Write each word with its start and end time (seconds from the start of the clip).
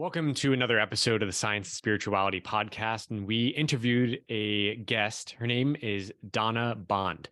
Welcome 0.00 0.32
to 0.36 0.54
another 0.54 0.80
episode 0.80 1.20
of 1.20 1.28
the 1.28 1.32
Science 1.34 1.68
and 1.68 1.74
Spirituality 1.74 2.40
podcast. 2.40 3.10
And 3.10 3.26
we 3.26 3.48
interviewed 3.48 4.22
a 4.30 4.76
guest. 4.76 5.32
Her 5.32 5.46
name 5.46 5.76
is 5.82 6.10
Donna 6.30 6.74
Bond. 6.74 7.28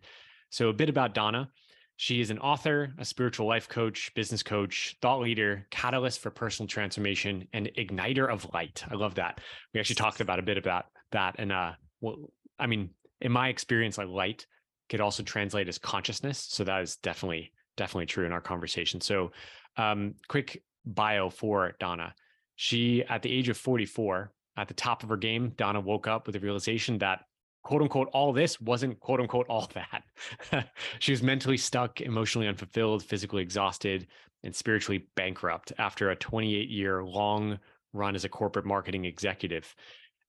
So, 0.51 0.69
a 0.69 0.73
bit 0.73 0.87
about 0.87 1.15
Donna. 1.15 1.49
She 1.95 2.21
is 2.21 2.29
an 2.29 2.37
author, 2.37 2.93
a 2.99 3.05
spiritual 3.05 3.47
life 3.47 3.67
coach, 3.69 4.13
business 4.13 4.43
coach, 4.43 4.95
thought 5.01 5.19
leader, 5.19 5.65
catalyst 5.71 6.19
for 6.19 6.29
personal 6.29 6.67
transformation, 6.67 7.47
and 7.53 7.71
igniter 7.75 8.31
of 8.31 8.45
light. 8.53 8.83
I 8.87 8.93
love 8.93 9.15
that. 9.15 9.41
We 9.73 9.79
actually 9.79 9.95
talked 9.95 10.21
about 10.21 10.37
a 10.37 10.43
bit 10.43 10.59
about 10.59 10.85
that. 11.11 11.37
And, 11.39 11.51
uh, 11.51 11.71
well, 12.01 12.17
I 12.59 12.67
mean, 12.67 12.91
in 13.19 13.31
my 13.31 13.47
experience, 13.47 13.97
like 13.97 14.09
light 14.09 14.45
could 14.89 15.01
also 15.01 15.23
translate 15.23 15.69
as 15.69 15.79
consciousness. 15.79 16.37
So, 16.37 16.65
that 16.65 16.83
is 16.83 16.97
definitely, 16.97 17.51
definitely 17.77 18.05
true 18.05 18.27
in 18.27 18.31
our 18.31 18.41
conversation. 18.41 19.01
So, 19.01 19.31
um, 19.75 20.13
quick 20.27 20.61
bio 20.85 21.31
for 21.31 21.73
Donna. 21.79 22.13
She, 22.61 23.05
at 23.05 23.21
the 23.21 23.31
age 23.31 23.47
of 23.47 23.55
44, 23.55 24.33
at 24.57 24.67
the 24.67 24.73
top 24.73 25.03
of 25.03 25.07
her 25.07 25.15
game, 25.15 25.53
Donna 25.55 25.79
woke 25.79 26.07
up 26.07 26.25
with 26.25 26.33
the 26.33 26.41
realization 26.41 26.97
that 26.97 27.21
quote 27.63 27.81
unquote 27.81 28.09
all 28.11 28.33
this 28.33 28.59
wasn't 28.59 28.99
quote 28.99 29.21
unquote 29.21 29.45
all 29.47 29.69
that. 30.51 30.67
she 30.99 31.13
was 31.13 31.23
mentally 31.23 31.55
stuck, 31.55 32.01
emotionally 32.01 32.49
unfulfilled, 32.49 33.01
physically 33.01 33.41
exhausted, 33.41 34.07
and 34.43 34.53
spiritually 34.53 35.07
bankrupt 35.15 35.71
after 35.77 36.09
a 36.09 36.17
28 36.17 36.69
year 36.69 37.01
long 37.01 37.57
run 37.93 38.13
as 38.13 38.25
a 38.25 38.29
corporate 38.29 38.65
marketing 38.65 39.05
executive. 39.05 39.73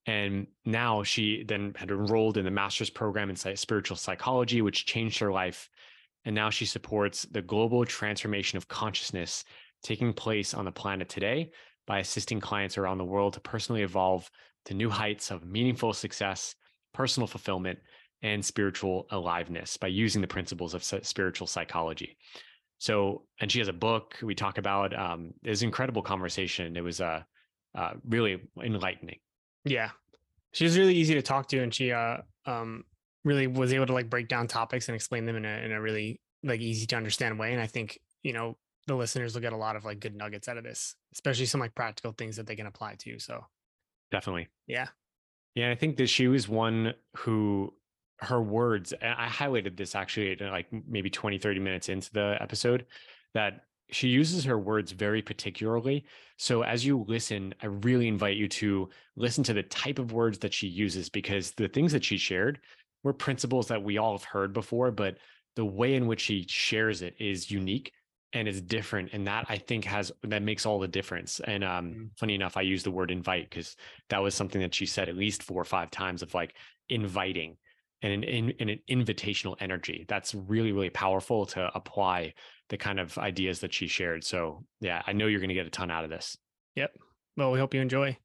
And 0.06 0.46
now 0.64 1.02
she 1.02 1.42
then 1.42 1.74
had 1.74 1.90
enrolled 1.90 2.36
in 2.36 2.44
the 2.44 2.50
master's 2.52 2.90
program 2.90 3.28
in 3.28 3.34
spiritual 3.56 3.96
psychology, 3.96 4.62
which 4.62 4.86
changed 4.86 5.18
her 5.18 5.32
life. 5.32 5.68
And 6.24 6.36
now 6.36 6.48
she 6.48 6.64
supports 6.64 7.22
the 7.22 7.42
global 7.42 7.84
transformation 7.84 8.56
of 8.56 8.68
consciousness 8.68 9.42
taking 9.82 10.12
place 10.12 10.54
on 10.54 10.64
the 10.64 10.70
planet 10.70 11.08
today 11.08 11.50
by 11.86 11.98
assisting 11.98 12.40
clients 12.40 12.78
around 12.78 12.98
the 12.98 13.04
world 13.04 13.34
to 13.34 13.40
personally 13.40 13.82
evolve 13.82 14.30
to 14.66 14.74
new 14.74 14.90
heights 14.90 15.30
of 15.30 15.44
meaningful 15.44 15.92
success, 15.92 16.54
personal 16.92 17.26
fulfillment, 17.26 17.78
and 18.22 18.44
spiritual 18.44 19.06
aliveness 19.10 19.76
by 19.76 19.86
using 19.86 20.20
the 20.20 20.28
principles 20.28 20.74
of 20.74 20.84
spiritual 20.84 21.46
psychology. 21.46 22.16
So, 22.78 23.24
and 23.40 23.50
she 23.50 23.58
has 23.58 23.68
a 23.68 23.72
book 23.72 24.16
we 24.22 24.34
talk 24.34 24.58
about. 24.58 24.98
Um, 24.98 25.32
it 25.42 25.50
was 25.50 25.62
an 25.62 25.68
incredible 25.68 26.02
conversation. 26.02 26.76
It 26.76 26.82
was 26.82 27.00
uh, 27.00 27.22
uh, 27.74 27.92
really 28.08 28.40
enlightening. 28.62 29.18
Yeah, 29.64 29.90
she 30.52 30.64
was 30.64 30.78
really 30.78 30.94
easy 30.94 31.14
to 31.14 31.22
talk 31.22 31.48
to, 31.48 31.62
and 31.62 31.72
she 31.74 31.92
uh, 31.92 32.18
um, 32.46 32.84
really 33.24 33.46
was 33.46 33.72
able 33.72 33.86
to 33.86 33.92
like 33.92 34.08
break 34.08 34.28
down 34.28 34.46
topics 34.46 34.88
and 34.88 34.96
explain 34.96 35.26
them 35.26 35.36
in 35.36 35.44
a 35.44 35.64
in 35.64 35.72
a 35.72 35.80
really 35.80 36.20
like 36.42 36.60
easy 36.60 36.86
to 36.86 36.96
understand 36.96 37.38
way. 37.38 37.52
And 37.52 37.60
I 37.60 37.66
think 37.66 37.98
you 38.22 38.32
know 38.32 38.56
the 38.90 38.96
listeners 38.96 39.34
will 39.34 39.40
get 39.40 39.52
a 39.52 39.56
lot 39.56 39.76
of 39.76 39.84
like 39.84 40.00
good 40.00 40.16
nuggets 40.16 40.48
out 40.48 40.56
of 40.56 40.64
this, 40.64 40.94
especially 41.14 41.46
some 41.46 41.60
like 41.60 41.74
practical 41.74 42.12
things 42.12 42.36
that 42.36 42.46
they 42.46 42.56
can 42.56 42.66
apply 42.66 42.96
to. 43.00 43.18
So 43.18 43.44
definitely. 44.10 44.48
Yeah. 44.66 44.88
Yeah. 45.54 45.70
I 45.70 45.74
think 45.74 45.96
that 45.96 46.08
she 46.08 46.28
was 46.28 46.48
one 46.48 46.94
who 47.16 47.72
her 48.18 48.42
words, 48.42 48.92
and 48.92 49.14
I 49.16 49.28
highlighted 49.28 49.76
this 49.76 49.94
actually 49.94 50.36
like 50.36 50.66
maybe 50.86 51.08
20, 51.08 51.38
30 51.38 51.60
minutes 51.60 51.88
into 51.88 52.12
the 52.12 52.36
episode, 52.40 52.86
that 53.34 53.62
she 53.90 54.08
uses 54.08 54.44
her 54.44 54.58
words 54.58 54.92
very 54.92 55.22
particularly. 55.22 56.04
So 56.36 56.62
as 56.62 56.84
you 56.84 57.04
listen, 57.08 57.54
I 57.62 57.66
really 57.66 58.08
invite 58.08 58.36
you 58.36 58.48
to 58.48 58.88
listen 59.16 59.42
to 59.44 59.54
the 59.54 59.62
type 59.64 59.98
of 59.98 60.12
words 60.12 60.38
that 60.40 60.54
she 60.54 60.66
uses 60.66 61.08
because 61.08 61.52
the 61.52 61.68
things 61.68 61.92
that 61.92 62.04
she 62.04 62.16
shared 62.16 62.60
were 63.02 63.12
principles 63.12 63.68
that 63.68 63.82
we 63.82 63.98
all 63.98 64.16
have 64.16 64.24
heard 64.24 64.52
before, 64.52 64.90
but 64.90 65.16
the 65.56 65.64
way 65.64 65.94
in 65.94 66.06
which 66.06 66.20
she 66.20 66.44
shares 66.48 67.02
it 67.02 67.14
is 67.18 67.50
unique 67.50 67.92
and 68.32 68.46
it's 68.46 68.60
different 68.60 69.10
and 69.12 69.26
that 69.26 69.44
i 69.48 69.56
think 69.56 69.84
has 69.84 70.12
that 70.22 70.42
makes 70.42 70.66
all 70.66 70.78
the 70.78 70.88
difference 70.88 71.40
and 71.40 71.64
um 71.64 71.90
mm-hmm. 71.90 72.04
funny 72.16 72.34
enough 72.34 72.56
i 72.56 72.60
use 72.60 72.82
the 72.82 72.90
word 72.90 73.10
invite 73.10 73.48
because 73.48 73.76
that 74.08 74.22
was 74.22 74.34
something 74.34 74.60
that 74.60 74.74
she 74.74 74.86
said 74.86 75.08
at 75.08 75.16
least 75.16 75.42
four 75.42 75.60
or 75.60 75.64
five 75.64 75.90
times 75.90 76.22
of 76.22 76.32
like 76.34 76.54
inviting 76.88 77.56
and 78.02 78.12
an, 78.12 78.24
in, 78.24 78.68
an 78.68 78.78
invitational 78.88 79.56
energy. 79.60 80.06
That's 80.08 80.34
really 80.34 80.72
really 80.72 80.90
powerful 80.90 81.46
to 81.46 81.70
apply 81.74 82.34
the 82.68 82.78
kind 82.78 82.98
of 82.98 83.18
ideas 83.18 83.60
that 83.60 83.74
she 83.74 83.88
shared 83.88 84.24
so 84.24 84.64
yeah 84.80 85.02
i 85.06 85.12
know 85.12 85.26
you're 85.26 85.40
going 85.40 85.48
to 85.48 85.54
get 85.54 85.66
a 85.66 85.70
ton 85.70 85.90
out 85.90 86.04
of 86.04 86.10
this. 86.10 86.36
Yep. 86.76 86.92
Well 87.36 87.52
we 87.52 87.58
hope 87.58 87.74
you 87.74 87.80
enjoy 87.80 88.16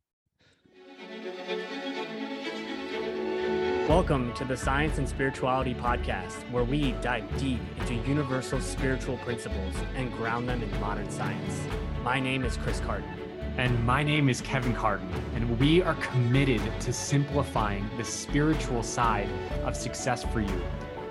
Welcome 3.88 4.34
to 4.34 4.46
the 4.46 4.58
Science 4.58 4.98
and 4.98 5.08
Spirituality 5.08 5.76
Podcast, 5.76 6.42
where 6.50 6.64
we 6.64 6.94
dive 7.04 7.24
deep 7.38 7.60
into 7.78 7.94
universal 8.10 8.60
spiritual 8.60 9.18
principles 9.18 9.76
and 9.96 10.12
ground 10.14 10.50
them 10.50 10.64
in 10.64 10.82
modern 10.82 11.08
science. 11.12 11.62
My 12.04 12.20
name 12.20 12.44
is 12.46 12.58
Chris 12.58 12.80
Carton. 12.80 13.08
And 13.58 13.86
my 13.86 14.02
name 14.02 14.28
is 14.28 14.42
Kevin 14.42 14.74
Carton, 14.74 15.08
and 15.36 15.60
we 15.60 15.84
are 15.84 15.94
committed 15.96 16.62
to 16.80 16.92
simplifying 16.92 17.88
the 17.96 18.04
spiritual 18.04 18.82
side 18.82 19.30
of 19.66 19.76
success 19.76 20.24
for 20.24 20.42
you 20.42 20.62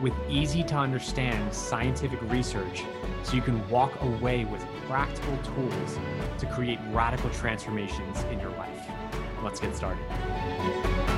with 0.01 0.13
easy 0.29 0.65
to 0.65 0.75
understand 0.75 1.55
scientific 1.55 2.21
research 2.23 2.83
so 3.23 3.37
you 3.37 3.43
can 3.43 3.67
walk 3.69 4.03
away 4.03 4.47
with 4.47 4.67
practical 4.89 5.39
tools 5.39 5.99
to 6.39 6.47
create 6.47 6.81
radical 6.91 7.31
transformations 7.31 8.25
in 8.33 8.41
your 8.41 8.51
life. 8.51 8.89
Let's 9.45 9.61
get 9.61 9.77
started. 9.77 11.14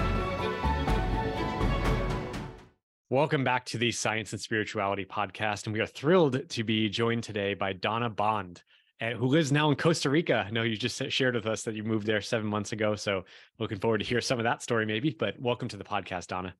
Welcome 3.08 3.44
back 3.44 3.64
to 3.66 3.78
the 3.78 3.92
Science 3.92 4.32
and 4.32 4.40
Spirituality 4.40 5.04
podcast. 5.04 5.66
And 5.66 5.72
we 5.72 5.78
are 5.78 5.86
thrilled 5.86 6.48
to 6.48 6.64
be 6.64 6.88
joined 6.88 7.22
today 7.22 7.54
by 7.54 7.72
Donna 7.72 8.10
Bond, 8.10 8.64
eh, 9.00 9.12
who 9.12 9.26
lives 9.26 9.52
now 9.52 9.70
in 9.70 9.76
Costa 9.76 10.10
Rica. 10.10 10.44
I 10.44 10.50
know 10.50 10.64
you 10.64 10.76
just 10.76 11.12
shared 11.12 11.36
with 11.36 11.46
us 11.46 11.62
that 11.62 11.76
you 11.76 11.84
moved 11.84 12.04
there 12.04 12.20
seven 12.20 12.48
months 12.48 12.72
ago. 12.72 12.96
So 12.96 13.22
looking 13.60 13.78
forward 13.78 13.98
to 13.98 14.04
hear 14.04 14.20
some 14.20 14.40
of 14.40 14.42
that 14.42 14.60
story 14.60 14.86
maybe, 14.86 15.14
but 15.16 15.40
welcome 15.40 15.68
to 15.68 15.76
the 15.76 15.84
podcast, 15.84 16.26
Donna. 16.26 16.56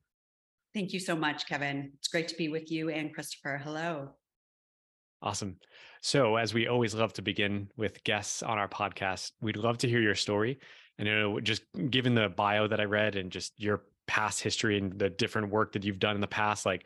Thank 0.73 0.93
you 0.93 1.01
so 1.01 1.17
much, 1.17 1.49
Kevin. 1.49 1.91
It's 1.97 2.07
great 2.07 2.29
to 2.29 2.35
be 2.37 2.47
with 2.47 2.71
you 2.71 2.87
and 2.91 3.13
Christopher. 3.13 3.59
Hello. 3.61 4.11
Awesome. 5.21 5.57
So, 5.99 6.37
as 6.37 6.53
we 6.53 6.67
always 6.69 6.95
love 6.95 7.11
to 7.13 7.21
begin 7.21 7.69
with 7.75 8.05
guests 8.05 8.41
on 8.41 8.57
our 8.57 8.69
podcast, 8.69 9.33
we'd 9.41 9.57
love 9.57 9.79
to 9.79 9.89
hear 9.89 9.99
your 9.99 10.15
story. 10.15 10.59
And 10.97 11.09
you 11.09 11.13
know, 11.13 11.39
just 11.41 11.63
given 11.89 12.15
the 12.15 12.29
bio 12.29 12.69
that 12.69 12.79
I 12.79 12.85
read 12.85 13.17
and 13.17 13.33
just 13.33 13.51
your 13.57 13.83
past 14.07 14.41
history 14.41 14.77
and 14.77 14.97
the 14.97 15.09
different 15.09 15.49
work 15.49 15.73
that 15.73 15.83
you've 15.83 15.99
done 15.99 16.15
in 16.15 16.21
the 16.21 16.27
past 16.27 16.65
like 16.65 16.85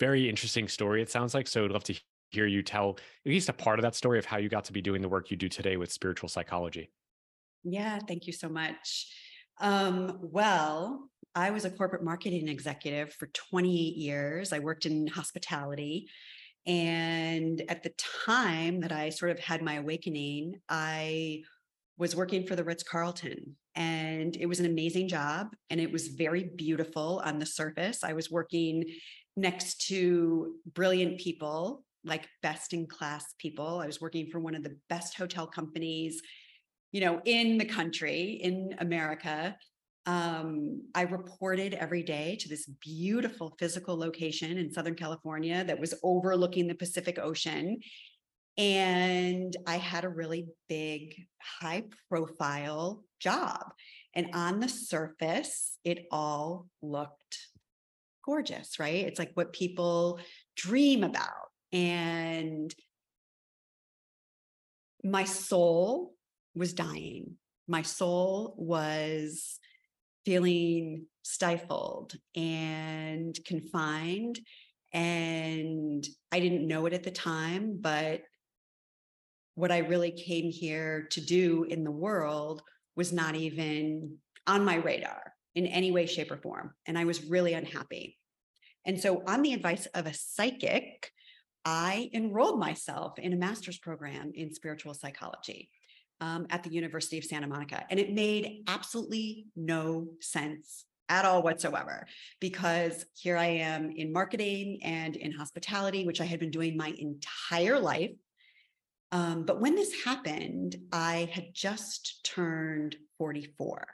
very 0.00 0.28
interesting 0.28 0.66
story 0.66 1.02
it 1.02 1.10
sounds 1.10 1.34
like 1.34 1.46
so 1.46 1.64
i'd 1.64 1.70
love 1.70 1.84
to 1.84 1.94
hear 2.30 2.46
you 2.46 2.62
tell 2.62 2.96
at 3.24 3.30
least 3.30 3.48
a 3.48 3.52
part 3.52 3.78
of 3.78 3.82
that 3.82 3.94
story 3.94 4.18
of 4.18 4.24
how 4.24 4.38
you 4.38 4.48
got 4.48 4.64
to 4.64 4.72
be 4.72 4.82
doing 4.82 5.00
the 5.00 5.08
work 5.08 5.30
you 5.30 5.36
do 5.36 5.48
today 5.48 5.76
with 5.76 5.92
spiritual 5.92 6.28
psychology. 6.28 6.90
Yeah 7.62 8.00
thank 8.08 8.26
you 8.26 8.32
so 8.32 8.48
much. 8.48 9.06
Um, 9.60 10.18
well 10.20 11.08
i 11.36 11.50
was 11.50 11.64
a 11.64 11.70
corporate 11.70 12.02
marketing 12.02 12.48
executive 12.48 13.12
for 13.12 13.28
28 13.28 13.96
years 13.96 14.52
i 14.52 14.58
worked 14.58 14.84
in 14.84 15.06
hospitality 15.06 16.08
and 16.66 17.62
at 17.68 17.84
the 17.84 17.92
time 18.26 18.80
that 18.80 18.90
i 18.90 19.10
sort 19.10 19.30
of 19.30 19.38
had 19.38 19.62
my 19.62 19.74
awakening 19.74 20.56
i 20.68 21.40
was 21.96 22.16
working 22.16 22.46
for 22.46 22.56
the 22.56 22.64
Ritz 22.64 22.82
Carlton, 22.82 23.56
and 23.76 24.36
it 24.36 24.46
was 24.46 24.60
an 24.60 24.66
amazing 24.66 25.08
job. 25.08 25.48
And 25.70 25.80
it 25.80 25.90
was 25.90 26.08
very 26.08 26.50
beautiful 26.56 27.20
on 27.24 27.38
the 27.38 27.46
surface. 27.46 28.04
I 28.04 28.12
was 28.12 28.30
working 28.30 28.84
next 29.36 29.86
to 29.88 30.54
brilliant 30.74 31.18
people, 31.18 31.84
like 32.04 32.28
best 32.42 32.72
in 32.72 32.86
class 32.86 33.34
people. 33.38 33.80
I 33.80 33.86
was 33.86 34.00
working 34.00 34.28
for 34.30 34.38
one 34.38 34.54
of 34.54 34.62
the 34.62 34.76
best 34.88 35.16
hotel 35.16 35.46
companies, 35.46 36.22
you 36.92 37.00
know, 37.00 37.20
in 37.24 37.58
the 37.58 37.64
country, 37.64 38.40
in 38.42 38.76
America. 38.78 39.56
Um, 40.06 40.82
I 40.94 41.02
reported 41.02 41.74
every 41.74 42.02
day 42.02 42.36
to 42.40 42.48
this 42.48 42.66
beautiful 42.80 43.56
physical 43.58 43.96
location 43.96 44.58
in 44.58 44.70
Southern 44.70 44.94
California 44.94 45.64
that 45.64 45.80
was 45.80 45.94
overlooking 46.02 46.68
the 46.68 46.74
Pacific 46.74 47.18
Ocean. 47.18 47.80
And 48.56 49.56
I 49.66 49.78
had 49.78 50.04
a 50.04 50.08
really 50.08 50.46
big, 50.68 51.14
high 51.40 51.84
profile 52.08 53.04
job. 53.18 53.72
And 54.14 54.30
on 54.32 54.60
the 54.60 54.68
surface, 54.68 55.78
it 55.84 56.06
all 56.12 56.68
looked 56.82 57.38
gorgeous, 58.24 58.78
right? 58.78 59.04
It's 59.06 59.18
like 59.18 59.32
what 59.34 59.52
people 59.52 60.20
dream 60.56 61.02
about. 61.02 61.50
And 61.72 62.72
my 65.02 65.24
soul 65.24 66.14
was 66.54 66.72
dying. 66.72 67.36
My 67.66 67.82
soul 67.82 68.54
was 68.56 69.58
feeling 70.24 71.06
stifled 71.22 72.14
and 72.36 73.36
confined. 73.44 74.38
And 74.92 76.06
I 76.30 76.38
didn't 76.38 76.68
know 76.68 76.86
it 76.86 76.92
at 76.92 77.02
the 77.02 77.10
time, 77.10 77.78
but 77.80 78.22
what 79.54 79.72
I 79.72 79.78
really 79.78 80.10
came 80.10 80.50
here 80.50 81.06
to 81.12 81.20
do 81.20 81.64
in 81.64 81.84
the 81.84 81.90
world 81.90 82.62
was 82.96 83.12
not 83.12 83.34
even 83.34 84.18
on 84.46 84.64
my 84.64 84.76
radar 84.76 85.32
in 85.54 85.66
any 85.66 85.92
way, 85.92 86.06
shape, 86.06 86.30
or 86.30 86.36
form. 86.36 86.74
And 86.86 86.98
I 86.98 87.04
was 87.04 87.24
really 87.24 87.54
unhappy. 87.54 88.18
And 88.84 89.00
so, 89.00 89.22
on 89.26 89.42
the 89.42 89.52
advice 89.54 89.86
of 89.94 90.06
a 90.06 90.14
psychic, 90.14 91.10
I 91.64 92.10
enrolled 92.12 92.58
myself 92.60 93.18
in 93.18 93.32
a 93.32 93.36
master's 93.36 93.78
program 93.78 94.32
in 94.34 94.52
spiritual 94.52 94.94
psychology. 94.94 95.70
um, 96.20 96.46
at 96.50 96.62
the 96.62 96.70
University 96.72 97.18
of 97.18 97.24
Santa 97.24 97.46
Monica. 97.46 97.84
And 97.90 97.98
it 97.98 98.12
made 98.12 98.62
absolutely 98.68 99.46
no 99.56 100.08
sense 100.20 100.84
at 101.08 101.24
all 101.24 101.42
whatsoever 101.42 102.06
because 102.40 103.04
here 103.14 103.36
I 103.36 103.46
am 103.46 103.90
in 103.90 104.12
marketing 104.12 104.80
and 104.82 105.16
in 105.16 105.32
hospitality, 105.32 106.06
which 106.06 106.20
I 106.20 106.24
had 106.24 106.40
been 106.40 106.50
doing 106.50 106.76
my 106.76 106.94
entire 106.98 107.78
life. 107.78 108.12
Um, 109.14 109.44
but 109.44 109.60
when 109.60 109.76
this 109.76 110.02
happened, 110.04 110.74
I 110.92 111.30
had 111.32 111.54
just 111.54 112.24
turned 112.24 112.96
44. 113.16 113.86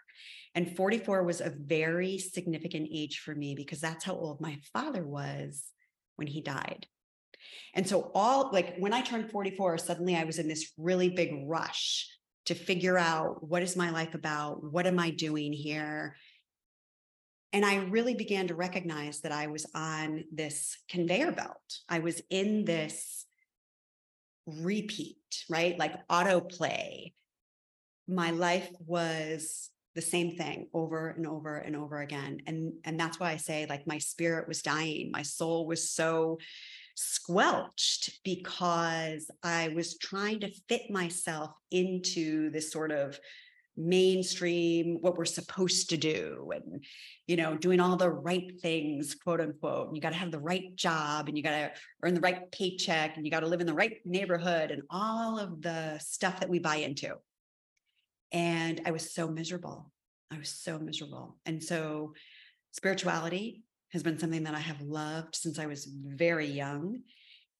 And 0.54 0.74
44 0.74 1.24
was 1.24 1.42
a 1.42 1.50
very 1.54 2.16
significant 2.16 2.88
age 2.90 3.18
for 3.18 3.34
me 3.34 3.54
because 3.54 3.82
that's 3.82 4.02
how 4.02 4.14
old 4.14 4.40
my 4.40 4.58
father 4.72 5.06
was 5.06 5.66
when 6.16 6.26
he 6.26 6.40
died. 6.40 6.86
And 7.74 7.86
so, 7.86 8.10
all 8.14 8.48
like 8.50 8.76
when 8.78 8.94
I 8.94 9.02
turned 9.02 9.30
44, 9.30 9.76
suddenly 9.76 10.16
I 10.16 10.24
was 10.24 10.38
in 10.38 10.48
this 10.48 10.72
really 10.78 11.10
big 11.10 11.44
rush 11.46 12.08
to 12.46 12.54
figure 12.54 12.96
out 12.96 13.46
what 13.46 13.62
is 13.62 13.76
my 13.76 13.90
life 13.90 14.14
about? 14.14 14.64
What 14.72 14.86
am 14.86 14.98
I 14.98 15.10
doing 15.10 15.52
here? 15.52 16.16
And 17.52 17.64
I 17.64 17.76
really 17.76 18.14
began 18.14 18.48
to 18.48 18.54
recognize 18.54 19.20
that 19.20 19.32
I 19.32 19.48
was 19.48 19.66
on 19.74 20.24
this 20.32 20.78
conveyor 20.88 21.32
belt. 21.32 21.78
I 21.90 21.98
was 21.98 22.22
in 22.30 22.64
this 22.64 23.19
repeat, 24.46 25.16
right? 25.48 25.78
Like 25.78 26.06
autoplay. 26.08 27.12
My 28.08 28.30
life 28.30 28.70
was 28.86 29.70
the 29.94 30.02
same 30.02 30.36
thing 30.36 30.68
over 30.72 31.08
and 31.10 31.26
over 31.26 31.56
and 31.56 31.76
over 31.76 32.00
again. 32.00 32.40
And, 32.46 32.72
and 32.84 32.98
that's 32.98 33.18
why 33.18 33.32
I 33.32 33.36
say, 33.36 33.66
like, 33.68 33.86
my 33.86 33.98
spirit 33.98 34.46
was 34.48 34.62
dying. 34.62 35.10
My 35.12 35.22
soul 35.22 35.66
was 35.66 35.90
so 35.90 36.38
squelched 36.94 38.20
because 38.24 39.30
I 39.42 39.68
was 39.68 39.98
trying 39.98 40.40
to 40.40 40.52
fit 40.68 40.90
myself 40.90 41.50
into 41.70 42.50
this 42.50 42.70
sort 42.70 42.92
of 42.92 43.18
mainstream 43.80 44.98
what 45.00 45.16
we're 45.16 45.24
supposed 45.24 45.90
to 45.90 45.96
do 45.96 46.50
and 46.54 46.84
you 47.26 47.36
know 47.36 47.56
doing 47.56 47.80
all 47.80 47.96
the 47.96 48.10
right 48.10 48.60
things 48.60 49.14
quote 49.14 49.40
unquote. 49.40 49.88
And 49.88 49.96
you 49.96 50.02
got 50.02 50.10
to 50.10 50.16
have 50.16 50.30
the 50.30 50.38
right 50.38 50.74
job 50.76 51.28
and 51.28 51.36
you 51.36 51.42
got 51.42 51.50
to 51.50 51.72
earn 52.02 52.14
the 52.14 52.20
right 52.20 52.50
paycheck 52.52 53.16
and 53.16 53.24
you 53.24 53.30
got 53.30 53.40
to 53.40 53.46
live 53.46 53.60
in 53.60 53.66
the 53.66 53.74
right 53.74 53.98
neighborhood 54.04 54.70
and 54.70 54.82
all 54.90 55.38
of 55.38 55.62
the 55.62 55.98
stuff 55.98 56.40
that 56.40 56.48
we 56.48 56.58
buy 56.58 56.76
into. 56.76 57.14
And 58.32 58.80
i 58.84 58.90
was 58.90 59.12
so 59.12 59.28
miserable. 59.28 59.90
I 60.30 60.38
was 60.38 60.50
so 60.50 60.78
miserable. 60.78 61.38
And 61.46 61.62
so 61.62 62.14
spirituality 62.72 63.62
has 63.92 64.02
been 64.02 64.18
something 64.18 64.44
that 64.44 64.54
i 64.54 64.60
have 64.60 64.80
loved 64.80 65.34
since 65.34 65.58
i 65.58 65.66
was 65.66 65.86
very 65.86 66.46
young. 66.46 67.00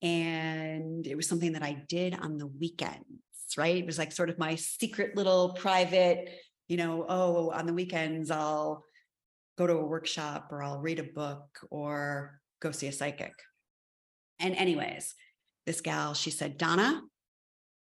And 0.03 1.07
it 1.07 1.17
was 1.17 1.29
something 1.29 1.53
that 1.53 1.63
i 1.63 1.83
did 1.89 2.15
on 2.15 2.39
the 2.39 2.47
right? 3.57 3.77
It 3.77 3.87
was 3.87 3.99
like 3.99 4.13
sort 4.13 4.31
of 4.31 4.39
my 4.39 4.55
secret 4.55 5.17
little 5.17 5.55
private, 5.55 6.31
you 6.69 6.77
know, 6.77 7.05
oh, 7.09 7.51
on 7.51 7.67
the 7.67 7.73
weekends 7.73 8.31
I'll 8.31 8.85
go 9.59 9.67
to 9.67 9.75
a 9.75 9.85
workshop 9.85 10.49
or 10.51 10.63
I'll 10.63 10.81
read 10.81 10.99
a 10.99 11.05
book 11.05 11.45
or 11.71 12.41
go 12.61 12.71
see 12.71 12.87
a 12.87 12.93
psychic. 12.93 13.35
And, 14.39 14.55
anyways, 14.57 15.15
this 15.67 15.83
gal, 15.83 16.15
she 16.15 16.31
said, 16.31 16.57
Donna, 16.57 17.03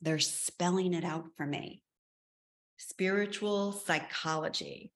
they're 0.02 0.20
spelling 0.20 0.94
it 0.94 1.04
out 1.04 1.26
for 1.36 1.46
me 1.46 1.82
spiritual 2.78 3.72
psychology. 3.72 4.92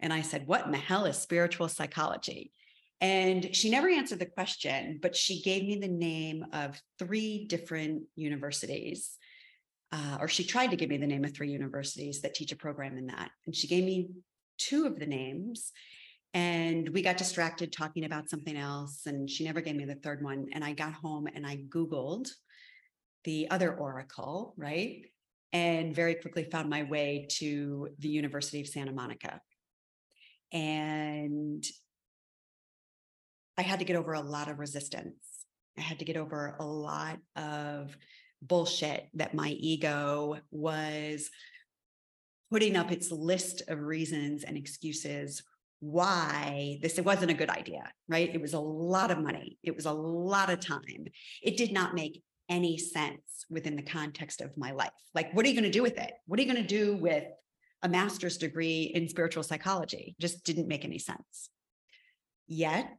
And 0.00 0.12
I 0.12 0.22
said, 0.22 0.46
What 0.46 0.64
in 0.64 0.72
the 0.72 0.78
hell 0.78 1.06
is 1.06 1.18
spiritual 1.18 1.68
psychology? 1.68 2.52
And 3.00 3.54
she 3.54 3.70
never 3.70 3.88
answered 3.88 4.18
the 4.18 4.26
question, 4.26 4.98
but 5.00 5.14
she 5.14 5.42
gave 5.42 5.62
me 5.62 5.78
the 5.78 5.88
name 5.88 6.44
of 6.52 6.80
three 6.98 7.46
different 7.46 8.02
universities 8.16 9.16
uh, 9.92 10.18
or 10.20 10.28
she 10.28 10.44
tried 10.44 10.70
to 10.70 10.76
give 10.76 10.90
me 10.90 10.98
the 10.98 11.06
name 11.06 11.24
of 11.24 11.34
three 11.34 11.50
universities 11.50 12.20
that 12.20 12.34
teach 12.34 12.52
a 12.52 12.56
program 12.56 12.98
in 12.98 13.06
that. 13.06 13.30
And 13.46 13.54
she 13.54 13.66
gave 13.66 13.84
me 13.84 14.10
two 14.58 14.86
of 14.86 14.98
the 14.98 15.06
names. 15.06 15.72
And 16.34 16.90
we 16.90 17.00
got 17.00 17.16
distracted 17.16 17.72
talking 17.72 18.04
about 18.04 18.28
something 18.28 18.56
else. 18.56 19.06
And 19.06 19.30
she 19.30 19.44
never 19.44 19.60
gave 19.60 19.76
me 19.76 19.86
the 19.86 19.94
third 19.94 20.22
one. 20.22 20.46
And 20.52 20.62
I 20.62 20.72
got 20.72 20.92
home 20.92 21.26
and 21.34 21.46
I 21.46 21.56
Googled 21.68 22.28
the 23.24 23.50
other 23.50 23.74
oracle, 23.74 24.54
right? 24.58 25.02
And 25.52 25.94
very 25.94 26.14
quickly 26.14 26.44
found 26.44 26.68
my 26.68 26.82
way 26.82 27.26
to 27.38 27.88
the 27.98 28.08
University 28.08 28.60
of 28.60 28.68
Santa 28.68 28.92
Monica. 28.92 29.40
And 30.52 31.64
I 33.56 33.62
had 33.62 33.78
to 33.78 33.84
get 33.86 33.96
over 33.96 34.12
a 34.12 34.20
lot 34.20 34.48
of 34.48 34.58
resistance. 34.58 35.16
I 35.78 35.80
had 35.80 35.98
to 36.00 36.04
get 36.04 36.16
over 36.16 36.56
a 36.60 36.64
lot 36.64 37.18
of 37.36 37.96
bullshit 38.42 39.08
that 39.14 39.34
my 39.34 39.50
ego 39.50 40.38
was 40.50 41.30
putting 42.50 42.76
up 42.76 42.90
its 42.90 43.10
list 43.10 43.62
of 43.68 43.80
reasons 43.80 44.44
and 44.44 44.56
excuses 44.56 45.42
why 45.80 46.78
this 46.82 46.98
it 46.98 47.04
wasn't 47.04 47.30
a 47.30 47.34
good 47.34 47.50
idea 47.50 47.84
right? 48.08 48.34
It 48.34 48.40
was 48.40 48.54
a 48.54 48.60
lot 48.60 49.10
of 49.10 49.18
money. 49.18 49.58
It 49.62 49.76
was 49.76 49.86
a 49.86 49.92
lot 49.92 50.50
of 50.50 50.60
time. 50.60 51.06
It 51.42 51.56
did 51.56 51.72
not 51.72 51.94
make 51.94 52.22
any 52.48 52.78
sense 52.78 53.44
within 53.50 53.76
the 53.76 53.82
context 53.82 54.40
of 54.40 54.56
my 54.56 54.72
life. 54.72 54.90
Like 55.14 55.32
what 55.34 55.44
are 55.44 55.48
you 55.48 55.54
going 55.54 55.70
to 55.70 55.70
do 55.70 55.82
with 55.82 55.98
it? 55.98 56.12
What 56.26 56.38
are 56.38 56.42
you 56.42 56.52
going 56.52 56.66
to 56.66 56.68
do 56.68 56.96
with 56.96 57.24
a 57.82 57.88
master's 57.88 58.38
degree 58.38 58.90
in 58.94 59.08
spiritual 59.08 59.42
psychology? 59.42 60.16
Just 60.18 60.44
didn't 60.44 60.68
make 60.68 60.84
any 60.84 60.98
sense. 60.98 61.50
Yet 62.46 62.96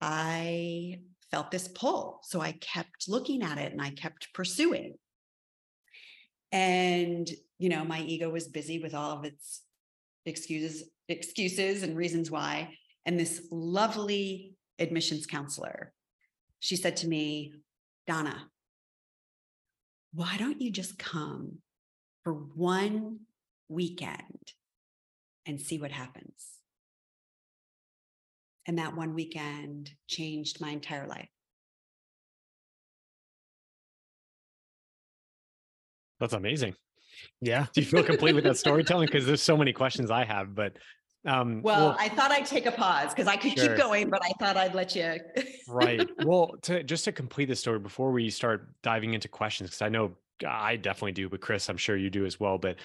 i 0.00 0.98
felt 1.32 1.50
this 1.50 1.66
pull. 1.66 2.20
So 2.22 2.40
I 2.40 2.52
kept 2.60 3.08
looking 3.08 3.42
at 3.42 3.58
it 3.58 3.72
and 3.72 3.82
I 3.82 3.90
kept 3.90 4.32
pursuing. 4.34 4.94
And, 6.52 7.28
you 7.58 7.70
know, 7.70 7.84
my 7.84 8.02
ego 8.02 8.30
was 8.30 8.46
busy 8.46 8.78
with 8.78 8.94
all 8.94 9.18
of 9.18 9.24
its 9.24 9.62
excuses, 10.26 10.84
excuses 11.08 11.82
and 11.82 11.96
reasons 11.96 12.30
why. 12.30 12.74
And 13.06 13.18
this 13.18 13.48
lovely 13.50 14.52
admissions 14.78 15.26
counselor, 15.26 15.92
she 16.60 16.76
said 16.76 16.98
to 16.98 17.08
me, 17.08 17.54
Donna, 18.06 18.48
why 20.12 20.36
don't 20.38 20.60
you 20.60 20.70
just 20.70 20.98
come 20.98 21.58
for 22.22 22.34
one 22.34 23.20
weekend 23.68 24.52
and 25.46 25.58
see 25.58 25.78
what 25.78 25.90
happens? 25.90 26.61
And 28.66 28.78
that 28.78 28.96
one 28.96 29.14
weekend 29.14 29.90
changed 30.06 30.60
my 30.60 30.70
entire 30.70 31.06
life. 31.06 31.28
That's 36.20 36.34
amazing. 36.34 36.74
Yeah. 37.40 37.66
Do 37.74 37.80
you 37.80 37.86
feel 37.86 38.04
complete 38.04 38.34
with 38.34 38.44
that 38.44 38.56
storytelling? 38.56 39.06
Because 39.06 39.26
there's 39.26 39.42
so 39.42 39.56
many 39.56 39.72
questions 39.72 40.10
I 40.10 40.24
have, 40.24 40.54
but 40.54 40.76
um, 41.24 41.62
well, 41.62 41.88
well, 41.88 41.96
I 41.98 42.08
thought 42.08 42.32
I'd 42.32 42.46
take 42.46 42.66
a 42.66 42.72
pause 42.72 43.10
because 43.10 43.28
I 43.28 43.36
could 43.36 43.56
sure. 43.56 43.68
keep 43.68 43.76
going, 43.76 44.10
but 44.10 44.20
I 44.24 44.32
thought 44.40 44.56
I'd 44.56 44.74
let 44.74 44.94
you. 44.96 45.18
right. 45.68 46.08
Well, 46.18 46.54
to 46.62 46.82
just 46.82 47.04
to 47.04 47.12
complete 47.12 47.46
the 47.46 47.56
story 47.56 47.78
before 47.78 48.10
we 48.10 48.28
start 48.30 48.68
diving 48.82 49.14
into 49.14 49.28
questions, 49.28 49.70
because 49.70 49.82
I 49.82 49.88
know 49.88 50.12
I 50.46 50.76
definitely 50.76 51.12
do, 51.12 51.28
but 51.28 51.40
Chris, 51.40 51.68
I'm 51.68 51.76
sure 51.76 51.96
you 51.96 52.10
do 52.10 52.26
as 52.26 52.40
well. 52.40 52.58
But 52.58 52.76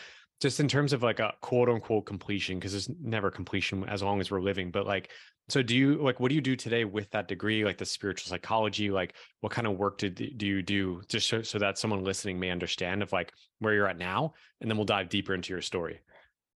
just 0.42 0.60
in 0.60 0.68
terms 0.68 0.94
of 0.94 1.04
like 1.04 1.20
a 1.20 1.34
quote 1.42 1.70
unquote 1.70 2.06
completion, 2.06 2.60
because 2.60 2.74
it's 2.74 2.90
never 3.02 3.32
completion 3.32 3.84
as 3.88 4.04
long 4.04 4.20
as 4.20 4.30
we're 4.32 4.42
living, 4.42 4.72
but 4.72 4.86
like 4.86 5.10
so 5.50 5.62
do 5.62 5.76
you 5.76 5.96
like 5.96 6.20
what 6.20 6.30
do 6.30 6.36
you 6.36 6.42
do 6.42 6.56
today 6.56 6.84
with 6.84 7.10
that 7.12 7.28
degree, 7.28 7.64
like 7.64 7.78
the 7.78 7.86
spiritual 7.86 8.30
psychology? 8.30 8.90
Like 8.90 9.16
what 9.40 9.52
kind 9.52 9.66
of 9.66 9.78
work 9.78 9.98
did 9.98 10.38
do 10.38 10.46
you 10.46 10.62
do 10.62 11.02
just 11.08 11.28
so, 11.28 11.42
so 11.42 11.58
that 11.60 11.78
someone 11.78 12.04
listening 12.04 12.40
may 12.40 12.52
understand 12.52 13.02
of 13.02 13.14
like 13.14 13.32
where 13.60 13.74
you're 13.74 13.88
at 13.88 13.98
now? 13.98 14.34
And 14.60 14.70
then 14.70 14.78
we'll 14.78 14.86
dive 14.86 15.10
deeper 15.10 15.34
into 15.34 15.54
your 15.54 15.62
story. 15.62 16.02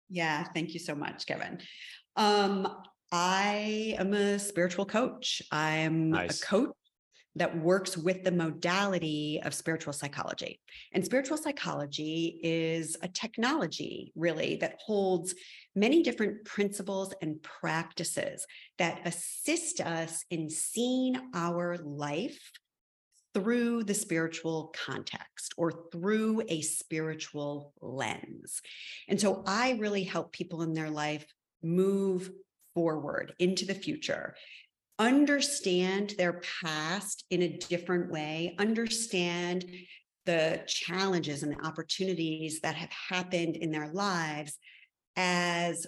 Yeah, 0.08 0.44
thank 0.54 0.74
you 0.74 0.80
so 0.80 0.96
much, 0.96 1.24
Kevin. 1.26 1.60
Um, 2.16 2.66
I 3.12 3.94
am 3.96 4.12
a 4.12 4.40
spiritual 4.40 4.86
coach. 4.86 5.40
I'm 5.52 6.10
nice. 6.10 6.42
a 6.42 6.46
coach 6.46 6.74
that 7.36 7.56
works 7.56 7.96
with 7.96 8.24
the 8.24 8.32
modality 8.32 9.40
of 9.44 9.54
spiritual 9.54 9.92
psychology. 9.92 10.60
And 10.92 11.04
spiritual 11.04 11.36
psychology 11.36 12.40
is 12.42 12.96
a 13.02 13.08
technology, 13.08 14.12
really, 14.16 14.56
that 14.56 14.76
holds 14.84 15.34
many 15.74 16.02
different 16.02 16.44
principles 16.44 17.14
and 17.22 17.42
practices 17.42 18.46
that 18.78 19.00
assist 19.04 19.80
us 19.80 20.24
in 20.30 20.50
seeing 20.50 21.16
our 21.34 21.78
life 21.78 22.50
through 23.32 23.84
the 23.84 23.94
spiritual 23.94 24.74
context 24.84 25.54
or 25.56 25.72
through 25.92 26.42
a 26.48 26.62
spiritual 26.62 27.72
lens. 27.80 28.60
And 29.08 29.20
so 29.20 29.44
I 29.46 29.72
really 29.78 30.02
help 30.02 30.32
people 30.32 30.62
in 30.62 30.72
their 30.72 30.90
life 30.90 31.24
move 31.62 32.30
forward 32.74 33.34
into 33.38 33.64
the 33.64 33.74
future 33.74 34.34
understand 35.00 36.14
their 36.18 36.42
past 36.62 37.24
in 37.30 37.42
a 37.42 37.56
different 37.56 38.12
way, 38.12 38.54
understand 38.58 39.64
the 40.26 40.62
challenges 40.66 41.42
and 41.42 41.52
the 41.52 41.66
opportunities 41.66 42.60
that 42.60 42.74
have 42.74 42.90
happened 42.90 43.56
in 43.56 43.70
their 43.72 43.88
lives 43.88 44.58
as 45.16 45.86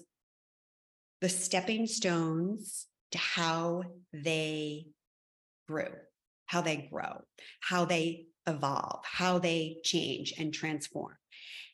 the 1.21 1.29
stepping 1.29 1.87
stones 1.87 2.87
to 3.13 3.19
how 3.19 3.83
they 4.15 4.87
grew, 5.69 5.93
how 6.47 6.63
they 6.63 6.89
grow, 6.91 7.21
how 7.61 7.85
they 7.85 8.25
evolve, 8.47 9.05
how 9.05 9.39
they 9.39 9.77
change 9.85 10.33
and 10.39 10.55
transform. 10.55 11.15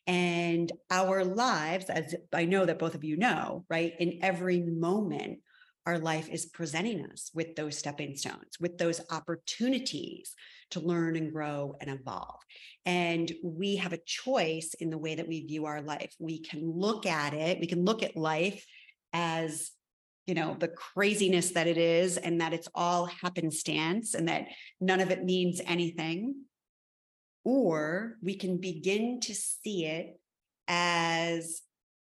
And 0.09 0.73
our 0.91 1.25
lives, 1.25 1.87
as 1.89 2.17
I 2.33 2.47
know 2.47 2.67
that 2.67 2.81
both 2.81 2.97
of 2.97 3.05
you 3.05 3.17
know, 3.17 3.65
right, 3.71 3.93
in 4.01 4.19
every 4.23 4.61
moment, 4.61 5.39
our 5.89 5.99
life 5.99 6.29
is 6.29 6.45
presenting 6.45 7.07
us 7.07 7.31
with 7.33 7.57
those 7.57 7.79
stepping 7.79 8.15
stones, 8.15 8.61
with 8.61 8.77
those 8.77 9.01
opportunities 9.11 10.35
to 10.71 10.81
learn 10.81 11.17
and 11.17 11.33
grow 11.33 11.77
and 11.81 11.89
evolve. 11.89 12.41
And 12.85 13.33
we 13.43 13.77
have 13.77 13.95
a 13.95 14.05
choice 14.05 14.75
in 14.79 14.91
the 14.91 14.99
way 14.99 15.15
that 15.15 15.27
we 15.27 15.47
view 15.47 15.65
our 15.65 15.81
life. 15.81 16.15
We 16.19 16.41
can 16.41 16.61
look 16.71 17.07
at 17.07 17.33
it, 17.33 17.59
we 17.59 17.67
can 17.67 17.87
look 17.87 18.03
at 18.03 18.19
life 18.19 18.67
as 19.15 19.71
you 20.27 20.35
know 20.35 20.55
the 20.61 20.69
craziness 20.69 21.53
that 21.53 21.67
it 21.67 21.79
is 21.79 22.19
and 22.19 22.43
that 22.43 22.53
it's 22.53 22.69
all 22.75 23.07
happenstance 23.07 24.13
and 24.13 24.29
that 24.29 24.49
none 24.79 25.01
of 25.01 25.11
it 25.11 25.25
means 25.25 25.63
anything 25.65 26.35
or 27.45 28.19
we 28.23 28.35
can 28.35 28.59
begin 28.59 29.21
to 29.21 29.35
see 29.35 29.87
it 29.87 30.21
as 30.67 31.63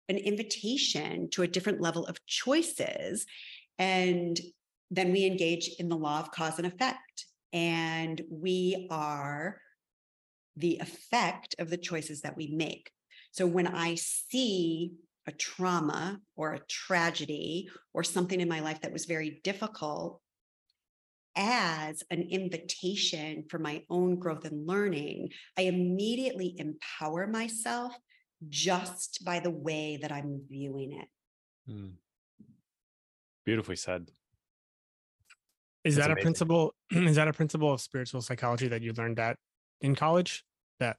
an 0.08 0.16
invitation 0.16 1.30
to 1.30 1.42
a 1.42 1.48
different 1.48 1.80
level 1.80 2.04
of 2.06 2.26
choices 2.26 3.26
and 3.80 4.38
then 4.90 5.10
we 5.10 5.25
engage 5.25 5.70
in 5.78 5.88
the 5.88 5.96
law 5.96 6.20
of 6.20 6.30
cause 6.30 6.58
and 6.58 6.66
effect. 6.66 7.25
And 7.52 8.20
we 8.30 8.87
are 8.90 9.56
the 10.56 10.78
effect 10.80 11.56
of 11.58 11.70
the 11.70 11.78
choices 11.78 12.20
that 12.20 12.37
we 12.37 12.49
make. 12.49 12.90
So 13.32 13.46
when 13.46 13.66
I 13.66 13.94
see 13.94 14.92
a 15.26 15.32
trauma 15.32 16.20
or 16.37 16.52
a 16.52 16.66
tragedy 16.68 17.70
or 17.94 18.04
something 18.04 18.40
in 18.40 18.49
my 18.49 18.60
life 18.60 18.82
that 18.82 18.92
was 18.92 19.06
very 19.06 19.40
difficult 19.42 20.20
as 21.37 22.02
an 22.10 22.22
invitation 22.30 23.44
for 23.49 23.58
my 23.58 23.82
own 23.88 24.18
growth 24.18 24.44
and 24.44 24.66
learning, 24.66 25.30
I 25.56 25.62
immediately 25.62 26.54
empower 26.58 27.26
myself 27.26 27.96
just 28.49 29.25
by 29.25 29.40
the 29.40 29.50
way 29.50 29.99
that 30.02 30.12
I'm 30.12 30.42
viewing 30.49 30.92
it. 30.92 31.08
Mm. 31.70 31.92
Beautifully 33.44 33.76
said. 33.76 34.11
Is 35.85 35.97
That's 35.97 36.06
that 36.06 36.12
amazing. 36.12 36.20
a 36.20 36.25
principle? 36.25 36.75
Is 36.90 37.16
that 37.16 37.28
a 37.28 37.32
principle 37.32 37.73
of 37.73 37.80
spiritual 37.80 38.20
psychology 38.20 38.68
that 38.68 38.82
you 38.82 38.92
learned 38.92 39.16
that 39.16 39.37
in 39.80 39.94
college? 39.94 40.44
That 40.78 40.97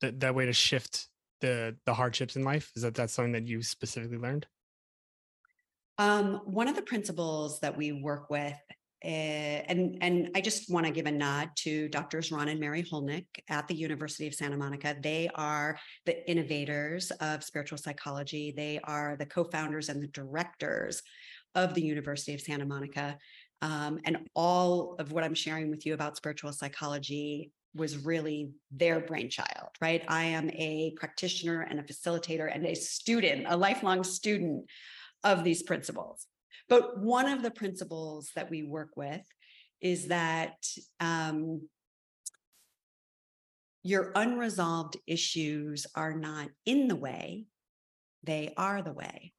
that, 0.00 0.20
that 0.20 0.34
way 0.34 0.46
to 0.46 0.52
shift 0.52 1.08
the 1.40 1.76
the 1.84 1.94
hardships 1.94 2.36
in 2.36 2.42
life 2.42 2.72
is 2.74 2.82
that 2.82 2.94
that's 2.94 3.12
something 3.12 3.32
that 3.32 3.46
you 3.46 3.62
specifically 3.62 4.18
learned? 4.18 4.46
Um, 5.98 6.40
one 6.44 6.68
of 6.68 6.74
the 6.74 6.82
principles 6.82 7.60
that 7.60 7.76
we 7.76 7.92
work 7.92 8.28
with, 8.28 8.58
uh, 9.04 9.06
and 9.06 9.98
and 10.00 10.30
I 10.34 10.40
just 10.40 10.68
want 10.72 10.86
to 10.86 10.92
give 10.92 11.06
a 11.06 11.12
nod 11.12 11.50
to 11.56 11.88
Doctors 11.88 12.32
Ron 12.32 12.48
and 12.48 12.58
Mary 12.58 12.82
Hulnick 12.82 13.26
at 13.48 13.68
the 13.68 13.74
University 13.74 14.26
of 14.26 14.34
Santa 14.34 14.56
Monica. 14.56 14.96
They 15.00 15.28
are 15.34 15.78
the 16.06 16.28
innovators 16.28 17.12
of 17.12 17.44
spiritual 17.44 17.78
psychology. 17.78 18.52
They 18.56 18.80
are 18.82 19.14
the 19.16 19.26
co-founders 19.26 19.88
and 19.88 20.02
the 20.02 20.08
directors 20.08 21.02
of 21.54 21.74
the 21.74 21.82
University 21.82 22.34
of 22.34 22.40
Santa 22.40 22.64
Monica. 22.64 23.18
Um, 23.62 23.98
and 24.04 24.28
all 24.34 24.96
of 24.98 25.12
what 25.12 25.24
I'm 25.24 25.34
sharing 25.34 25.70
with 25.70 25.86
you 25.86 25.94
about 25.94 26.16
spiritual 26.16 26.52
psychology 26.52 27.50
was 27.74 28.04
really 28.04 28.50
their 28.70 29.00
brainchild, 29.00 29.70
right? 29.80 30.04
I 30.08 30.24
am 30.24 30.50
a 30.50 30.94
practitioner 30.96 31.62
and 31.62 31.80
a 31.80 31.82
facilitator 31.82 32.54
and 32.54 32.64
a 32.66 32.74
student, 32.74 33.46
a 33.48 33.56
lifelong 33.56 34.04
student 34.04 34.66
of 35.24 35.44
these 35.44 35.62
principles. 35.62 36.26
But 36.68 36.98
one 36.98 37.28
of 37.28 37.42
the 37.42 37.50
principles 37.50 38.30
that 38.36 38.50
we 38.50 38.62
work 38.62 38.90
with 38.96 39.22
is 39.80 40.08
that 40.08 40.56
um, 41.00 41.68
your 43.82 44.12
unresolved 44.14 44.96
issues 45.06 45.86
are 45.94 46.14
not 46.14 46.48
in 46.64 46.88
the 46.88 46.96
way, 46.96 47.44
they 48.22 48.54
are 48.56 48.80
the 48.80 48.92
way. 48.92 49.33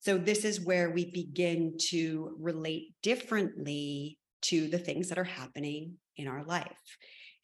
So 0.00 0.16
this 0.16 0.44
is 0.44 0.60
where 0.60 0.90
we 0.90 1.10
begin 1.10 1.76
to 1.90 2.34
relate 2.38 2.94
differently 3.02 4.18
to 4.42 4.68
the 4.68 4.78
things 4.78 5.08
that 5.08 5.18
are 5.18 5.24
happening 5.24 5.94
in 6.16 6.26
our 6.26 6.44
life. 6.44 6.66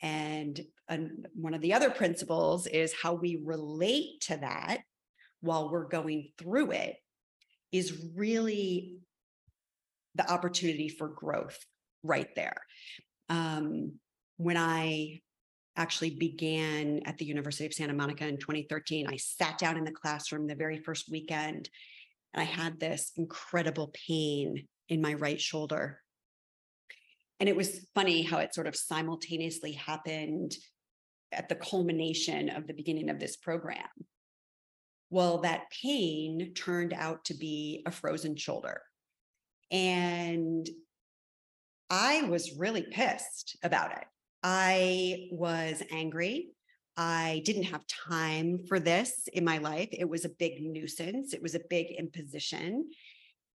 And, 0.03 0.61
one 1.35 1.53
of 1.53 1.61
the 1.63 1.73
other 1.73 1.91
principles 1.91 2.69
is 2.69 2.95
how 3.03 3.15
we 3.15 3.43
relate 3.45 4.21
to 4.21 4.37
that 4.37 4.83
while 5.41 5.69
we're 5.69 5.89
going 5.89 6.29
through 6.39 6.71
it 6.71 6.95
is 7.73 8.05
really 8.15 8.99
the 10.15 10.31
opportunity 10.31 10.89
for 10.89 11.09
growth 11.09 11.59
right 12.05 12.33
there. 12.37 12.63
Um, 13.29 13.95
when 14.37 14.57
I 14.57 15.23
actually 15.77 16.11
began 16.11 17.01
at 17.05 17.19
the 17.19 17.25
University 17.25 17.67
of 17.67 17.75
Santa 17.75 17.93
Monica 17.93 18.27
in 18.29 18.37
2013, 18.37 19.09
I 19.09 19.17
sat 19.17 19.59
down 19.59 19.77
in 19.77 19.83
the 19.83 19.91
classroom 19.91 20.47
the 20.47 20.55
very 20.55 20.79
first 20.79 21.11
weekend 21.11 21.69
and 22.37 22.43
I 22.43 22.45
had 22.45 22.79
this 22.79 23.13
incredible 23.17 23.93
pain 24.07 24.67
in 24.89 25.01
my 25.01 25.15
right 25.15 25.41
shoulder. 25.41 26.01
And 27.41 27.49
it 27.49 27.57
was 27.57 27.87
funny 27.95 28.23
how 28.23 28.39
it 28.39 28.55
sort 28.55 28.67
of 28.67 28.77
simultaneously 28.77 29.73
happened 29.73 30.55
at 31.33 31.49
the 31.49 31.55
culmination 31.55 32.51
of 32.51 32.67
the 32.67 32.75
beginning 32.75 33.11
of 33.11 33.19
this 33.19 33.37
program. 33.37 33.89
Well, 35.11 35.39
that 35.39 35.71
pain 35.83 36.53
turned 36.55 36.93
out 36.93 37.25
to 37.27 37.35
be 37.35 37.83
a 37.87 37.91
frozen 37.91 38.37
shoulder. 38.37 38.83
And 39.71 40.69
I 41.91 42.23
was 42.23 42.57
really 42.59 42.83
pissed 42.83 43.57
about 43.63 43.93
it. 43.93 44.05
I 44.43 45.29
was 45.33 45.83
angry. 45.91 46.51
I 46.97 47.43
didn't 47.45 47.65
have 47.65 47.87
time 47.87 48.61
for 48.69 48.81
this 48.81 49.29
in 49.33 49.45
my 49.45 49.59
life. 49.59 49.89
It 49.93 50.09
was 50.09 50.25
a 50.25 50.31
big 50.31 50.63
nuisance, 50.63 51.35
it 51.35 51.43
was 51.43 51.55
a 51.55 51.61
big 51.69 51.89
imposition. 51.99 52.89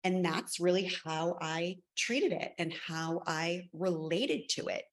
And 0.05 0.17
mm-hmm. 0.17 0.33
that's 0.33 0.61
really 0.61 0.93
how 1.05 1.37
I 1.41 1.77
treated 1.97 2.33
it 2.33 2.53
and 2.59 2.73
how 2.87 3.23
I 3.27 3.69
related 3.73 4.49
to 4.51 4.69
it 4.69 4.85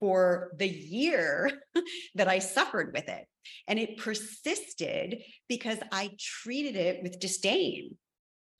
for 0.00 0.52
the 0.56 0.68
year 0.68 1.50
that 2.14 2.28
I 2.28 2.38
suffered 2.38 2.92
with 2.92 3.08
it. 3.08 3.26
And 3.66 3.78
it 3.78 3.98
persisted 3.98 5.22
because 5.48 5.78
I 5.90 6.10
treated 6.18 6.76
it 6.76 7.02
with 7.02 7.18
disdain. 7.18 7.96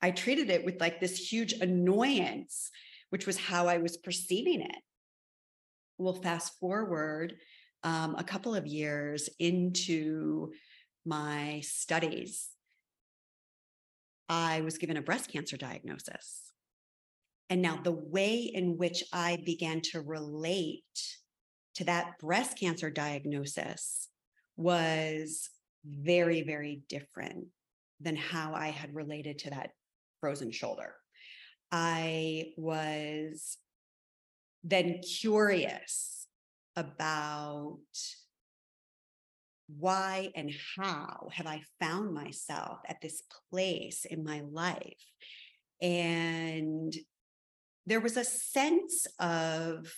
I 0.00 0.10
treated 0.10 0.50
it 0.50 0.64
with 0.64 0.80
like 0.80 1.00
this 1.00 1.30
huge 1.30 1.52
annoyance, 1.52 2.70
which 3.10 3.26
was 3.26 3.38
how 3.38 3.66
I 3.68 3.78
was 3.78 3.96
perceiving 3.96 4.62
it. 4.62 4.76
Well, 5.98 6.14
fast 6.14 6.58
forward 6.60 7.34
um, 7.82 8.16
a 8.18 8.24
couple 8.24 8.54
of 8.54 8.66
years 8.66 9.28
into 9.38 10.52
my 11.04 11.60
studies, 11.64 12.48
I 14.28 14.60
was 14.60 14.78
given 14.78 14.96
a 14.96 15.02
breast 15.02 15.30
cancer 15.32 15.56
diagnosis. 15.56 16.42
And 17.50 17.62
now 17.62 17.80
the 17.82 17.92
way 17.92 18.36
in 18.36 18.76
which 18.76 19.02
I 19.12 19.38
began 19.44 19.80
to 19.92 20.00
relate 20.00 20.82
to 21.76 21.84
that 21.84 22.18
breast 22.18 22.58
cancer 22.58 22.90
diagnosis 22.90 24.08
was 24.56 25.48
very, 25.84 26.42
very 26.42 26.82
different 26.88 27.46
than 28.00 28.16
how 28.16 28.52
I 28.54 28.68
had 28.68 28.94
related 28.94 29.38
to 29.40 29.50
that 29.50 29.70
frozen 30.20 30.50
shoulder. 30.50 30.94
I 31.72 32.52
was 32.56 33.56
then 34.64 35.00
curious 35.00 36.27
about 36.78 37.78
why 39.66 40.30
and 40.34 40.50
how 40.76 41.28
have 41.32 41.46
I 41.46 41.62
found 41.80 42.14
myself 42.14 42.78
at 42.88 43.00
this 43.02 43.22
place 43.50 44.04
in 44.04 44.24
my 44.24 44.42
life? 44.50 45.04
And 45.82 46.94
there 47.84 48.00
was 48.00 48.16
a 48.16 48.24
sense 48.24 49.06
of 49.18 49.92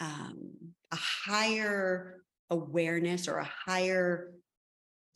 um, 0.00 0.52
a 0.92 0.96
higher 0.96 2.22
awareness 2.50 3.26
or 3.28 3.38
a 3.38 3.50
higher 3.66 4.32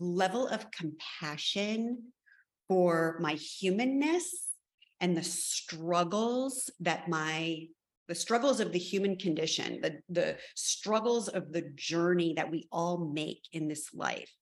level 0.01 0.49
of 0.49 0.71
compassion 0.71 2.13
for 2.69 3.19
my 3.21 3.35
humanness 3.35 4.49
and 5.01 5.17
the 5.17 5.23
struggles 5.23 6.71
that 6.81 7.09
my 7.09 7.67
the 8.11 8.15
struggles 8.17 8.59
of 8.59 8.73
the 8.73 8.79
human 8.79 9.15
condition, 9.15 9.81
the, 9.81 10.01
the 10.09 10.37
struggles 10.57 11.29
of 11.29 11.53
the 11.53 11.71
journey 11.77 12.35
that 12.35 12.51
we 12.51 12.67
all 12.73 12.99
make 12.99 13.45
in 13.53 13.69
this 13.69 13.95
life. 13.95 14.35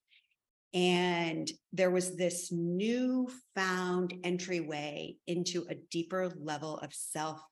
And 0.72 1.50
there 1.74 1.90
was 1.90 2.16
this 2.16 2.50
newfound 2.50 4.14
entryway 4.24 5.16
into 5.26 5.66
a 5.68 5.74
deeper 5.90 6.32
level 6.40 6.78
of 6.78 6.94
self 6.94 7.42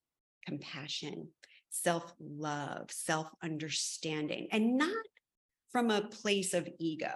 compassion, 0.46 1.28
self 1.68 2.14
love, 2.18 2.90
self 2.90 3.26
understanding, 3.44 4.48
and 4.52 4.78
not 4.78 5.04
from 5.70 5.90
a 5.90 6.08
place 6.08 6.54
of 6.54 6.66
ego, 6.78 7.12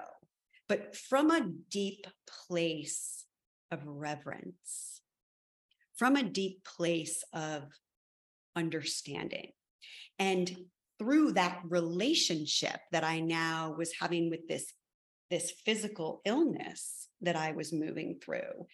but 0.68 0.94
from 0.94 1.30
a 1.30 1.48
deep 1.70 2.06
place 2.46 3.24
of 3.70 3.80
reverence, 3.86 5.00
from 5.96 6.16
a 6.16 6.22
deep 6.22 6.62
place 6.64 7.24
of 7.32 7.62
understanding. 8.56 9.50
And 10.18 10.54
through 10.98 11.32
that 11.32 11.60
relationship 11.68 12.78
that 12.92 13.04
I 13.04 13.20
now 13.20 13.74
was 13.76 13.92
having 13.98 14.30
with 14.30 14.46
this, 14.48 14.72
this 15.30 15.52
physical 15.64 16.20
illness 16.24 17.08
that 17.22 17.36
I 17.36 17.52
was 17.52 17.72
moving 17.72 18.18
through, 18.22 18.66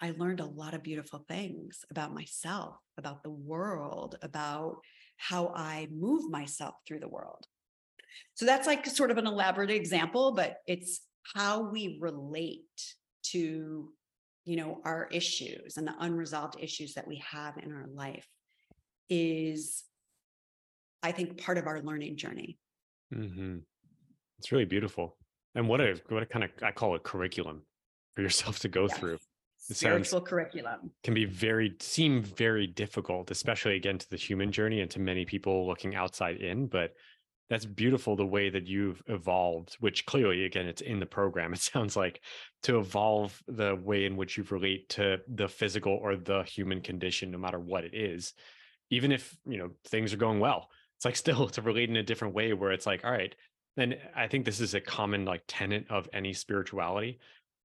I 0.00 0.14
learned 0.18 0.40
a 0.40 0.46
lot 0.46 0.74
of 0.74 0.82
beautiful 0.82 1.24
things 1.26 1.84
about 1.90 2.12
myself, 2.12 2.76
about 2.98 3.22
the 3.22 3.30
world, 3.30 4.18
about 4.20 4.78
how 5.16 5.48
I 5.54 5.88
move 5.90 6.30
myself 6.30 6.74
through 6.86 7.00
the 7.00 7.08
world. 7.08 7.46
So 8.34 8.44
that's 8.44 8.66
like 8.66 8.86
sort 8.86 9.10
of 9.10 9.18
an 9.18 9.26
elaborate 9.26 9.70
example, 9.70 10.32
but 10.32 10.58
it's 10.66 11.00
how 11.34 11.70
we 11.70 11.98
relate 12.00 12.64
to 13.30 13.90
you 14.44 14.56
know 14.56 14.80
our 14.84 15.08
issues 15.10 15.76
and 15.76 15.86
the 15.86 15.94
unresolved 15.98 16.56
issues 16.60 16.94
that 16.94 17.08
we 17.08 17.22
have 17.28 17.58
in 17.58 17.72
our 17.72 17.86
life 17.92 18.26
is 19.08 19.84
i 21.02 21.12
think 21.12 21.42
part 21.42 21.58
of 21.58 21.66
our 21.66 21.80
learning 21.82 22.16
journey. 22.16 22.58
Mm-hmm. 23.14 23.58
it's 24.38 24.50
really 24.50 24.64
beautiful. 24.64 25.16
And 25.54 25.68
what 25.68 25.80
a 25.80 26.00
what 26.08 26.22
a 26.22 26.26
kind 26.26 26.44
of 26.44 26.50
i 26.62 26.72
call 26.72 26.94
a 26.94 26.98
curriculum 26.98 27.62
for 28.14 28.22
yourself 28.22 28.58
to 28.60 28.68
go 28.68 28.86
yes. 28.88 28.98
through 28.98 29.14
it 29.14 29.20
spiritual 29.58 30.20
curriculum. 30.20 30.90
can 31.02 31.14
be 31.14 31.24
very 31.24 31.74
seem 31.80 32.22
very 32.22 32.66
difficult 32.66 33.30
especially 33.30 33.74
again 33.74 33.98
to 33.98 34.08
the 34.10 34.16
human 34.16 34.52
journey 34.52 34.80
and 34.80 34.90
to 34.90 35.00
many 35.00 35.24
people 35.24 35.66
looking 35.66 35.94
outside 35.96 36.36
in 36.36 36.66
but 36.66 36.92
that's 37.48 37.64
beautiful 37.64 38.16
the 38.16 38.26
way 38.26 38.50
that 38.50 38.66
you've 38.66 39.02
evolved 39.06 39.76
which 39.80 40.06
clearly 40.06 40.44
again 40.44 40.66
it's 40.66 40.82
in 40.82 41.00
the 41.00 41.06
program. 41.06 41.52
It 41.52 41.60
sounds 41.60 41.96
like 41.96 42.20
to 42.64 42.78
evolve 42.78 43.40
the 43.46 43.76
way 43.76 44.04
in 44.04 44.16
which 44.16 44.36
you 44.36 44.44
relate 44.50 44.88
to 44.90 45.18
the 45.28 45.48
physical 45.48 45.92
or 45.92 46.16
the 46.16 46.42
human 46.42 46.80
condition 46.80 47.30
no 47.30 47.38
matter 47.38 47.58
what 47.58 47.84
it 47.84 47.94
is 47.94 48.34
even 48.90 49.12
if 49.12 49.36
you 49.46 49.58
know 49.58 49.70
things 49.84 50.12
are 50.12 50.18
going 50.18 50.40
well. 50.40 50.70
It's 50.96 51.04
like 51.04 51.16
still 51.24 51.48
to 51.48 51.62
relate 51.62 51.90
in 51.90 51.96
a 51.96 52.02
different 52.02 52.34
way 52.34 52.52
where 52.52 52.72
it's 52.72 52.86
like 52.86 53.04
all 53.04 53.10
right 53.10 53.34
and 53.76 53.98
i 54.14 54.26
think 54.26 54.46
this 54.46 54.60
is 54.60 54.72
a 54.72 54.80
common 54.80 55.26
like 55.26 55.42
tenet 55.46 55.84
of 55.90 56.08
any 56.14 56.32
spirituality 56.32 57.18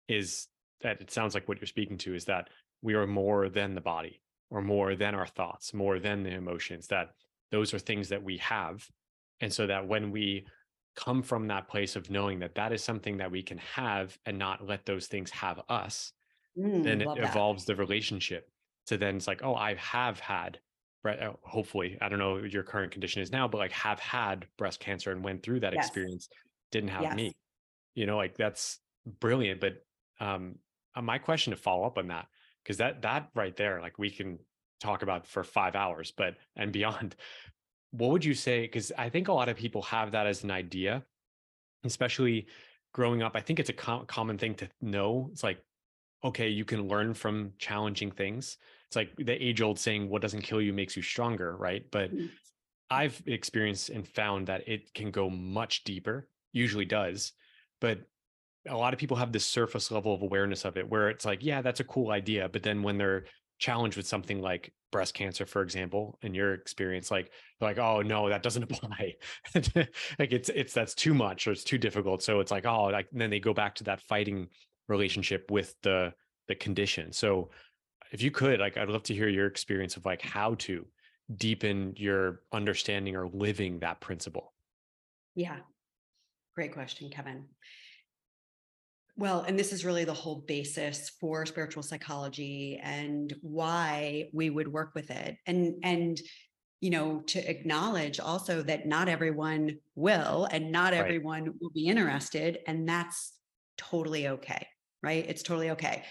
is 0.08 0.48
that 0.82 1.00
it 1.00 1.10
sounds 1.10 1.32
like 1.32 1.48
what 1.48 1.58
you're 1.58 1.66
speaking 1.66 1.96
to 1.96 2.14
is 2.14 2.26
that 2.26 2.50
we 2.82 2.92
are 2.92 3.06
more 3.06 3.48
than 3.48 3.74
the 3.74 3.80
body 3.80 4.20
or 4.50 4.60
more 4.60 4.94
than 4.94 5.14
our 5.14 5.26
thoughts 5.26 5.72
more 5.72 5.98
than 5.98 6.22
the 6.22 6.30
emotions 6.30 6.88
that 6.88 7.14
those 7.52 7.72
are 7.72 7.78
things 7.78 8.08
that 8.08 8.24
we 8.24 8.38
have. 8.38 8.84
And 9.40 9.52
so 9.52 9.68
that 9.68 9.86
when 9.86 10.10
we 10.10 10.46
come 10.96 11.22
from 11.22 11.46
that 11.48 11.68
place 11.68 11.94
of 11.94 12.10
knowing 12.10 12.40
that 12.40 12.56
that 12.56 12.72
is 12.72 12.82
something 12.82 13.18
that 13.18 13.30
we 13.30 13.42
can 13.42 13.58
have 13.58 14.18
and 14.26 14.38
not 14.38 14.66
let 14.66 14.84
those 14.84 15.06
things 15.06 15.30
have 15.30 15.60
us, 15.68 16.12
mm, 16.58 16.82
then 16.82 17.02
it 17.02 17.08
evolves 17.16 17.64
the 17.64 17.76
relationship 17.76 18.50
to 18.86 18.96
then 18.96 19.16
it's 19.16 19.28
like, 19.28 19.42
oh, 19.44 19.54
I 19.54 19.74
have 19.74 20.18
had, 20.18 20.58
hopefully, 21.42 21.98
I 22.00 22.08
don't 22.08 22.18
know 22.18 22.34
what 22.34 22.52
your 22.52 22.62
current 22.62 22.92
condition 22.92 23.22
is 23.22 23.32
now, 23.32 23.48
but 23.48 23.58
like 23.58 23.72
have 23.72 23.98
had 23.98 24.46
breast 24.56 24.80
cancer 24.80 25.10
and 25.10 25.24
went 25.24 25.42
through 25.42 25.60
that 25.60 25.74
yes. 25.74 25.86
experience, 25.86 26.28
didn't 26.70 26.90
have 26.90 27.02
yes. 27.02 27.14
me. 27.14 27.32
You 27.94 28.06
know, 28.06 28.16
like 28.16 28.36
that's 28.36 28.78
brilliant. 29.20 29.60
But 29.60 29.84
um, 30.20 30.56
uh, 30.94 31.02
my 31.02 31.18
question 31.18 31.50
to 31.52 31.56
follow 31.56 31.84
up 31.84 31.98
on 31.98 32.08
that, 32.08 32.26
because 32.62 32.78
that 32.78 33.02
that 33.02 33.28
right 33.34 33.56
there, 33.56 33.80
like 33.80 33.98
we 33.98 34.10
can 34.10 34.38
talk 34.80 35.02
about 35.02 35.26
for 35.26 35.44
five 35.44 35.74
hours, 35.74 36.12
but 36.16 36.36
and 36.56 36.72
beyond 36.72 37.16
what 37.92 38.10
would 38.10 38.24
you 38.24 38.34
say? 38.34 38.62
Because 38.62 38.90
I 38.96 39.08
think 39.08 39.28
a 39.28 39.32
lot 39.32 39.48
of 39.48 39.56
people 39.56 39.82
have 39.82 40.12
that 40.12 40.26
as 40.26 40.44
an 40.44 40.50
idea, 40.50 41.04
especially 41.84 42.46
growing 42.92 43.22
up. 43.22 43.32
I 43.34 43.40
think 43.40 43.60
it's 43.60 43.70
a 43.70 43.74
com- 43.74 44.06
common 44.06 44.38
thing 44.38 44.54
to 44.56 44.68
know. 44.80 45.28
It's 45.32 45.42
like, 45.42 45.62
okay, 46.24 46.48
you 46.48 46.64
can 46.64 46.88
learn 46.88 47.14
from 47.14 47.52
challenging 47.58 48.10
things. 48.10 48.56
It's 48.92 48.96
like 48.96 49.16
the 49.16 49.32
age 49.32 49.62
old 49.62 49.78
saying, 49.78 50.10
what 50.10 50.20
doesn't 50.20 50.42
kill 50.42 50.60
you 50.60 50.74
makes 50.74 50.96
you 50.96 51.02
stronger, 51.02 51.56
right? 51.56 51.82
But 51.90 52.14
mm-hmm. 52.14 52.26
I've 52.90 53.22
experienced 53.24 53.88
and 53.88 54.06
found 54.06 54.48
that 54.48 54.68
it 54.68 54.92
can 54.92 55.10
go 55.10 55.30
much 55.30 55.84
deeper, 55.84 56.28
usually 56.52 56.84
does. 56.84 57.32
But 57.80 58.00
a 58.68 58.76
lot 58.76 58.92
of 58.92 59.00
people 59.00 59.16
have 59.16 59.32
this 59.32 59.46
surface 59.46 59.90
level 59.90 60.12
of 60.12 60.20
awareness 60.20 60.66
of 60.66 60.76
it 60.76 60.86
where 60.86 61.08
it's 61.08 61.24
like, 61.24 61.42
yeah, 61.42 61.62
that's 61.62 61.80
a 61.80 61.84
cool 61.84 62.10
idea. 62.10 62.50
But 62.50 62.62
then 62.62 62.82
when 62.82 62.98
they're 62.98 63.24
challenged 63.58 63.96
with 63.96 64.06
something 64.06 64.42
like 64.42 64.74
breast 64.90 65.14
cancer, 65.14 65.46
for 65.46 65.62
example, 65.62 66.18
in 66.20 66.34
your 66.34 66.52
experience, 66.52 67.10
like 67.10 67.30
like, 67.62 67.78
oh 67.78 68.02
no, 68.02 68.28
that 68.28 68.42
doesn't 68.42 68.62
apply. 68.70 69.14
like 69.54 70.32
it's 70.32 70.50
it's 70.50 70.74
that's 70.74 70.94
too 70.94 71.14
much 71.14 71.46
or 71.46 71.52
it's 71.52 71.64
too 71.64 71.78
difficult. 71.78 72.22
So 72.22 72.40
it's 72.40 72.50
like, 72.50 72.66
oh, 72.66 72.84
like 72.88 73.08
then 73.10 73.30
they 73.30 73.40
go 73.40 73.54
back 73.54 73.74
to 73.76 73.84
that 73.84 74.02
fighting 74.02 74.48
relationship 74.86 75.50
with 75.50 75.74
the 75.80 76.12
the 76.48 76.54
condition. 76.54 77.10
So 77.10 77.48
if 78.12 78.22
you 78.22 78.30
could, 78.30 78.60
like 78.60 78.76
I'd 78.76 78.88
love 78.88 79.02
to 79.04 79.14
hear 79.14 79.28
your 79.28 79.46
experience 79.46 79.96
of 79.96 80.04
like 80.04 80.22
how 80.22 80.54
to 80.56 80.86
deepen 81.34 81.94
your 81.96 82.42
understanding 82.52 83.16
or 83.16 83.26
living 83.28 83.78
that 83.78 84.00
principle. 84.00 84.52
Yeah. 85.34 85.56
Great 86.54 86.74
question, 86.74 87.08
Kevin. 87.10 87.46
Well, 89.16 89.40
and 89.40 89.58
this 89.58 89.72
is 89.72 89.84
really 89.84 90.04
the 90.04 90.12
whole 90.12 90.44
basis 90.46 91.10
for 91.20 91.46
spiritual 91.46 91.82
psychology 91.82 92.78
and 92.82 93.34
why 93.40 94.28
we 94.32 94.50
would 94.50 94.68
work 94.68 94.92
with 94.94 95.10
it. 95.10 95.36
And 95.46 95.76
and 95.82 96.20
you 96.80 96.90
know, 96.90 97.20
to 97.28 97.38
acknowledge 97.48 98.18
also 98.18 98.60
that 98.62 98.86
not 98.86 99.08
everyone 99.08 99.78
will 99.94 100.48
and 100.50 100.72
not 100.72 100.92
right. 100.92 101.00
everyone 101.00 101.54
will 101.60 101.70
be 101.70 101.86
interested 101.86 102.58
and 102.66 102.88
that's 102.88 103.34
totally 103.78 104.26
okay, 104.26 104.66
right? 105.00 105.24
It's 105.28 105.44
totally 105.44 105.70
okay. 105.70 106.02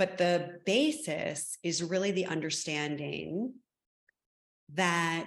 But 0.00 0.16
the 0.16 0.60
basis 0.64 1.58
is 1.62 1.82
really 1.82 2.10
the 2.10 2.24
understanding 2.24 3.52
that 4.72 5.26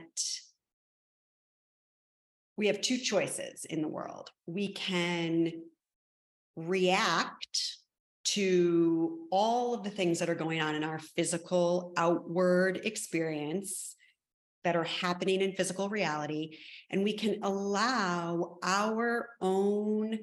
we 2.58 2.66
have 2.66 2.82
two 2.82 2.98
choices 2.98 3.66
in 3.66 3.84
the 3.84 3.88
world. 3.88 4.32
We 4.48 4.74
can 4.74 5.52
react 6.56 7.78
to 8.24 9.28
all 9.30 9.76
of 9.76 9.84
the 9.84 9.92
things 9.92 10.18
that 10.18 10.32
are 10.32 10.34
going 10.34 10.60
on 10.60 10.74
in 10.74 10.84
our 10.84 10.98
physical 10.98 11.94
outward 11.96 12.82
experience 12.84 13.96
that 14.64 14.76
are 14.76 14.86
happening 14.86 15.42
in 15.42 15.54
physical 15.54 15.88
reality. 15.88 16.58
And 16.90 17.04
we 17.04 17.14
can 17.14 17.44
allow 17.44 18.58
our 18.64 19.30
own 19.40 20.18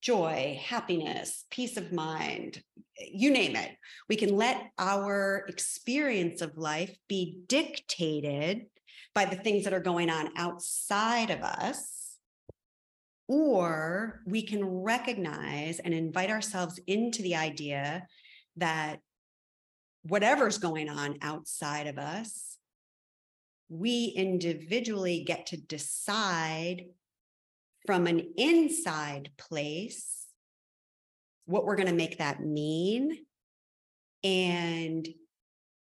joy, 0.00 0.60
happiness, 0.62 1.44
peace 1.50 1.76
of 1.76 1.92
mind, 1.92 2.62
you 2.98 3.30
name 3.30 3.56
it. 3.56 3.70
We 4.08 4.16
can 4.16 4.36
let 4.36 4.70
our 4.78 5.44
experience 5.48 6.42
of 6.42 6.56
life 6.56 6.96
be 7.08 7.38
dictated 7.46 8.66
by 9.14 9.24
the 9.24 9.36
things 9.36 9.64
that 9.64 9.72
are 9.74 9.80
going 9.80 10.10
on 10.10 10.30
outside 10.36 11.30
of 11.30 11.42
us 11.42 12.00
or 13.30 14.22
we 14.26 14.42
can 14.42 14.64
recognize 14.64 15.78
and 15.78 15.94
invite 15.94 16.30
ourselves 16.30 16.80
into 16.88 17.22
the 17.22 17.36
idea 17.36 18.04
that 18.56 18.98
whatever's 20.02 20.58
going 20.58 20.88
on 20.88 21.16
outside 21.22 21.86
of 21.86 21.96
us, 21.96 22.56
we 23.68 24.06
individually 24.16 25.22
get 25.22 25.46
to 25.46 25.56
decide 25.56 26.86
from 27.86 28.06
an 28.06 28.32
inside 28.36 29.30
place 29.38 30.26
what 31.46 31.64
we're 31.64 31.76
going 31.76 31.88
to 31.88 31.94
make 31.94 32.18
that 32.18 32.44
mean 32.44 33.18
and 34.22 35.08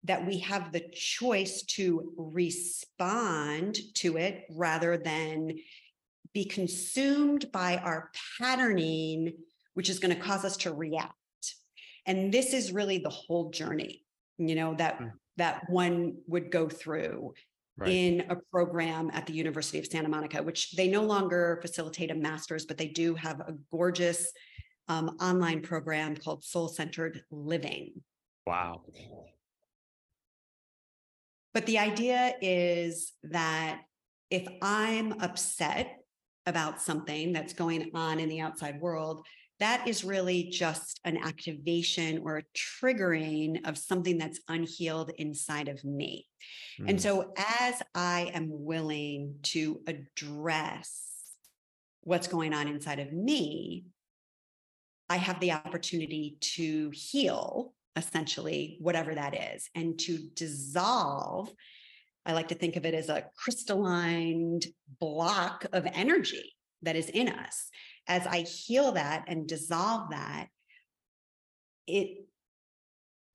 that 0.05 0.25
we 0.25 0.39
have 0.39 0.71
the 0.71 0.83
choice 0.91 1.63
to 1.63 2.13
respond 2.17 3.77
to 3.93 4.17
it 4.17 4.45
rather 4.51 4.97
than 4.97 5.53
be 6.33 6.45
consumed 6.45 7.51
by 7.51 7.77
our 7.77 8.11
patterning, 8.39 9.33
which 9.75 9.89
is 9.89 9.99
going 9.99 10.13
to 10.13 10.21
cause 10.21 10.43
us 10.43 10.57
to 10.57 10.73
react. 10.73 11.13
And 12.05 12.33
this 12.33 12.53
is 12.53 12.73
really 12.73 12.97
the 12.97 13.09
whole 13.09 13.51
journey, 13.51 14.03
you 14.37 14.55
know, 14.55 14.73
that 14.75 14.99
mm. 14.99 15.11
that 15.37 15.69
one 15.69 16.15
would 16.27 16.51
go 16.51 16.67
through 16.67 17.33
right. 17.77 17.89
in 17.89 18.25
a 18.29 18.35
program 18.51 19.09
at 19.13 19.25
the 19.25 19.33
University 19.33 19.79
of 19.79 19.87
Santa 19.87 20.09
Monica, 20.09 20.41
which 20.41 20.71
they 20.71 20.87
no 20.87 21.01
longer 21.01 21.59
facilitate 21.61 22.11
a 22.11 22.15
master's, 22.15 22.65
but 22.65 22.77
they 22.77 22.87
do 22.87 23.15
have 23.15 23.39
a 23.41 23.53
gorgeous 23.71 24.31
um, 24.87 25.15
online 25.19 25.61
program 25.61 26.15
called 26.15 26.43
Soul 26.43 26.67
Centered 26.67 27.23
Living. 27.31 27.93
Wow. 28.45 28.81
But 31.53 31.65
the 31.65 31.79
idea 31.79 32.33
is 32.41 33.13
that 33.23 33.81
if 34.29 34.47
I'm 34.61 35.13
upset 35.21 35.99
about 36.45 36.81
something 36.81 37.31
that's 37.31 37.53
going 37.53 37.91
on 37.93 38.19
in 38.19 38.27
the 38.27 38.41
outside 38.41 38.81
world, 38.81 39.25
that 39.63 39.87
is 39.87 40.03
really 40.03 40.43
just 40.43 40.99
an 41.05 41.17
activation 41.17 42.21
or 42.25 42.37
a 42.37 42.43
triggering 42.53 43.65
of 43.65 43.77
something 43.77 44.17
that's 44.17 44.41
unhealed 44.49 45.11
inside 45.17 45.69
of 45.69 45.81
me. 45.85 46.27
Mm. 46.81 46.89
And 46.89 47.01
so, 47.01 47.31
as 47.37 47.81
I 47.95 48.29
am 48.33 48.49
willing 48.49 49.35
to 49.43 49.79
address 49.87 51.01
what's 52.01 52.27
going 52.27 52.53
on 52.53 52.67
inside 52.67 52.99
of 52.99 53.13
me, 53.13 53.85
I 55.09 55.15
have 55.15 55.39
the 55.39 55.53
opportunity 55.53 56.35
to 56.55 56.91
heal 56.93 57.73
essentially 57.95 58.77
whatever 58.81 59.15
that 59.15 59.55
is 59.55 59.69
and 59.75 59.97
to 59.99 60.17
dissolve 60.35 61.53
I 62.25 62.33
like 62.33 62.47
to 62.49 62.55
think 62.55 62.75
of 62.75 62.85
it 62.85 62.93
as 62.93 63.09
a 63.09 63.25
crystalline 63.37 64.61
block 64.99 65.65
of 65.73 65.85
energy 65.93 66.53
that 66.81 66.95
is 66.95 67.09
in 67.09 67.29
us. 67.29 67.69
As 68.07 68.27
I 68.27 68.41
heal 68.41 68.93
that 68.93 69.25
and 69.27 69.47
dissolve 69.47 70.09
that, 70.11 70.47
it 71.87 72.25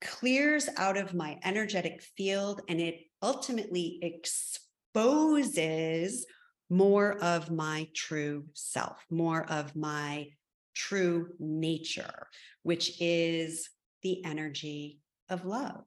clears 0.01 0.69
out 0.77 0.97
of 0.97 1.13
my 1.13 1.39
energetic 1.43 2.01
field 2.01 2.61
and 2.69 2.79
it 2.79 3.01
ultimately 3.21 3.99
exposes 4.95 6.25
more 6.69 7.17
of 7.23 7.51
my 7.51 7.87
true 7.95 8.45
self, 8.53 9.03
more 9.09 9.45
of 9.49 9.75
my 9.75 10.27
true 10.75 11.29
nature, 11.39 12.27
which 12.63 13.01
is 13.01 13.69
the 14.03 14.23
energy 14.23 14.99
of 15.29 15.45
love. 15.45 15.83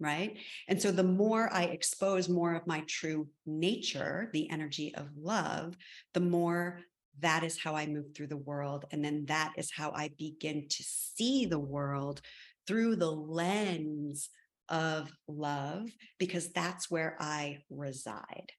Right. 0.00 0.38
And 0.68 0.80
so 0.80 0.92
the 0.92 1.02
more 1.02 1.52
I 1.52 1.64
expose 1.64 2.28
more 2.28 2.54
of 2.54 2.68
my 2.68 2.84
true 2.86 3.28
nature, 3.46 4.30
the 4.32 4.48
energy 4.48 4.94
of 4.94 5.08
love, 5.16 5.76
the 6.14 6.20
more 6.20 6.80
that 7.20 7.44
is 7.44 7.58
how 7.62 7.74
I 7.74 7.86
move 7.86 8.14
through 8.14 8.28
the 8.28 8.36
world. 8.36 8.84
And 8.90 9.04
then 9.04 9.26
that 9.26 9.52
is 9.56 9.70
how 9.70 9.92
I 9.92 10.10
begin 10.18 10.68
to 10.68 10.82
see 10.82 11.46
the 11.46 11.58
world 11.58 12.20
through 12.66 12.96
the 12.96 13.10
lens 13.10 14.30
of 14.68 15.10
love, 15.26 15.88
because 16.18 16.52
that's 16.52 16.90
where 16.90 17.16
I 17.18 17.58
reside. 17.70 18.52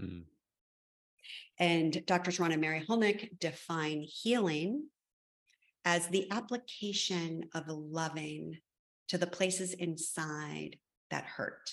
Mm. 0.00 0.24
And 1.58 2.06
Dr. 2.06 2.30
Ron 2.40 2.52
and 2.52 2.60
Mary 2.60 2.84
Hulnick 2.86 3.38
define 3.38 4.02
healing 4.02 4.88
as 5.84 6.06
the 6.08 6.30
application 6.30 7.44
of 7.54 7.64
loving 7.68 8.58
to 9.08 9.18
the 9.18 9.26
places 9.26 9.72
inside 9.72 10.76
that 11.10 11.24
hurt. 11.24 11.70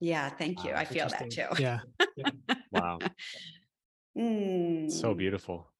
Yeah, 0.00 0.28
thank 0.28 0.64
you. 0.64 0.70
Wow, 0.70 0.78
I 0.78 0.84
feel 0.84 1.08
that 1.08 1.30
too. 1.30 1.46
Yeah. 1.58 1.80
yeah. 2.16 2.30
wow. 2.70 2.98
Mm. 4.16 4.90
So 4.90 5.14
beautiful. 5.14 5.70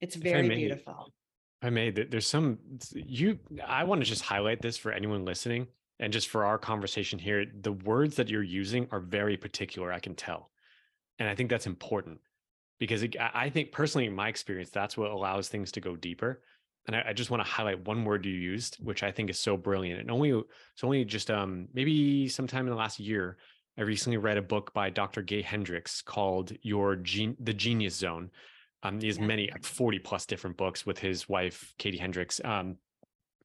It's 0.00 0.16
very 0.16 0.48
beautiful. 0.48 1.12
I 1.60 1.70
made 1.70 2.10
there's 2.10 2.26
some 2.26 2.58
you 2.94 3.38
I 3.66 3.84
want 3.84 4.00
to 4.00 4.06
just 4.06 4.22
highlight 4.22 4.62
this 4.62 4.76
for 4.76 4.92
anyone 4.92 5.24
listening 5.24 5.66
and 5.98 6.12
just 6.12 6.28
for 6.28 6.44
our 6.44 6.58
conversation 6.58 7.18
here. 7.18 7.44
The 7.62 7.72
words 7.72 8.16
that 8.16 8.28
you're 8.28 8.42
using 8.42 8.88
are 8.92 9.00
very 9.00 9.36
particular, 9.36 9.92
I 9.92 9.98
can 9.98 10.14
tell. 10.14 10.50
And 11.18 11.28
I 11.28 11.34
think 11.34 11.50
that's 11.50 11.66
important 11.66 12.20
because 12.78 13.02
it, 13.02 13.16
I 13.18 13.50
think 13.50 13.72
personally, 13.72 14.06
in 14.06 14.14
my 14.14 14.28
experience, 14.28 14.70
that's 14.70 14.96
what 14.96 15.10
allows 15.10 15.48
things 15.48 15.72
to 15.72 15.80
go 15.80 15.96
deeper. 15.96 16.42
And 16.86 16.94
I, 16.94 17.06
I, 17.08 17.12
just 17.12 17.30
want 17.30 17.44
to 17.44 17.50
highlight 17.50 17.86
one 17.86 18.04
word 18.04 18.24
you 18.24 18.32
used, 18.32 18.76
which 18.76 19.02
I 19.02 19.10
think 19.10 19.28
is 19.30 19.38
so 19.38 19.56
brilliant. 19.56 20.00
And 20.00 20.10
only 20.10 20.30
it's 20.30 20.84
only 20.84 21.04
just 21.04 21.30
um, 21.30 21.66
maybe 21.74 22.28
sometime 22.28 22.66
in 22.66 22.70
the 22.70 22.76
last 22.76 23.00
year, 23.00 23.36
I 23.78 23.82
recently 23.82 24.16
read 24.16 24.36
a 24.36 24.42
book 24.42 24.74
by 24.74 24.90
Dr. 24.90 25.22
Gay 25.22 25.42
Hendricks 25.42 26.02
called 26.02 26.52
"Your 26.62 26.96
Gen- 26.96 27.36
The 27.38 27.54
Genius 27.54 27.94
Zone." 27.94 28.30
Um, 28.82 29.00
he 29.00 29.06
has 29.06 29.18
yeah. 29.18 29.26
many, 29.26 29.50
40 29.62 29.98
plus 30.00 30.26
different 30.26 30.56
books 30.56 30.86
with 30.86 30.98
his 30.98 31.28
wife, 31.28 31.74
Katie 31.78 31.98
Hendricks. 31.98 32.40
Um, 32.44 32.76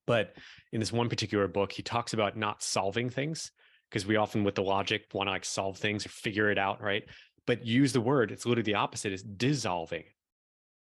but 0.06 0.36
in 0.72 0.80
this 0.80 0.91
one 0.91 1.10
particular 1.10 1.48
book, 1.48 1.72
he 1.72 1.82
talks 1.82 2.13
about 2.13 2.38
not 2.38 2.62
solving 2.62 3.10
things 3.10 3.52
because 3.89 4.06
we 4.06 4.15
often, 4.15 4.43
with 4.43 4.56
the 4.56 4.63
logic, 4.63 5.06
want 5.13 5.28
to 5.28 5.32
like 5.32 5.46
solve 5.46 5.78
things 5.78 6.06
or 6.06 6.10
figure 6.10 6.52
it 6.52 6.58
out, 6.58 6.82
right? 6.82 7.04
But 7.46 7.65
use 7.65 7.93
the 7.93 8.02
word, 8.02 8.32
it's 8.32 8.46
literally 8.46 8.72
the 8.72 8.76
opposite, 8.76 9.13
is 9.13 9.24
dissolving. 9.24 10.04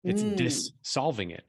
It's 0.05 0.22
mm. 0.22 0.37
dissolving 0.37 1.31
it. 1.31 1.44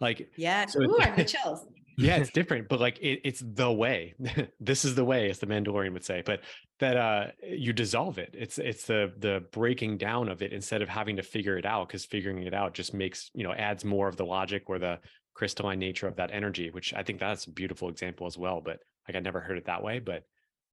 Like, 0.00 0.30
yeah, 0.36 0.66
so 0.66 0.82
Ooh, 0.82 0.98
I 1.00 1.24
chills. 1.24 1.64
Yeah, 1.96 2.16
it's 2.16 2.30
different, 2.34 2.68
but 2.68 2.80
like 2.80 2.98
it, 2.98 3.20
it's 3.24 3.42
the 3.44 3.70
way. 3.70 4.14
this 4.60 4.84
is 4.84 4.94
the 4.94 5.04
way, 5.04 5.30
as 5.30 5.38
the 5.38 5.46
Mandalorian 5.46 5.92
would 5.92 6.04
say. 6.04 6.22
But 6.24 6.40
that 6.78 6.96
uh 6.96 7.26
you 7.42 7.72
dissolve 7.72 8.18
it. 8.18 8.34
It's 8.36 8.58
it's 8.58 8.84
the 8.84 9.12
the 9.18 9.44
breaking 9.52 9.98
down 9.98 10.28
of 10.28 10.42
it 10.42 10.52
instead 10.52 10.82
of 10.82 10.88
having 10.88 11.16
to 11.16 11.22
figure 11.22 11.56
it 11.56 11.66
out, 11.66 11.88
because 11.88 12.04
figuring 12.04 12.42
it 12.42 12.54
out 12.54 12.74
just 12.74 12.94
makes, 12.94 13.30
you 13.34 13.44
know, 13.44 13.52
adds 13.52 13.84
more 13.84 14.08
of 14.08 14.16
the 14.16 14.26
logic 14.26 14.64
or 14.66 14.78
the 14.78 14.98
crystalline 15.34 15.78
nature 15.78 16.06
of 16.06 16.16
that 16.16 16.30
energy, 16.32 16.70
which 16.70 16.94
I 16.94 17.02
think 17.02 17.20
that's 17.20 17.46
a 17.46 17.50
beautiful 17.50 17.88
example 17.88 18.26
as 18.26 18.36
well. 18.38 18.60
But 18.64 18.78
like 19.08 19.16
I 19.16 19.20
never 19.20 19.40
heard 19.40 19.58
it 19.58 19.66
that 19.66 19.82
way, 19.82 19.98
but 19.98 20.22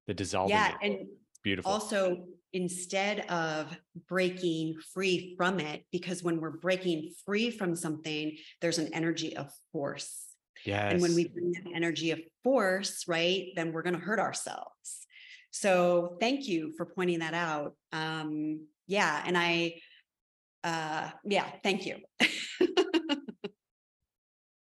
the 0.07 0.13
dissolving. 0.13 0.55
Yeah, 0.55 0.75
and 0.81 1.07
beautiful. 1.43 1.71
Also, 1.71 2.25
instead 2.51 3.21
of 3.31 3.75
breaking 4.07 4.75
free 4.93 5.36
from 5.38 5.59
it, 5.59 5.86
because 5.91 6.23
when 6.23 6.39
we're 6.39 6.57
breaking 6.57 7.12
free 7.25 7.49
from 7.49 7.75
something, 7.75 8.36
there's 8.62 8.77
an 8.77 8.93
energy 8.93 9.36
of 9.36 9.51
force 9.71 10.22
Yes. 10.65 10.93
And 10.93 11.02
when 11.02 11.15
we 11.15 11.28
bring 11.28 11.52
that 11.54 11.63
energy 11.76 12.12
of 12.12 12.19
force, 12.43 13.06
right, 13.08 13.47
then 13.56 13.71
we're 13.71 13.82
going 13.82 13.95
to 13.95 13.99
hurt 13.99 14.19
ourselves. 14.19 15.08
So 15.52 16.17
thank 16.19 16.47
you 16.47 16.73
for 16.78 16.86
pointing 16.86 17.19
that 17.19 17.34
out. 17.34 17.76
Um, 17.91 18.67
yeah. 18.88 19.21
And 19.26 19.38
I, 19.38 19.76
uh, 20.63 21.10
yeah, 21.26 21.45
thank 21.63 21.86
you. 21.86 21.97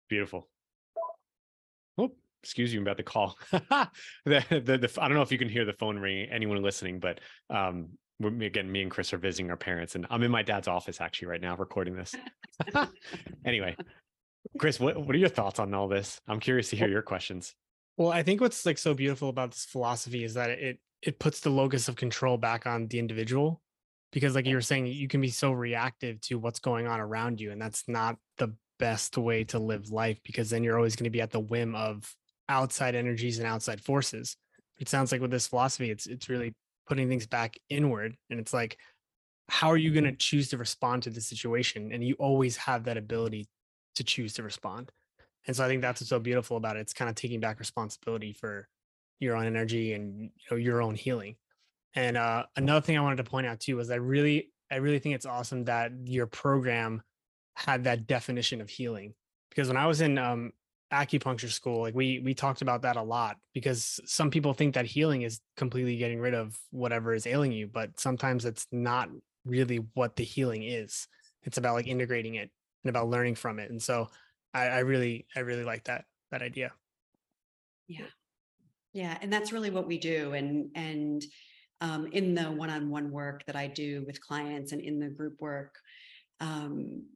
Beautiful. 0.09 0.49
Oh, 1.99 2.11
excuse 2.43 2.73
you 2.73 2.81
about 2.81 2.97
the 2.97 3.03
call. 3.03 3.37
the, 3.53 3.91
the, 4.25 4.79
the, 4.79 4.99
I 5.01 5.09
don't 5.09 5.17
know 5.17 5.23
if 5.23 5.33
you 5.33 5.39
can 5.39 5.49
hear 5.49 5.65
the 5.65 5.73
phone 5.75 5.99
ringing, 5.99 6.31
anyone 6.31 6.63
listening, 6.63 6.99
but 6.99 7.21
um, 7.51 7.91
again, 8.23 8.71
me 8.71 8.83
and 8.83 8.91
Chris 8.91 9.13
are 9.13 9.19
visiting 9.19 9.51
our 9.51 9.57
parents, 9.57 9.95
and 9.95 10.07
I'm 10.11 10.23
in 10.23 10.31
my 10.31 10.43
dad's 10.43 10.69
office 10.69 11.01
actually 11.01 11.29
right 11.29 11.41
now 11.41 11.57
recording 11.57 11.95
this. 11.95 12.15
anyway, 13.45 13.77
Chris, 14.59 14.81
what, 14.81 14.97
what 14.97 15.15
are 15.15 15.19
your 15.19 15.29
thoughts 15.29 15.59
on 15.59 15.73
all 15.75 15.89
this? 15.89 16.21
I'm 16.27 16.41
curious 16.41 16.71
to 16.71 16.77
hear 16.77 16.89
your 16.89 17.03
questions. 17.03 17.55
Well, 17.97 18.11
I 18.11 18.23
think 18.23 18.41
what's 18.41 18.65
like 18.65 18.79
so 18.79 18.95
beautiful 18.95 19.29
about 19.29 19.53
this 19.53 19.65
philosophy 19.65 20.25
is 20.25 20.35
that 20.35 20.51
it 20.51 20.79
it 21.03 21.19
puts 21.19 21.41
the 21.41 21.51
locus 21.51 21.89
of 21.89 21.97
control 21.97 22.37
back 22.37 22.67
on 22.67 22.87
the 22.89 22.99
individual 22.99 23.63
because 24.13 24.35
like 24.35 24.47
you 24.47 24.55
were 24.55 24.61
saying 24.61 24.87
you 24.87 25.09
can 25.09 25.21
be 25.21 25.31
so 25.31 25.53
reactive 25.53 26.21
to 26.21 26.39
what's 26.39 26.61
going 26.61 26.87
on 26.87 27.01
around 27.01 27.41
you 27.41 27.53
and 27.53 27.61
that's 27.61 27.85
not 27.89 28.17
the 28.39 28.55
best 28.79 29.17
way 29.19 29.45
to 29.45 29.59
live 29.59 29.91
life 29.91 30.19
because 30.25 30.51
then 30.51 30.65
you're 30.65 30.77
always 30.77 30.97
going 30.97 31.05
to 31.05 31.11
be 31.11 31.21
at 31.21 31.31
the 31.31 31.41
whim 31.41 31.75
of 31.75 32.15
outside 32.49 32.95
energies 32.95 33.39
and 33.39 33.47
outside 33.47 33.81
forces. 33.81 34.37
It 34.79 34.89
sounds 34.89 35.13
like 35.13 35.21
with 35.21 35.31
this 35.31 35.47
philosophy 35.47 35.91
it's 35.91 36.07
it's 36.07 36.29
really 36.29 36.55
putting 36.89 37.09
things 37.09 37.27
back 37.27 37.57
inward 37.69 38.15
and 38.31 38.41
it's 38.41 38.53
like 38.53 38.79
how 39.49 39.69
are 39.69 39.77
you 39.77 39.93
going 39.93 40.05
to 40.05 40.11
mm-hmm. 40.11 40.19
choose 40.19 40.49
to 40.51 40.57
respond 40.57 41.03
to 41.03 41.11
the 41.11 41.21
situation 41.21 41.91
and 41.93 42.03
you 42.03 42.15
always 42.15 42.57
have 42.57 42.85
that 42.85 42.97
ability 42.97 43.49
to 43.97 44.05
choose 44.05 44.35
to 44.35 44.43
respond. 44.43 44.91
And 45.47 45.57
so 45.57 45.65
I 45.65 45.69
think 45.69 45.83
that's 45.83 46.01
what's 46.01 46.11
so 46.11 46.19
beautiful 46.19 46.57
about 46.57 46.77
it. 46.77 46.81
It's 46.81 46.93
kind 46.93 47.09
of 47.09 47.15
taking 47.15 47.41
back 47.41 47.59
responsibility 47.59 48.33
for 48.33 48.69
your 49.19 49.37
own 49.37 49.47
energy 49.47 49.93
and 49.95 50.23
you 50.23 50.31
know, 50.51 50.57
your 50.57 50.83
own 50.83 50.95
healing. 50.95 51.37
And 51.95 52.17
uh, 52.17 52.45
another 52.57 52.81
thing 52.81 52.97
I 52.97 53.03
wanted 53.03 53.17
to 53.17 53.25
point 53.25 53.47
out 53.47 53.61
too 53.61 53.77
was 53.77 53.91
I 53.91 53.97
really, 53.97 54.53
I 54.71 54.77
really 54.77 54.99
think 54.99 55.15
it's 55.15 55.27
awesome 55.27 55.65
that 55.65 55.93
your 56.05 56.27
program 56.27 57.03
had 57.55 57.85
that 57.85 58.07
definition 58.07 58.61
of 58.61 58.69
healing. 58.69 59.15
Because 59.49 59.69
when 59.69 59.77
I 59.77 59.87
was 59.87 60.01
in 60.01 60.19
um, 60.19 60.53
acupuncture 60.93 61.51
school, 61.51 61.81
like 61.81 61.95
we 61.95 62.21
we 62.21 62.35
talked 62.35 62.63
about 62.63 62.83
that 62.83 62.97
a 62.97 63.03
lot. 63.03 63.37
Because 63.53 64.01
some 64.05 64.31
people 64.31 64.55
think 64.55 64.75
that 64.75 64.87
healing 64.87 65.23
is 65.23 65.41
completely 65.57 65.97
getting 65.97 66.21
rid 66.21 66.35
of 66.35 66.57
whatever 66.71 67.13
is 67.15 67.27
ailing 67.27 67.53
you, 67.53 67.67
but 67.67 67.99
sometimes 67.99 68.45
it's 68.45 68.67
not 68.71 69.09
really 69.45 69.81
what 69.95 70.17
the 70.17 70.25
healing 70.25 70.63
is. 70.63 71.09
It's 71.43 71.59
about 71.59 71.75
like 71.75 71.87
integrating 71.87 72.37
it 72.37 72.51
and 72.85 72.91
about 72.91 73.09
learning 73.09 73.35
from 73.35 73.59
it. 73.59 73.71
And 73.71 73.83
so 73.83 74.09
I, 74.55 74.67
I 74.67 74.79
really, 74.81 75.27
I 75.37 75.41
really 75.41 75.65
like 75.65 75.85
that 75.85 76.05
that 76.31 76.43
idea. 76.43 76.73
Yeah. 77.89 78.07
Yeah. 78.93 79.19
And 79.21 79.33
that's 79.33 79.53
really 79.53 79.71
what 79.71 79.87
we 79.87 79.99
do. 79.99 80.33
And 80.33 80.71
and 80.75 81.23
um, 81.81 82.09
in 82.13 82.35
the 82.35 82.45
one-on-one 82.45 83.11
work 83.11 83.45
that 83.47 83.57
I 83.57 83.67
do 83.67 84.05
with 84.07 84.21
clients 84.21 84.73
and 84.73 84.81
in 84.81 84.99
the 84.99 85.09
group 85.09 85.41
work, 85.41 85.75
um, 86.41 87.07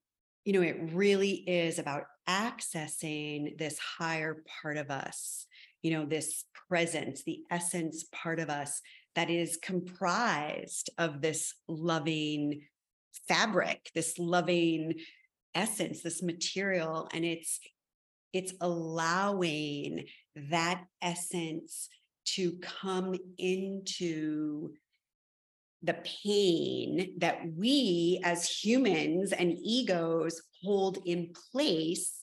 you 0.44 0.52
know, 0.52 0.62
it 0.62 0.90
really 0.92 1.32
is 1.46 1.78
about 1.78 2.04
accessing 2.28 3.58
this 3.58 3.78
higher 3.78 4.42
part 4.62 4.76
of 4.76 4.90
us, 4.90 5.46
you 5.82 5.90
know, 5.90 6.06
this 6.06 6.44
presence, 6.68 7.22
the 7.24 7.40
essence 7.50 8.04
part 8.12 8.40
of 8.40 8.48
us 8.48 8.80
that 9.14 9.30
is 9.30 9.58
comprised 9.62 10.90
of 10.98 11.20
this 11.20 11.54
loving 11.68 12.62
fabric, 13.28 13.90
this 13.94 14.18
loving 14.18 14.94
essence 15.54 16.02
this 16.02 16.22
material 16.22 17.08
and 17.12 17.24
it's 17.24 17.60
it's 18.32 18.52
allowing 18.60 20.04
that 20.50 20.84
essence 21.00 21.88
to 22.24 22.58
come 22.60 23.14
into 23.38 24.70
the 25.82 25.96
pain 26.24 27.14
that 27.18 27.42
we 27.56 28.20
as 28.24 28.48
humans 28.48 29.32
and 29.32 29.56
egos 29.62 30.42
hold 30.62 30.98
in 31.04 31.32
place 31.52 32.22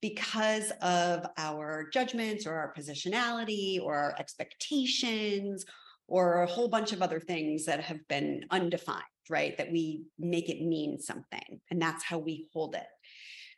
because 0.00 0.72
of 0.80 1.24
our 1.36 1.88
judgments 1.92 2.46
or 2.46 2.54
our 2.54 2.74
positionality 2.76 3.80
or 3.80 3.94
our 3.94 4.14
expectations 4.18 5.64
or 6.08 6.42
a 6.42 6.46
whole 6.46 6.68
bunch 6.68 6.92
of 6.92 7.02
other 7.02 7.20
things 7.20 7.66
that 7.66 7.80
have 7.80 8.00
been 8.08 8.44
undefined 8.50 9.02
right 9.30 9.56
that 9.58 9.70
we 9.70 10.04
make 10.18 10.48
it 10.48 10.62
mean 10.62 10.98
something 11.00 11.60
and 11.70 11.80
that's 11.80 12.04
how 12.04 12.18
we 12.18 12.48
hold 12.52 12.74
it 12.74 12.86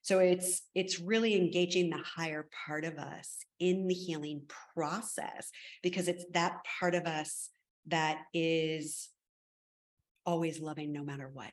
so 0.02 0.18
it's 0.18 0.60
it's 0.74 1.00
really 1.00 1.34
engaging 1.34 1.88
the 1.88 2.02
higher 2.04 2.46
part 2.66 2.84
of 2.84 2.98
us 2.98 3.38
in 3.58 3.86
the 3.86 3.94
healing 3.94 4.42
process 4.74 5.50
because 5.82 6.08
it's 6.08 6.26
that 6.34 6.58
part 6.78 6.94
of 6.94 7.06
us 7.06 7.48
that 7.86 8.18
is 8.34 9.08
always 10.26 10.60
loving 10.60 10.92
no 10.92 11.02
matter 11.02 11.30
what. 11.32 11.50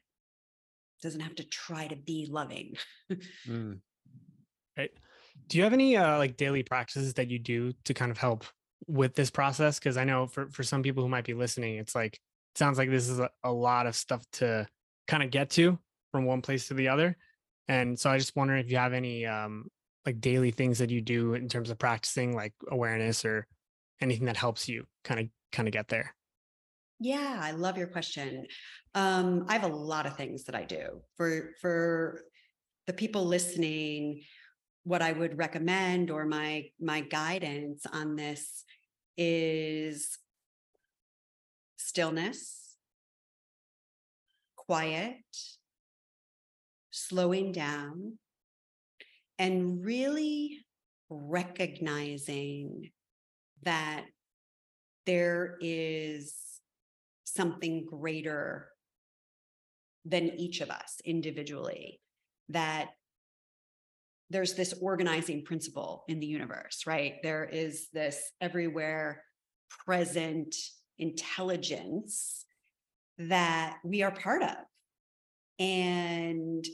Doesn't 1.02 1.22
have 1.22 1.36
to 1.36 1.44
try 1.44 1.88
to 1.88 1.96
be 1.96 2.28
loving. 2.30 2.76
Mm. 3.46 3.80
Right. 4.78 4.92
Do 5.50 5.58
you 5.58 5.66
have 5.66 5.74
any 5.74 5.98
uh, 5.98 6.18
like 6.18 6.38
daily 6.38 6.64
practices 6.64 7.16
that 7.16 7.30
you 7.30 7.40
do 7.40 7.74
to 7.84 7.94
kind 7.94 8.10
of 8.10 8.18
help 8.18 8.46
with 8.88 9.16
this 9.16 9.30
process? 9.30 9.80
Because 9.80 9.98
I 9.98 10.06
know 10.06 10.28
for 10.28 10.50
for 10.50 10.64
some 10.64 10.82
people 10.82 11.04
who 11.04 11.10
might 11.10 11.26
be 11.26 11.34
listening, 11.34 11.76
it's 11.76 11.94
like 11.94 12.14
it 12.14 12.20
sounds 12.56 12.78
like 12.78 12.90
this 12.90 13.10
is 13.10 13.20
a, 13.20 13.30
a 13.44 13.52
lot 13.52 13.86
of 13.88 13.96
stuff 13.96 14.24
to 14.34 14.68
kind 15.08 15.24
of 15.24 15.32
get 15.32 15.50
to 15.52 15.78
from 16.12 16.26
one 16.26 16.42
place 16.42 16.68
to 16.68 16.74
the 16.74 16.88
other. 16.88 17.18
And 17.68 17.98
so 17.98 18.10
I 18.10 18.18
just 18.18 18.36
wonder 18.36 18.56
if 18.56 18.70
you 18.70 18.78
have 18.78 18.94
any 18.94 19.26
um, 19.26 19.68
like 20.06 20.20
daily 20.20 20.52
things 20.52 20.80
that 20.80 20.90
you 20.90 21.02
do 21.02 21.34
in 21.34 21.48
terms 21.48 21.70
of 21.70 21.78
practicing 21.78 22.36
like 22.36 22.54
awareness 22.70 23.24
or 23.24 23.48
anything 24.02 24.26
that 24.26 24.38
helps 24.38 24.68
you 24.68 24.86
kind 25.04 25.20
of 25.20 25.28
kind 25.52 25.68
of 25.68 25.74
get 25.74 25.88
there. 25.88 26.14
Yeah, 27.00 27.40
I 27.42 27.52
love 27.52 27.78
your 27.78 27.88
question. 27.88 28.46
Um, 28.94 29.46
I 29.48 29.54
have 29.54 29.64
a 29.64 29.76
lot 29.76 30.06
of 30.06 30.18
things 30.18 30.44
that 30.46 30.56
I 30.56 30.64
do 30.64 31.02
for 31.18 31.52
for 31.62 32.22
the 32.88 32.94
people 32.94 33.26
listening. 33.26 34.22
What 34.84 35.02
I 35.02 35.12
would 35.12 35.38
recommend 35.38 36.12
or 36.12 36.26
my 36.26 36.66
my 36.80 37.02
guidance 37.02 37.86
on 37.92 38.16
this 38.16 38.64
is 39.18 40.18
stillness, 41.92 42.78
quiet, 44.56 45.18
slowing 46.90 47.52
down, 47.52 48.18
and 49.38 49.84
really 49.84 50.66
recognizing 51.10 52.92
that 53.64 54.06
there 55.06 55.58
is 55.60 56.34
something 57.26 57.86
greater 57.86 58.70
than 60.06 60.30
each 60.40 60.62
of 60.62 60.70
us 60.70 61.02
individually 61.04 62.00
that 62.48 62.92
there's 64.30 64.54
this 64.54 64.74
organizing 64.82 65.44
principle 65.44 66.06
in 66.08 66.22
the 66.22 66.26
universe 66.26 66.84
right? 66.88 67.16
There 67.22 67.44
is 67.44 67.90
this 67.92 68.32
everywhere 68.40 69.26
present 69.86 70.56
intelligence 71.02 72.46
that 73.18 73.78
we 73.84 74.04
are 74.04 74.12
part 74.12 74.44
of. 74.44 74.58
And 75.60 76.66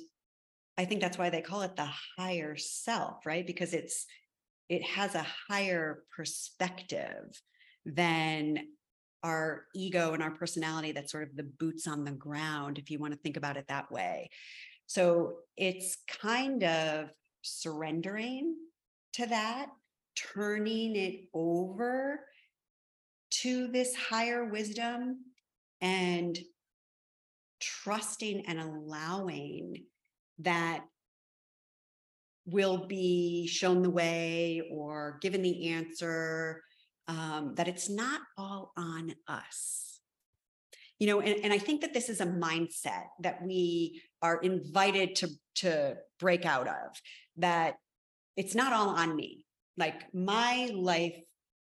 i 0.80 0.86
think 0.86 1.02
that's 1.02 1.18
why 1.18 1.32
they 1.32 1.42
call 1.42 1.64
it 1.64 1.76
the 1.76 1.90
higher 2.18 2.56
self 2.56 3.26
right? 3.26 3.48
Because 3.48 3.74
it's 3.74 4.06
it 4.70 4.84
has 4.84 5.16
a 5.16 5.26
higher 5.50 6.04
perspective 6.16 7.42
than 7.86 8.60
our 9.24 9.64
ego 9.74 10.14
and 10.14 10.22
our 10.22 10.32
personality 10.32 10.92
that's 10.92 11.12
sort 11.12 11.24
of 11.24 11.36
the 11.36 11.50
boots 11.60 11.88
on 11.88 12.04
the 12.04 12.12
ground 12.12 12.78
if 12.78 12.92
you 12.92 13.00
want 13.00 13.14
to 13.14 13.20
think 13.20 13.38
about 13.38 13.58
it 13.58 13.66
that 13.68 13.92
way. 13.92 14.30
So 14.86 15.38
it's 15.56 15.98
kind 16.22 16.64
of 16.64 17.10
surrendering 17.42 18.56
to 19.14 19.26
that 19.26 19.70
turning 20.16 20.96
it 20.96 21.26
over 21.34 22.20
to 23.42 23.68
this 23.68 23.96
higher 23.96 24.46
wisdom 24.46 25.18
and 25.82 26.38
trusting 27.60 28.46
and 28.48 28.60
allowing 28.60 29.84
that 30.40 30.84
will 32.46 32.88
be 32.88 33.48
shown 33.48 33.82
the 33.82 33.90
way 33.90 34.62
or 34.72 35.18
given 35.22 35.42
the 35.42 35.70
answer 35.70 36.64
um, 37.08 37.54
that 37.56 37.68
it's 37.68 37.90
not 37.90 38.22
all 38.38 38.72
on 38.78 39.14
us. 39.28 40.00
You 41.00 41.08
know, 41.08 41.22
and, 41.22 41.44
and 41.44 41.54
I 41.54 41.58
think 41.58 41.82
that 41.82 41.94
this 41.94 42.10
is 42.10 42.22
a 42.22 42.26
mindset 42.26 43.06
that 43.22 43.44
we 43.44 44.02
are 44.22 44.38
invited 44.38 45.16
to, 45.18 45.30
to 45.56 45.98
break 46.20 46.46
out 46.46 46.68
of, 46.68 47.00
that 47.38 47.76
it's 48.36 48.56
not 48.56 48.74
all 48.74 48.90
on 48.90 49.16
me. 49.16 49.46
Like 49.78 50.12
my 50.14 50.72
life 50.74 51.20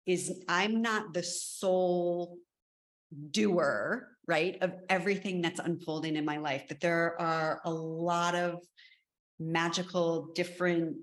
is, 0.05 0.43
I'm 0.47 0.81
not 0.81 1.13
the 1.13 1.23
sole 1.23 2.37
doer, 3.31 4.07
right, 4.27 4.57
of 4.61 4.73
everything 4.89 5.41
that's 5.41 5.59
unfolding 5.59 6.15
in 6.15 6.25
my 6.25 6.37
life, 6.37 6.67
that 6.69 6.79
there 6.79 7.19
are 7.21 7.61
a 7.65 7.71
lot 7.71 8.35
of 8.35 8.59
magical 9.39 10.29
different 10.33 10.97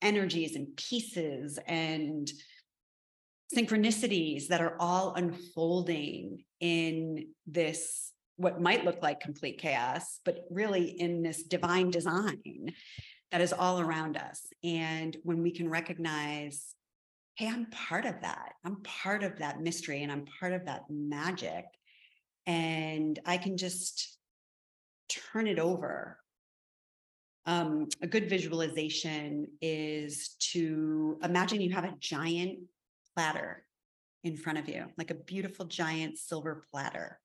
energies 0.00 0.54
and 0.54 0.76
pieces 0.76 1.58
and 1.66 2.30
synchronicities 3.54 4.48
that 4.48 4.60
are 4.60 4.76
all 4.78 5.14
unfolding 5.14 6.44
in 6.60 7.28
this 7.46 8.12
what 8.36 8.60
might 8.60 8.84
look 8.84 9.02
like 9.02 9.18
complete 9.18 9.58
chaos 9.58 10.20
but 10.24 10.44
really 10.50 10.84
in 10.84 11.22
this 11.22 11.42
divine 11.42 11.90
design 11.90 12.72
that 13.30 13.40
is 13.40 13.52
all 13.52 13.80
around 13.80 14.16
us. 14.16 14.46
And 14.64 15.16
when 15.22 15.42
we 15.42 15.50
can 15.50 15.68
recognize 15.68 16.74
hey 17.38 17.48
i'm 17.48 17.66
part 17.66 18.04
of 18.04 18.20
that 18.20 18.52
i'm 18.64 18.82
part 18.82 19.22
of 19.22 19.38
that 19.38 19.60
mystery 19.60 20.02
and 20.02 20.12
i'm 20.12 20.26
part 20.40 20.52
of 20.52 20.66
that 20.66 20.82
magic 20.90 21.64
and 22.46 23.18
i 23.24 23.36
can 23.36 23.56
just 23.56 24.18
turn 25.08 25.46
it 25.46 25.58
over 25.58 26.18
um, 27.46 27.88
a 28.02 28.06
good 28.06 28.28
visualization 28.28 29.46
is 29.62 30.36
to 30.52 31.18
imagine 31.22 31.62
you 31.62 31.72
have 31.72 31.84
a 31.84 31.94
giant 31.98 32.58
platter 33.14 33.64
in 34.22 34.36
front 34.36 34.58
of 34.58 34.68
you, 34.68 34.84
like 34.98 35.10
a 35.10 35.14
beautiful 35.14 35.64
giant 35.64 36.18
silver 36.18 36.62
platter. 36.70 37.18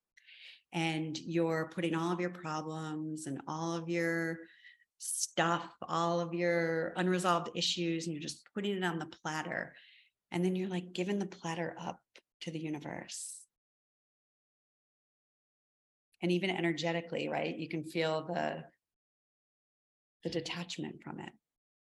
And 0.72 1.18
you're 1.18 1.70
putting 1.76 1.94
all 1.94 2.10
of 2.14 2.22
your 2.22 2.30
problems 2.30 3.28
and 3.28 3.42
all 3.50 3.76
of 3.76 3.90
your 3.90 4.40
stuff, 4.98 5.76
all 5.90 6.22
of 6.22 6.34
your 6.34 6.94
unresolved 6.96 7.50
issues, 7.54 8.06
and 8.06 8.14
you're 8.14 8.24
just 8.24 8.48
putting 8.54 8.78
it 8.78 8.84
on 8.86 9.00
the 9.00 9.08
platter. 9.08 9.76
And 10.34 10.44
then 10.44 10.56
you're 10.56 10.68
like 10.68 10.94
giving 10.94 11.20
the 11.20 11.28
platter 11.28 11.76
up 11.80 12.00
to 12.42 12.52
the 12.52 12.60
universe. 12.60 13.38
And 16.22 16.32
even 16.32 16.50
energetically, 16.50 17.30
right? 17.30 17.56
You 17.56 17.70
can 17.70 17.84
feel 17.84 18.26
the 18.26 18.64
the 20.24 20.30
detachment 20.30 21.04
from 21.04 21.20
it. 21.20 21.32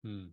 Hmm. 0.03 0.25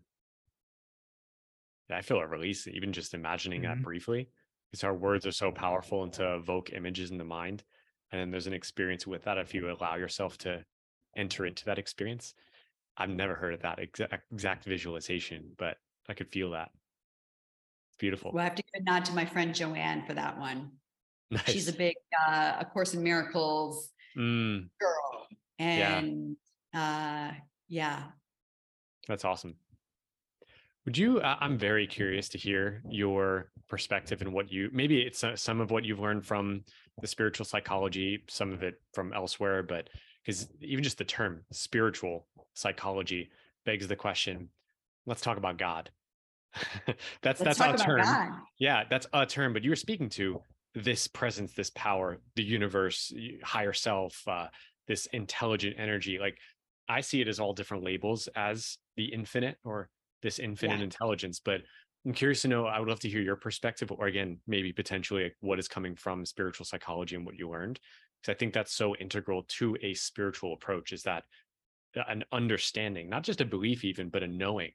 I 1.91 2.03
feel 2.03 2.19
a 2.19 2.27
release 2.27 2.69
even 2.69 2.93
just 2.93 3.15
imagining 3.15 3.63
mm-hmm. 3.63 3.71
that 3.71 3.83
briefly 3.83 4.29
because 4.71 4.85
our 4.85 4.95
words 4.95 5.27
are 5.27 5.33
so 5.33 5.51
powerful 5.51 6.03
and 6.03 6.13
to 6.15 6.35
evoke 6.35 6.73
images 6.73 7.11
in 7.11 7.19
the 7.19 7.25
mind. 7.25 7.65
And 8.13 8.21
then 8.21 8.31
there's 8.31 8.47
an 8.47 8.53
experience 8.53 9.07
with 9.07 9.25
that 9.25 9.39
if 9.39 9.55
you 9.55 9.71
allow 9.71 9.97
yourself 9.97 10.37
to 10.39 10.65
enter 11.17 11.47
into 11.47 11.65
that 11.65 11.79
experience. 11.79 12.35
I've 12.97 13.11
never 13.11 13.35
heard 13.35 13.55
of 13.55 13.63
that 13.63 13.79
exact, 13.79 14.15
exact 14.33 14.65
visualization, 14.65 15.53
but 15.57 15.79
I 16.09 16.15
could 16.15 16.29
feel 16.29 16.51
that. 16.51 16.71
Beautiful. 17.99 18.33
Well, 18.33 18.43
I 18.43 18.45
have 18.45 18.55
to 18.57 18.63
give 18.63 18.83
a 18.83 18.85
nod 18.85 19.05
to 19.07 19.15
my 19.15 19.25
friend 19.25 19.55
Joanne 19.55 20.05
for 20.07 20.15
that 20.15 20.39
one. 20.39 20.71
Nice. 21.31 21.51
She's 21.51 21.69
a 21.69 21.73
big 21.73 21.95
uh, 22.29 22.57
A 22.61 22.65
Course 22.65 22.95
in 22.95 23.03
Miracles 23.03 23.91
mm. 24.17 24.69
girl. 24.81 25.27
And 25.59 26.37
yeah. 26.73 27.31
Uh, 27.31 27.35
yeah. 27.69 28.03
That's 29.09 29.25
awesome. 29.25 29.55
Would 30.85 30.97
you? 30.97 31.21
Uh, 31.21 31.37
I'm 31.41 31.59
very 31.59 31.87
curious 31.87 32.29
to 32.31 32.39
hear 32.39 32.83
your 32.89 33.51
perspective 33.69 34.21
and 34.21 34.33
what 34.33 34.53
you 34.53 34.71
maybe 34.73 35.01
it's 35.01 35.25
some 35.35 35.61
of 35.61 35.73
what 35.73 35.85
you've 35.85 35.99
learned 35.99 36.25
from 36.25 36.63
the 37.01 37.09
spiritual 37.09 37.45
psychology, 37.45 38.23
some 38.29 38.53
of 38.53 38.63
it 38.63 38.81
from 38.93 39.13
elsewhere, 39.13 39.63
but 39.63 39.89
because 40.25 40.49
even 40.61 40.85
just 40.85 40.99
the 40.99 41.05
term 41.05 41.43
spiritual 41.51 42.27
psychology 42.55 43.31
begs 43.65 43.89
the 43.89 43.97
question. 43.97 44.49
Let's 45.07 45.21
talk 45.21 45.39
about 45.39 45.59
God. 45.59 45.91
that's 47.23 47.41
let's 47.41 47.59
that's 47.59 47.83
a 47.83 47.85
term. 47.85 48.03
God. 48.03 48.33
Yeah, 48.59 48.85
that's 48.89 49.07
a 49.13 49.27
term. 49.27 49.53
But 49.53 49.65
you 49.65 49.71
were 49.71 49.77
speaking 49.77 50.09
to 50.11 50.41
this 50.75 51.07
presence, 51.09 51.53
this 51.55 51.71
power, 51.71 52.19
the 52.35 52.43
universe, 52.43 53.13
higher 53.43 53.73
self, 53.73 54.23
uh, 54.27 54.49
this 54.87 55.07
intelligent 55.07 55.77
energy. 55.79 56.19
Like 56.19 56.39
I 56.89 57.01
see 57.01 57.21
it 57.21 57.29
as 57.29 57.41
all 57.41 57.53
different 57.53 57.85
labels 57.85 58.29
as 58.37 58.79
the 58.97 59.07
infinite 59.07 59.57
or 59.65 59.89
this 60.23 60.39
infinite 60.39 60.79
yeah. 60.79 60.85
intelligence. 60.85 61.41
But 61.45 61.63
I'm 62.05 62.13
curious 62.13 62.43
to 62.43 62.49
know, 62.49 62.67
I 62.67 62.79
would 62.79 62.89
love 62.89 63.01
to 63.01 63.09
hear 63.09 63.21
your 63.21 63.37
perspective, 63.37 63.91
or 63.91 64.07
again, 64.07 64.39
maybe 64.47 64.73
potentially 64.73 65.25
like 65.25 65.37
what 65.41 65.59
is 65.59 65.67
coming 65.67 65.97
from 65.97 66.25
spiritual 66.25 66.67
psychology 66.67 67.17
and 67.17 67.27
what 67.27 67.37
you 67.37 67.51
learned. 67.51 67.81
Because 68.23 68.35
I 68.35 68.39
think 68.39 68.55
that's 68.55 68.73
so 68.73 68.95
integral 68.97 69.45
to 69.59 69.77
a 69.83 69.95
spiritual 69.95 70.53
approach 70.53 70.93
is 70.93 71.03
that 71.03 71.25
uh, 71.97 72.03
an 72.09 72.25
understanding, 72.33 73.09
not 73.09 73.25
just 73.25 73.41
a 73.41 73.45
belief, 73.45 73.85
even, 73.85 74.09
but 74.09 74.23
a 74.23 74.29
knowing 74.29 74.73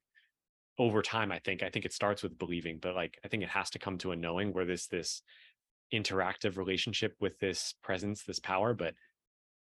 over 0.81 1.01
time. 1.01 1.31
I 1.31 1.39
think, 1.39 1.63
I 1.63 1.69
think 1.69 1.85
it 1.85 1.93
starts 1.93 2.23
with 2.23 2.37
believing, 2.37 2.79
but 2.81 2.95
like, 2.95 3.19
I 3.23 3.27
think 3.27 3.43
it 3.43 3.49
has 3.49 3.69
to 3.71 3.79
come 3.79 3.97
to 3.99 4.11
a 4.11 4.15
knowing 4.15 4.51
where 4.53 4.65
there's 4.65 4.87
this 4.87 5.21
interactive 5.93 6.57
relationship 6.57 7.15
with 7.19 7.37
this 7.39 7.75
presence, 7.83 8.23
this 8.23 8.39
power. 8.39 8.73
But 8.73 8.93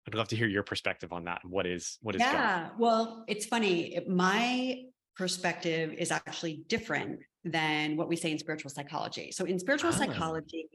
I'd 0.06 0.14
love 0.14 0.28
to 0.28 0.36
hear 0.36 0.48
your 0.48 0.62
perspective 0.62 1.12
on 1.12 1.24
that. 1.24 1.40
What 1.44 1.66
is, 1.66 1.98
what 2.02 2.14
is, 2.14 2.20
yeah, 2.20 2.68
God? 2.68 2.70
well, 2.78 3.24
it's 3.28 3.46
funny. 3.46 3.98
My 4.08 4.82
perspective 5.16 5.92
is 5.92 6.10
actually 6.10 6.62
different 6.68 7.20
than 7.44 7.96
what 7.96 8.08
we 8.08 8.16
say 8.16 8.30
in 8.30 8.38
spiritual 8.38 8.70
psychology. 8.70 9.32
So 9.32 9.44
in 9.44 9.58
spiritual 9.58 9.90
ah. 9.90 9.96
psychology, 9.96 10.68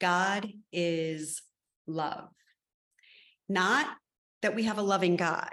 God 0.00 0.48
is 0.72 1.42
love. 1.86 2.28
Not 3.48 3.88
that 4.42 4.54
we 4.54 4.64
have 4.64 4.78
a 4.78 4.82
loving 4.82 5.16
God, 5.16 5.52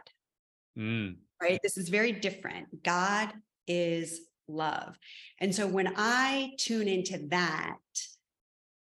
Mm, 0.78 1.16
right? 1.42 1.60
This 1.64 1.78
is 1.78 1.90
very 1.90 2.12
different. 2.12 2.84
God 2.84 3.34
is 3.68 4.22
love. 4.48 4.98
And 5.40 5.54
so 5.54 5.68
when 5.68 5.94
I 5.96 6.52
tune 6.58 6.88
into 6.88 7.28
that, 7.30 7.78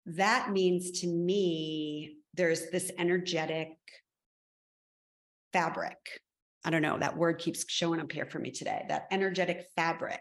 that 0.06 0.50
means 0.50 1.00
to 1.00 1.06
me, 1.06 2.16
there's 2.34 2.70
this 2.70 2.90
energetic 2.98 3.68
fabric. 5.52 5.98
I 6.64 6.70
don't 6.70 6.82
know, 6.82 6.98
that 6.98 7.16
word 7.16 7.38
keeps 7.38 7.64
showing 7.68 8.00
up 8.00 8.12
here 8.12 8.26
for 8.26 8.38
me 8.38 8.50
today. 8.50 8.84
That 8.88 9.06
energetic 9.10 9.66
fabric, 9.76 10.20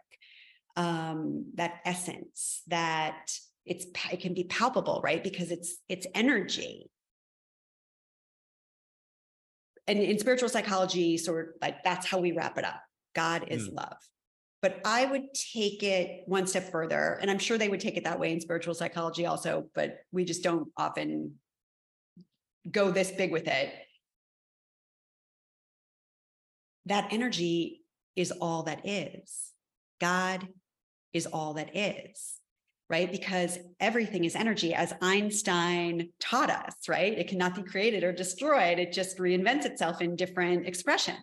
um, 0.75 1.51
that 1.55 1.81
essence, 1.85 2.63
that 2.67 3.31
it's 3.65 3.85
it 4.11 4.21
can 4.21 4.33
be 4.33 4.45
palpable, 4.45 5.01
right? 5.03 5.23
Because 5.23 5.51
it's 5.51 5.77
it's 5.87 6.07
energy. 6.15 6.89
And 9.87 9.99
in 9.99 10.17
spiritual 10.19 10.49
psychology, 10.49 11.17
sort 11.17 11.49
of 11.49 11.53
like 11.61 11.83
that's 11.83 12.05
how 12.07 12.19
we 12.19 12.31
wrap 12.31 12.57
it 12.57 12.65
up. 12.65 12.81
God 13.15 13.45
is 13.49 13.67
Mm. 13.67 13.75
love. 13.75 13.97
But 14.61 14.81
I 14.83 15.05
would 15.05 15.33
take 15.33 15.83
it 15.83 16.23
one 16.25 16.45
step 16.45 16.69
further, 16.69 17.17
and 17.21 17.31
I'm 17.31 17.39
sure 17.39 17.57
they 17.57 17.69
would 17.69 17.79
take 17.79 17.95
it 17.95 18.03
that 18.03 18.19
way 18.19 18.33
in 18.33 18.41
spiritual 18.41 18.73
psychology 18.73 19.25
also, 19.25 19.67
but 19.73 19.99
we 20.11 20.25
just 20.25 20.43
don't 20.43 20.69
often 20.75 21.35
go 22.69 22.91
this 22.91 23.11
big 23.11 23.31
with 23.31 23.47
it. 23.47 23.73
That 26.87 27.13
energy 27.13 27.83
is 28.15 28.31
all 28.31 28.63
that 28.63 28.85
is. 28.85 29.53
God 30.01 30.47
is 31.13 31.25
all 31.25 31.53
that 31.53 31.75
is, 31.75 32.39
right? 32.89 33.09
Because 33.09 33.57
everything 33.79 34.25
is 34.25 34.35
energy, 34.35 34.73
as 34.73 34.93
Einstein 35.01 36.09
taught 36.19 36.49
us, 36.49 36.75
right? 36.89 37.17
It 37.17 37.29
cannot 37.29 37.55
be 37.55 37.63
created 37.63 38.03
or 38.03 38.11
destroyed, 38.11 38.79
it 38.79 38.91
just 38.91 39.19
reinvents 39.19 39.65
itself 39.65 40.01
in 40.01 40.17
different 40.17 40.67
expressions. 40.67 41.19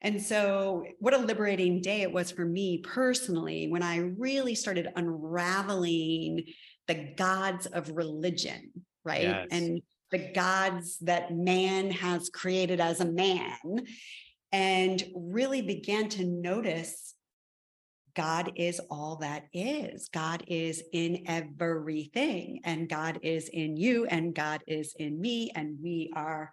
And 0.00 0.22
so, 0.22 0.84
what 1.00 1.14
a 1.14 1.18
liberating 1.18 1.80
day 1.80 2.02
it 2.02 2.12
was 2.12 2.30
for 2.30 2.44
me 2.44 2.78
personally 2.78 3.66
when 3.68 3.82
I 3.82 3.96
really 4.16 4.54
started 4.54 4.88
unraveling 4.94 6.44
the 6.86 7.12
gods 7.16 7.66
of 7.66 7.90
religion, 7.90 8.70
right? 9.04 9.22
Yes. 9.22 9.46
And 9.50 9.82
the 10.10 10.32
gods 10.32 10.98
that 11.00 11.34
man 11.34 11.90
has 11.90 12.30
created 12.30 12.80
as 12.80 13.00
a 13.00 13.04
man, 13.04 13.58
and 14.52 15.02
really 15.14 15.62
began 15.62 16.08
to 16.08 16.24
notice 16.24 17.14
God 18.14 18.52
is 18.56 18.80
all 18.90 19.16
that 19.16 19.44
is. 19.52 20.08
God 20.08 20.42
is 20.46 20.82
in 20.92 21.24
everything, 21.26 22.60
and 22.64 22.88
God 22.88 23.20
is 23.22 23.48
in 23.48 23.76
you, 23.76 24.06
and 24.06 24.34
God 24.34 24.62
is 24.66 24.94
in 24.98 25.20
me, 25.20 25.52
and 25.54 25.76
we 25.82 26.10
are 26.16 26.52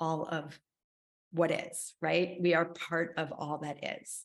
all 0.00 0.26
of 0.26 0.58
what 1.34 1.50
is, 1.50 1.94
right? 2.00 2.36
We 2.40 2.54
are 2.54 2.64
part 2.64 3.14
of 3.16 3.32
all 3.32 3.58
that 3.58 4.00
is. 4.00 4.24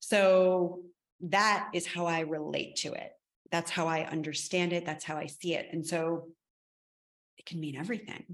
So 0.00 0.82
that 1.20 1.70
is 1.72 1.86
how 1.86 2.06
I 2.06 2.20
relate 2.20 2.76
to 2.76 2.92
it. 2.92 3.12
That's 3.52 3.70
how 3.70 3.86
I 3.86 4.04
understand 4.04 4.72
it. 4.72 4.84
That's 4.84 5.04
how 5.04 5.16
I 5.16 5.26
see 5.26 5.54
it. 5.54 5.68
And 5.72 5.86
so 5.86 6.28
it 7.38 7.46
can 7.46 7.60
mean 7.60 7.76
everything. 7.76 8.24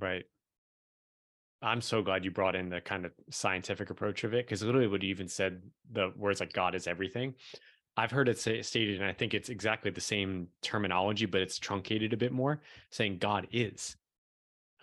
right. 0.00 0.24
I'm 1.60 1.80
so 1.80 2.02
glad 2.02 2.24
you 2.24 2.30
brought 2.30 2.54
in 2.54 2.68
the 2.68 2.80
kind 2.80 3.04
of 3.04 3.10
scientific 3.30 3.90
approach 3.90 4.22
of 4.22 4.32
it 4.32 4.46
because 4.46 4.62
literally 4.62 4.86
what 4.86 5.02
you 5.02 5.08
even 5.10 5.26
said 5.26 5.60
the 5.90 6.12
words 6.16 6.38
like 6.38 6.52
God 6.52 6.76
is 6.76 6.86
everything. 6.86 7.34
I've 7.96 8.12
heard 8.12 8.28
it 8.28 8.38
say, 8.38 8.62
stated, 8.62 9.00
and 9.00 9.04
I 9.04 9.12
think 9.12 9.34
it's 9.34 9.48
exactly 9.48 9.90
the 9.90 10.00
same 10.00 10.46
terminology, 10.62 11.26
but 11.26 11.40
it's 11.40 11.58
truncated 11.58 12.12
a 12.12 12.16
bit 12.16 12.30
more, 12.30 12.60
saying 12.90 13.18
God 13.18 13.48
is. 13.50 13.96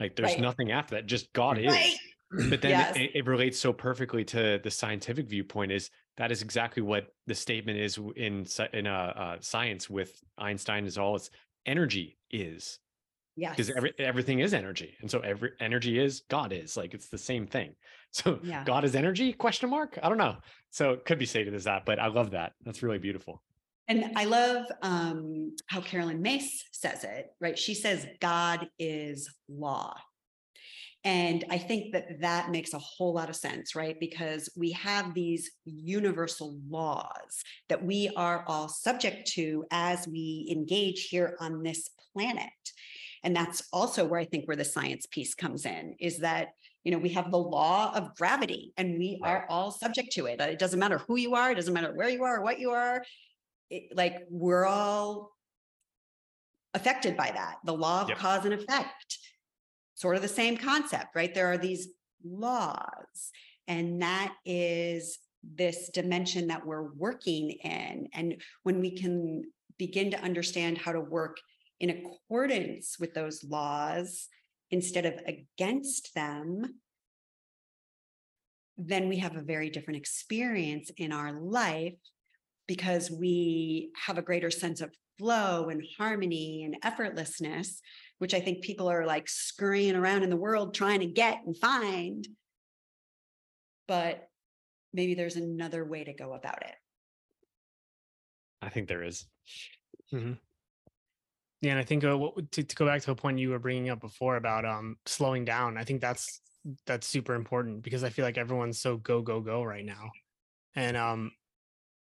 Like 0.01 0.17
there's 0.17 0.31
Right. 0.31 0.41
nothing 0.41 0.73
after 0.73 0.95
that, 0.95 1.05
just 1.05 1.31
God 1.31 1.57
is. 1.57 1.97
But 2.37 2.61
then 2.61 2.71
Yes. 2.71 2.95
it, 2.97 3.11
it 3.15 3.25
relates 3.27 3.59
so 3.59 3.73
perfectly 3.73 4.23
to 4.25 4.59
the 4.63 4.71
scientific 4.71 5.27
viewpoint. 5.27 5.71
Is 5.71 5.89
that 6.17 6.31
is 6.31 6.41
exactly 6.41 6.81
what 6.83 7.07
the 7.27 7.35
statement 7.35 7.79
is 7.79 7.97
in 8.15 8.45
in 8.73 8.87
uh, 8.87 9.13
uh, 9.15 9.37
science 9.41 9.89
with 9.89 10.21
Einstein 10.37 10.85
is 10.85 10.97
all 10.97 11.15
it's 11.15 11.29
energy 11.65 12.17
is 12.31 12.79
yeah, 13.35 13.49
because 13.49 13.69
every, 13.69 13.93
everything 13.99 14.39
is 14.39 14.53
energy 14.53 14.95
and 15.01 15.09
so 15.09 15.19
every 15.19 15.51
energy 15.59 15.99
is 15.99 16.21
god 16.29 16.53
is 16.53 16.77
like 16.77 16.93
it's 16.93 17.09
the 17.09 17.17
same 17.17 17.47
thing 17.47 17.73
so 18.11 18.39
Yeah. 18.43 18.63
god 18.65 18.85
is 18.85 18.95
energy 18.95 19.33
question 19.33 19.69
mark 19.69 19.97
i 20.03 20.07
don't 20.09 20.17
know 20.17 20.37
so 20.69 20.91
it 20.91 21.05
could 21.05 21.17
be 21.19 21.25
stated 21.25 21.53
as 21.53 21.63
that 21.63 21.85
but 21.85 21.99
i 21.99 22.07
love 22.07 22.31
that 22.31 22.53
that's 22.63 22.83
really 22.83 22.99
beautiful 22.99 23.41
And 23.87 24.13
I 24.15 24.25
love 24.25 24.65
um, 24.81 25.55
how 25.67 25.81
Caroline 25.81 26.21
Myss 26.21 26.63
says 26.71 27.03
it, 27.03 27.27
right? 27.39 27.57
She 27.57 27.75
says, 27.75 28.07
God 28.19 28.67
is 28.79 29.29
law. 29.47 29.95
And 31.05 31.45
I 31.51 31.59
think 31.59 31.93
that 31.93 32.19
that 32.21 32.49
makes 32.49 32.73
a 32.73 32.79
whole 32.79 33.13
lot 33.13 33.29
of 33.29 33.35
sense, 33.35 33.75
right? 33.75 33.95
Because 33.99 34.49
we 34.57 34.71
have 34.71 35.13
these 35.13 35.51
universal 35.63 36.59
laws 36.67 37.43
that 37.69 37.85
we 37.85 38.09
are 38.17 38.43
all 38.47 38.67
subject 38.67 39.27
to 39.33 39.65
as 39.69 40.07
we 40.07 40.47
engage 40.51 41.03
here 41.03 41.37
on 41.39 41.61
this 41.61 41.91
planet. 42.11 42.49
And 43.23 43.35
that's 43.35 43.67
also 43.71 44.03
where 44.03 44.19
I 44.19 44.25
think 44.25 44.47
where 44.47 44.57
the 44.57 44.65
science 44.65 45.05
piece 45.05 45.35
comes 45.35 45.67
in 45.67 45.95
is 45.99 46.17
that, 46.19 46.49
you 46.83 46.91
know, 46.91 46.97
we 46.97 47.09
have 47.09 47.29
the 47.29 47.37
law 47.37 47.95
of 47.95 48.15
gravity 48.15 48.73
and 48.75 48.97
we 48.97 49.19
are 49.23 49.45
all 49.47 49.69
subject 49.69 50.11
to 50.13 50.25
it. 50.25 50.41
Uh, 50.41 50.45
it 50.45 50.59
doesn't 50.59 50.79
matter 50.79 50.97
who 51.07 51.17
you 51.17 51.35
are, 51.35 51.51
it 51.51 51.55
doesn't 51.55 51.73
matter 51.73 51.93
where 51.93 52.09
you 52.09 52.23
are 52.23 52.37
or 52.37 52.43
what 52.43 52.59
you 52.59 52.71
are. 52.71 53.03
It, 53.69 53.95
like 53.95 54.25
we're 54.29 54.65
all 54.65 55.31
affected 56.73 57.15
by 57.15 57.31
that, 57.31 57.57
the 57.63 57.73
law 57.73 58.01
of 58.01 58.09
Yep. 58.09 58.17
cause 58.17 58.45
and 58.45 58.53
effect 58.55 59.17
sort 59.95 60.15
of 60.15 60.21
the 60.21 60.27
same 60.27 60.57
concept, 60.57 61.15
right? 61.15 61.33
There 61.33 61.51
are 61.51 61.57
these 61.57 61.87
laws, 62.23 63.31
and 63.67 64.01
that 64.01 64.33
is 64.45 65.17
this 65.43 65.89
dimension 65.89 66.47
that 66.47 66.65
we're 66.65 66.91
working 66.93 67.51
in. 67.51 68.07
And 68.13 68.41
when 68.63 68.79
we 68.79 68.91
can 68.91 69.43
begin 69.77 70.11
to 70.11 70.21
understand 70.21 70.77
how 70.77 70.91
to 70.91 71.01
work 71.01 71.37
in 71.79 71.89
accordance 71.89 72.97
with 72.99 73.13
those 73.13 73.43
laws 73.43 74.27
instead 74.71 75.05
of 75.05 75.13
against 75.27 76.13
them, 76.15 76.79
then 78.77 79.07
we 79.07 79.17
have 79.17 79.35
a 79.35 79.41
very 79.41 79.69
different 79.69 79.97
experience 79.97 80.91
in 80.97 81.11
our 81.11 81.31
life 81.31 81.93
because 82.67 83.11
we 83.11 83.91
have 84.05 84.17
a 84.17 84.23
greater 84.23 84.51
sense 84.51 84.81
of 84.81 84.93
flow 85.17 85.69
and 85.69 85.83
harmony 85.97 86.63
and 86.63 86.75
effortlessness 86.81 87.79
which 88.19 88.33
I 88.33 88.39
think 88.39 88.63
people 88.63 88.89
are 88.89 89.05
like 89.05 89.27
scurrying 89.27 89.95
around 89.95 90.23
in 90.23 90.29
the 90.29 90.35
world 90.35 90.73
trying 90.73 91.01
to 91.01 91.05
get 91.07 91.41
and 91.45 91.57
find. 91.57 92.27
But 93.87 94.29
maybe 94.93 95.13
there's 95.13 95.35
another 95.35 95.85
way 95.85 96.03
to 96.03 96.13
go 96.13 96.33
about 96.33 96.65
it. 96.65 96.75
i 98.61 98.69
think 98.69 98.87
there 98.87 99.03
is 99.03 99.25
Mhm. 100.13 100.37
Yeah, 101.61 101.71
and 101.71 101.79
I 101.79 101.83
think 101.83 102.03
uh, 102.03 102.17
what, 102.17 102.51
to, 102.51 102.63
to 102.63 102.75
go 102.75 102.85
back 102.85 103.01
to 103.01 103.11
a 103.11 103.15
point 103.15 103.39
you 103.39 103.49
were 103.49 103.59
bringing 103.59 103.89
up 103.89 103.99
before 103.99 104.35
about 104.35 104.65
um 104.65 104.97
slowing 105.05 105.45
down, 105.45 105.77
I 105.77 105.83
think 105.83 106.01
that's 106.01 106.41
that's 106.85 107.07
super 107.07 107.33
important 107.33 107.81
because 107.81 108.03
I 108.03 108.09
feel 108.09 108.25
like 108.25 108.37
everyone's 108.37 108.79
so 108.79 108.97
go 108.97 109.21
go 109.21 109.41
go 109.41 109.63
right 109.63 109.85
now, 109.85 110.11
and 110.75 110.95
um, 110.95 111.31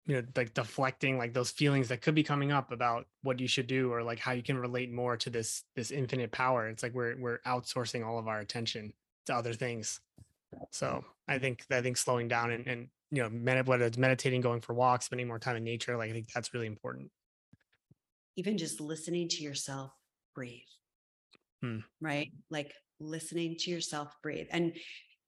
you 0.10 0.16
know, 0.16 0.24
like 0.36 0.56
deflecting 0.56 1.20
like 1.20 1.34
those 1.34 1.52
feelings 1.52 1.88
that 1.90 2.02
could 2.02 2.16
be 2.16 2.24
coming 2.24 2.52
up 2.52 2.72
about 2.72 3.06
what 3.22 3.40
you 3.40 3.48
should 3.48 3.68
do 3.68 3.94
or 3.94 4.02
like 4.02 4.18
how 4.18 4.32
you 4.32 4.42
can 4.42 4.58
relate 4.58 4.92
more 4.92 5.16
to 5.16 5.30
this 5.30 5.64
this 5.76 5.92
infinite 5.92 6.32
power. 6.32 6.68
It's 6.68 6.82
like 6.82 6.96
we're 6.96 7.16
we're 7.20 7.40
outsourcing 7.46 8.04
all 8.04 8.18
of 8.18 8.28
our 8.28 8.40
attention 8.40 8.92
to 9.28 9.36
other 9.36 9.54
things. 9.54 10.00
So 10.72 11.06
I 11.28 11.38
think 11.38 11.64
I 11.70 11.82
think 11.82 11.96
slowing 11.96 12.28
down 12.28 12.50
and 12.50 12.66
and 12.66 12.88
you 13.12 13.22
know, 13.22 13.30
med- 13.30 13.68
whether 13.68 13.86
it's 13.86 14.00
meditating, 14.00 14.42
going 14.42 14.62
for 14.62 14.74
walks, 14.74 15.06
spending 15.06 15.28
more 15.28 15.38
time 15.38 15.56
in 15.56 15.64
nature, 15.64 15.96
like 15.96 16.10
I 16.10 16.14
think 16.14 16.32
that's 16.34 16.56
really 16.56 16.68
important. 16.68 17.12
Even 18.36 18.58
just 18.58 18.82
listening 18.82 19.28
to 19.30 19.44
yourself 19.44 19.92
breathe. 20.34 20.62
Hmm. 21.62 21.80
Right? 22.02 22.32
Like 22.50 22.74
listening 23.00 23.58
to 23.60 23.70
yourself 23.70 24.16
breathe. 24.24 24.48
And, 24.50 24.74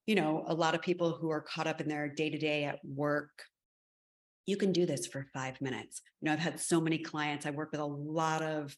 you 0.08 0.16
know, 0.16 0.44
a 0.48 0.56
lot 0.56 0.74
of 0.74 0.82
people 0.82 1.12
who 1.12 1.30
are 1.30 1.42
caught 1.42 1.68
up 1.68 1.82
in 1.82 1.88
their 1.88 2.08
day 2.08 2.32
to 2.32 2.38
day 2.38 2.64
at 2.64 2.80
work, 2.84 3.30
you 4.46 4.58
can 4.58 4.72
do 4.72 4.86
this 4.86 5.08
for 5.08 5.28
five 5.34 5.60
minutes. 5.62 6.02
You 6.22 6.28
know, 6.28 6.34
I've 6.34 6.40
had 6.40 6.60
so 6.60 6.82
many 6.82 6.98
clients, 6.98 7.46
I 7.46 7.52
work 7.52 7.72
with 7.72 7.82
a 7.82 7.86
lot 7.86 8.42
of 8.42 8.76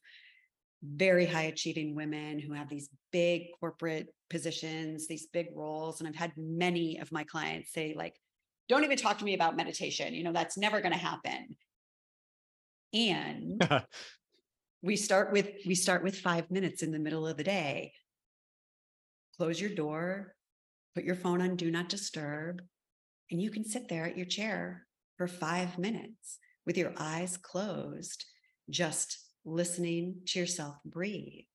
very 0.84 1.26
high 1.26 1.44
achieving 1.44 1.96
women 1.96 2.40
who 2.40 2.54
have 2.54 2.70
these 2.70 2.90
big 3.12 3.44
corporate 3.60 4.14
positions, 4.30 5.08
these 5.08 5.28
big 5.28 5.48
roles. 5.56 6.00
And 6.00 6.10
I've 6.10 6.16
had 6.16 6.34
many 6.36 7.00
of 7.00 7.12
my 7.12 7.24
clients 7.24 7.72
say, 7.72 7.94
like, 7.96 8.16
don't 8.68 8.84
even 8.84 8.98
talk 8.98 9.18
to 9.20 9.26
me 9.26 9.34
about 9.34 9.56
meditation. 9.56 10.14
You 10.14 10.24
know, 10.24 10.34
that's 10.34 10.58
never 10.58 10.82
going 10.82 10.94
to 10.94 10.98
happen. 10.98 11.56
And 12.94 13.66
we 14.82 14.96
start 14.98 15.32
with 15.32 15.50
we 15.66 15.76
start 15.76 16.04
with 16.04 16.20
five 16.20 16.52
minutes 16.52 16.84
in 16.84 16.92
the 16.92 17.00
middle 17.00 17.26
of 17.26 17.38
the 17.38 17.44
day. 17.44 17.94
Close 19.38 19.60
your 19.60 19.74
door, 19.74 20.36
put 20.96 21.04
your 21.04 21.16
phone 21.16 21.42
on 21.42 21.56
do 21.56 21.72
not 21.72 21.90
disturb, 21.90 22.62
and 23.32 23.42
you 23.42 23.50
can 23.50 23.64
sit 23.64 23.88
there 23.88 24.06
at 24.06 24.18
your 24.18 24.28
chair 24.28 24.86
for 25.18 25.28
five 25.28 25.78
minutes 25.78 26.40
with 26.66 26.78
your 26.78 26.94
eyes 26.98 27.38
closed, 27.38 28.26
just 28.70 29.18
listening 29.46 30.22
to 30.28 30.40
yourself 30.40 30.76
breathe, 30.86 31.46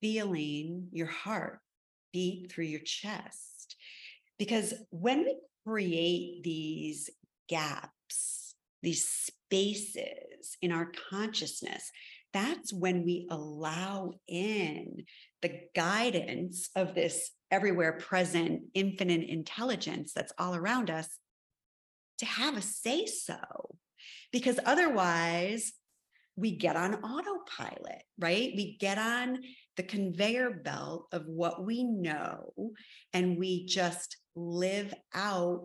feeling 0.00 0.88
your 0.92 1.08
heart 1.08 1.60
beat 2.12 2.50
through 2.50 2.64
your 2.64 2.80
chest. 2.80 3.76
Because 4.38 4.74
when 4.90 5.24
we 5.24 5.36
create 5.66 6.42
these 6.42 7.10
gaps, 7.48 8.54
these 8.82 9.08
spaces 9.08 10.56
in 10.62 10.72
our 10.72 10.90
consciousness, 11.10 11.90
that's 12.32 12.72
when 12.72 13.04
we 13.04 13.26
allow 13.30 14.12
in 14.26 15.04
the 15.42 15.60
guidance 15.74 16.68
of 16.74 16.94
this 16.94 17.30
everywhere 17.50 17.92
present 17.92 18.62
infinite 18.74 19.28
intelligence 19.28 20.12
that's 20.12 20.32
all 20.38 20.54
around 20.54 20.90
us 20.90 21.18
to 22.18 22.26
have 22.26 22.56
a 22.56 22.62
say 22.62 23.06
so. 23.06 23.36
Because 24.32 24.58
otherwise, 24.64 25.72
we 26.36 26.56
get 26.56 26.76
on 26.76 26.96
autopilot, 26.96 28.02
right? 28.18 28.52
We 28.56 28.76
get 28.78 28.98
on 28.98 29.38
the 29.76 29.82
conveyor 29.82 30.50
belt 30.50 31.06
of 31.12 31.26
what 31.26 31.64
we 31.64 31.84
know 31.84 32.52
and 33.12 33.38
we 33.38 33.66
just 33.66 34.16
live 34.34 34.92
out 35.14 35.64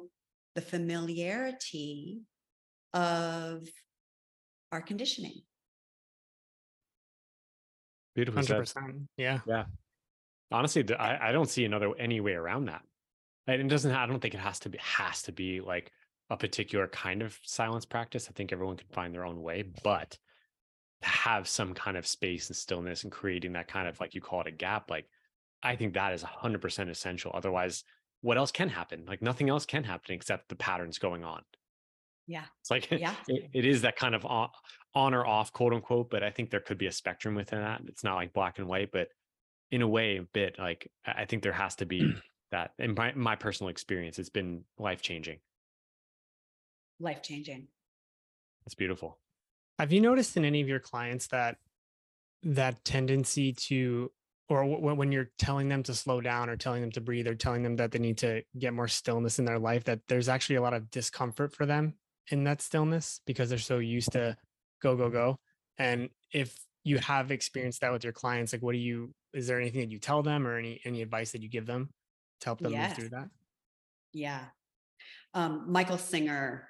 the 0.55 0.61
familiarity 0.61 2.19
of 2.93 3.67
our 4.71 4.81
conditioning. 4.81 5.41
Beautiful. 8.15 8.39
Hundred 8.39 8.57
percent. 8.57 8.95
Yeah. 9.17 9.39
Yeah. 9.47 9.65
Honestly, 10.51 10.85
I, 10.95 11.29
I 11.29 11.31
don't 11.31 11.49
see 11.49 11.65
another 11.65 11.91
any 11.97 12.19
way 12.21 12.33
around 12.33 12.65
that. 12.65 12.81
And 13.47 13.61
it 13.61 13.67
doesn't. 13.67 13.91
I 13.91 14.05
don't 14.05 14.19
think 14.19 14.33
it 14.33 14.39
has 14.39 14.59
to 14.59 14.69
be 14.69 14.77
has 14.79 15.23
to 15.23 15.31
be 15.31 15.61
like 15.61 15.91
a 16.29 16.37
particular 16.37 16.87
kind 16.87 17.21
of 17.21 17.39
silence 17.43 17.85
practice. 17.85 18.27
I 18.29 18.33
think 18.33 18.51
everyone 18.51 18.77
can 18.77 18.89
find 18.91 19.13
their 19.13 19.25
own 19.25 19.41
way, 19.41 19.63
but 19.83 20.17
have 21.01 21.47
some 21.47 21.73
kind 21.73 21.97
of 21.97 22.05
space 22.05 22.47
and 22.49 22.55
stillness 22.55 23.03
and 23.03 23.11
creating 23.11 23.53
that 23.53 23.67
kind 23.67 23.87
of 23.87 23.99
like 23.99 24.13
you 24.13 24.21
call 24.21 24.41
it 24.41 24.47
a 24.47 24.51
gap, 24.51 24.89
like 24.89 25.05
I 25.63 25.75
think 25.75 25.93
that 25.93 26.13
is 26.13 26.23
100% 26.23 26.89
essential. 26.89 27.31
Otherwise, 27.33 27.83
what 28.21 28.37
else 28.37 28.51
can 28.51 28.69
happen? 28.69 29.05
Like 29.07 29.21
nothing 29.21 29.49
else 29.49 29.65
can 29.65 29.83
happen 29.83 30.13
except 30.13 30.49
the 30.49 30.55
patterns 30.55 30.97
going 30.97 31.23
on. 31.23 31.41
Yeah. 32.27 32.43
It's 32.61 32.69
like 32.69 32.91
yeah. 32.91 33.15
it, 33.27 33.49
it 33.53 33.65
is 33.65 33.81
that 33.81 33.95
kind 33.95 34.13
of 34.13 34.25
on, 34.25 34.49
on 34.93 35.13
or 35.13 35.25
off, 35.25 35.53
quote 35.53 35.73
unquote. 35.73 36.09
But 36.09 36.23
I 36.23 36.31
think 36.31 36.49
there 36.49 36.59
could 36.59 36.77
be 36.77 36.87
a 36.87 36.91
spectrum 36.91 37.35
within 37.35 37.61
that. 37.61 37.81
It's 37.87 38.03
not 38.03 38.15
like 38.15 38.33
black 38.33 38.59
and 38.59 38.67
white, 38.67 38.91
but 38.91 39.07
in 39.71 39.81
a 39.81 39.87
way, 39.87 40.17
a 40.17 40.23
bit 40.23 40.57
like 40.59 40.91
I 41.05 41.25
think 41.25 41.43
there 41.43 41.53
has 41.53 41.75
to 41.75 41.85
be 41.85 42.13
that. 42.51 42.71
In 42.77 42.93
my, 42.95 43.13
my 43.13 43.35
personal 43.35 43.69
experience, 43.69 44.19
it's 44.19 44.29
been 44.29 44.63
life 44.77 45.01
changing. 45.01 45.39
Life 46.99 47.21
changing. 47.21 47.67
It's 48.65 48.75
beautiful. 48.75 49.17
Have 49.77 49.93
you 49.93 50.01
noticed 50.01 50.35
in 50.35 50.43
any 50.45 50.61
of 50.61 50.67
your 50.67 50.79
clients 50.79 51.27
that 51.27 51.57
that 52.43 52.83
tendency 52.83 53.53
to 53.53 54.11
or 54.49 54.63
w- 54.63 54.95
when 54.95 55.11
you're 55.11 55.29
telling 55.37 55.69
them 55.69 55.83
to 55.83 55.93
slow 55.93 56.21
down 56.21 56.49
or 56.49 56.55
telling 56.55 56.81
them 56.81 56.91
to 56.91 57.01
breathe 57.01 57.27
or 57.27 57.35
telling 57.35 57.63
them 57.63 57.75
that 57.75 57.91
they 57.91 57.99
need 57.99 58.17
to 58.17 58.41
get 58.57 58.73
more 58.73 58.87
stillness 58.87 59.39
in 59.39 59.45
their 59.45 59.59
life 59.59 59.83
that 59.83 59.99
there's 60.07 60.29
actually 60.29 60.55
a 60.55 60.61
lot 60.61 60.73
of 60.73 60.89
discomfort 60.89 61.53
for 61.53 61.65
them 61.65 61.93
in 62.31 62.43
that 62.43 62.61
stillness 62.61 63.21
because 63.25 63.49
they're 63.49 63.57
so 63.57 63.79
used 63.79 64.11
to 64.11 64.35
go 64.81 64.95
go 64.95 65.09
go 65.09 65.37
and 65.77 66.09
if 66.33 66.57
you 66.83 66.97
have 66.97 67.31
experienced 67.31 67.81
that 67.81 67.91
with 67.91 68.03
your 68.03 68.13
clients 68.13 68.53
like 68.53 68.61
what 68.61 68.71
do 68.71 68.77
you 68.77 69.13
is 69.33 69.47
there 69.47 69.59
anything 69.59 69.81
that 69.81 69.91
you 69.91 69.99
tell 69.99 70.23
them 70.23 70.47
or 70.47 70.57
any 70.57 70.79
any 70.85 71.01
advice 71.01 71.31
that 71.31 71.41
you 71.41 71.49
give 71.49 71.65
them 71.65 71.89
to 72.41 72.45
help 72.45 72.59
them 72.59 72.71
yes. 72.71 72.89
move 72.89 72.97
through 72.97 73.09
that 73.09 73.29
yeah 74.13 74.45
um, 75.33 75.65
michael 75.67 75.97
singer 75.97 76.67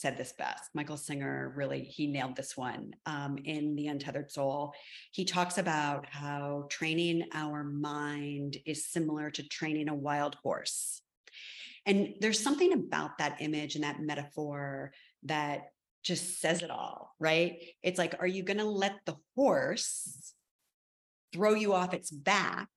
said 0.00 0.16
this 0.16 0.32
best. 0.32 0.70
Michael 0.74 0.96
Singer 0.96 1.52
really 1.56 1.82
he 1.82 2.06
nailed 2.06 2.36
this 2.36 2.56
one 2.56 2.92
um, 3.06 3.38
in 3.44 3.74
the 3.76 3.88
Untethered 3.88 4.30
Soul. 4.30 4.72
He 5.12 5.24
talks 5.24 5.58
about 5.58 6.06
how 6.08 6.66
training 6.70 7.24
our 7.34 7.64
mind 7.64 8.56
is 8.64 8.86
similar 8.86 9.30
to 9.30 9.48
training 9.48 9.88
a 9.88 9.94
wild 9.94 10.36
horse, 10.36 11.02
and 11.86 12.14
there's 12.20 12.42
something 12.42 12.72
about 12.72 13.18
that 13.18 13.36
image 13.40 13.74
and 13.74 13.84
that 13.84 14.00
metaphor 14.00 14.92
that 15.24 15.62
just 16.02 16.40
says 16.40 16.62
it 16.62 16.70
all, 16.70 17.14
right? 17.18 17.58
It's 17.82 17.98
like, 17.98 18.14
are 18.20 18.26
you 18.26 18.42
going 18.42 18.58
to 18.58 18.64
let 18.64 19.00
the 19.04 19.16
horse 19.34 20.32
throw 21.32 21.54
you 21.54 21.74
off 21.74 21.92
its 21.94 22.10
back, 22.10 22.68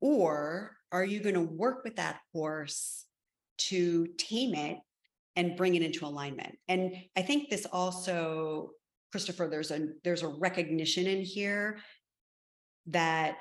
or 0.00 0.76
are 0.92 1.04
you 1.04 1.20
going 1.20 1.34
to 1.34 1.40
work 1.40 1.82
with 1.84 1.96
that 1.96 2.20
horse 2.32 3.04
to 3.56 4.06
tame 4.18 4.54
it 4.54 4.78
and 5.36 5.56
bring 5.56 5.74
it 5.74 5.82
into 5.82 6.06
alignment. 6.06 6.56
And 6.68 6.94
I 7.16 7.22
think 7.22 7.50
this 7.50 7.66
also, 7.72 8.70
Christopher, 9.12 9.48
there's 9.50 9.70
a 9.70 9.88
there's 10.02 10.22
a 10.22 10.28
recognition 10.28 11.06
in 11.06 11.22
here 11.22 11.78
that 12.86 13.36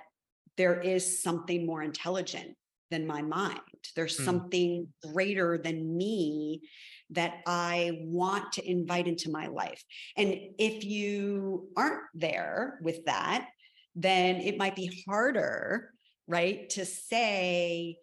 there 0.57 0.79
is 0.79 1.21
something 1.21 1.65
more 1.65 1.83
intelligent 1.83 2.55
than 2.91 3.07
my 3.07 3.21
mind. 3.21 3.59
There's 3.95 4.19
mm. 4.19 4.25
something 4.25 4.87
greater 5.13 5.57
than 5.57 5.97
me 5.97 6.61
that 7.09 7.41
I 7.47 7.99
want 8.03 8.53
to 8.53 8.69
invite 8.69 9.07
into 9.07 9.31
my 9.31 9.47
life. 9.47 9.83
And 10.15 10.35
if 10.57 10.83
you 10.83 11.69
aren't 11.75 12.03
there 12.13 12.79
with 12.81 13.05
that, 13.05 13.47
then 13.95 14.37
it 14.37 14.57
might 14.57 14.75
be 14.75 15.03
harder, 15.07 15.89
right, 16.27 16.69
to 16.71 16.85
say, 16.85 17.97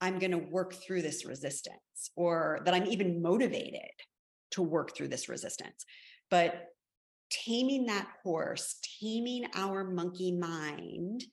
I'm 0.00 0.18
going 0.18 0.30
to 0.30 0.38
work 0.38 0.74
through 0.74 1.02
this 1.02 1.24
resistance 1.24 2.10
or 2.16 2.60
that 2.64 2.74
I'm 2.74 2.86
even 2.86 3.20
motivated 3.22 3.90
to 4.52 4.62
work 4.62 4.96
through 4.96 5.08
this 5.08 5.28
resistance. 5.28 5.84
But 6.30 6.66
taming 7.30 7.86
that 7.86 8.08
horse, 8.22 8.76
taming 9.00 9.46
our 9.54 9.84
monkey 9.84 10.32
mind, 10.32 11.24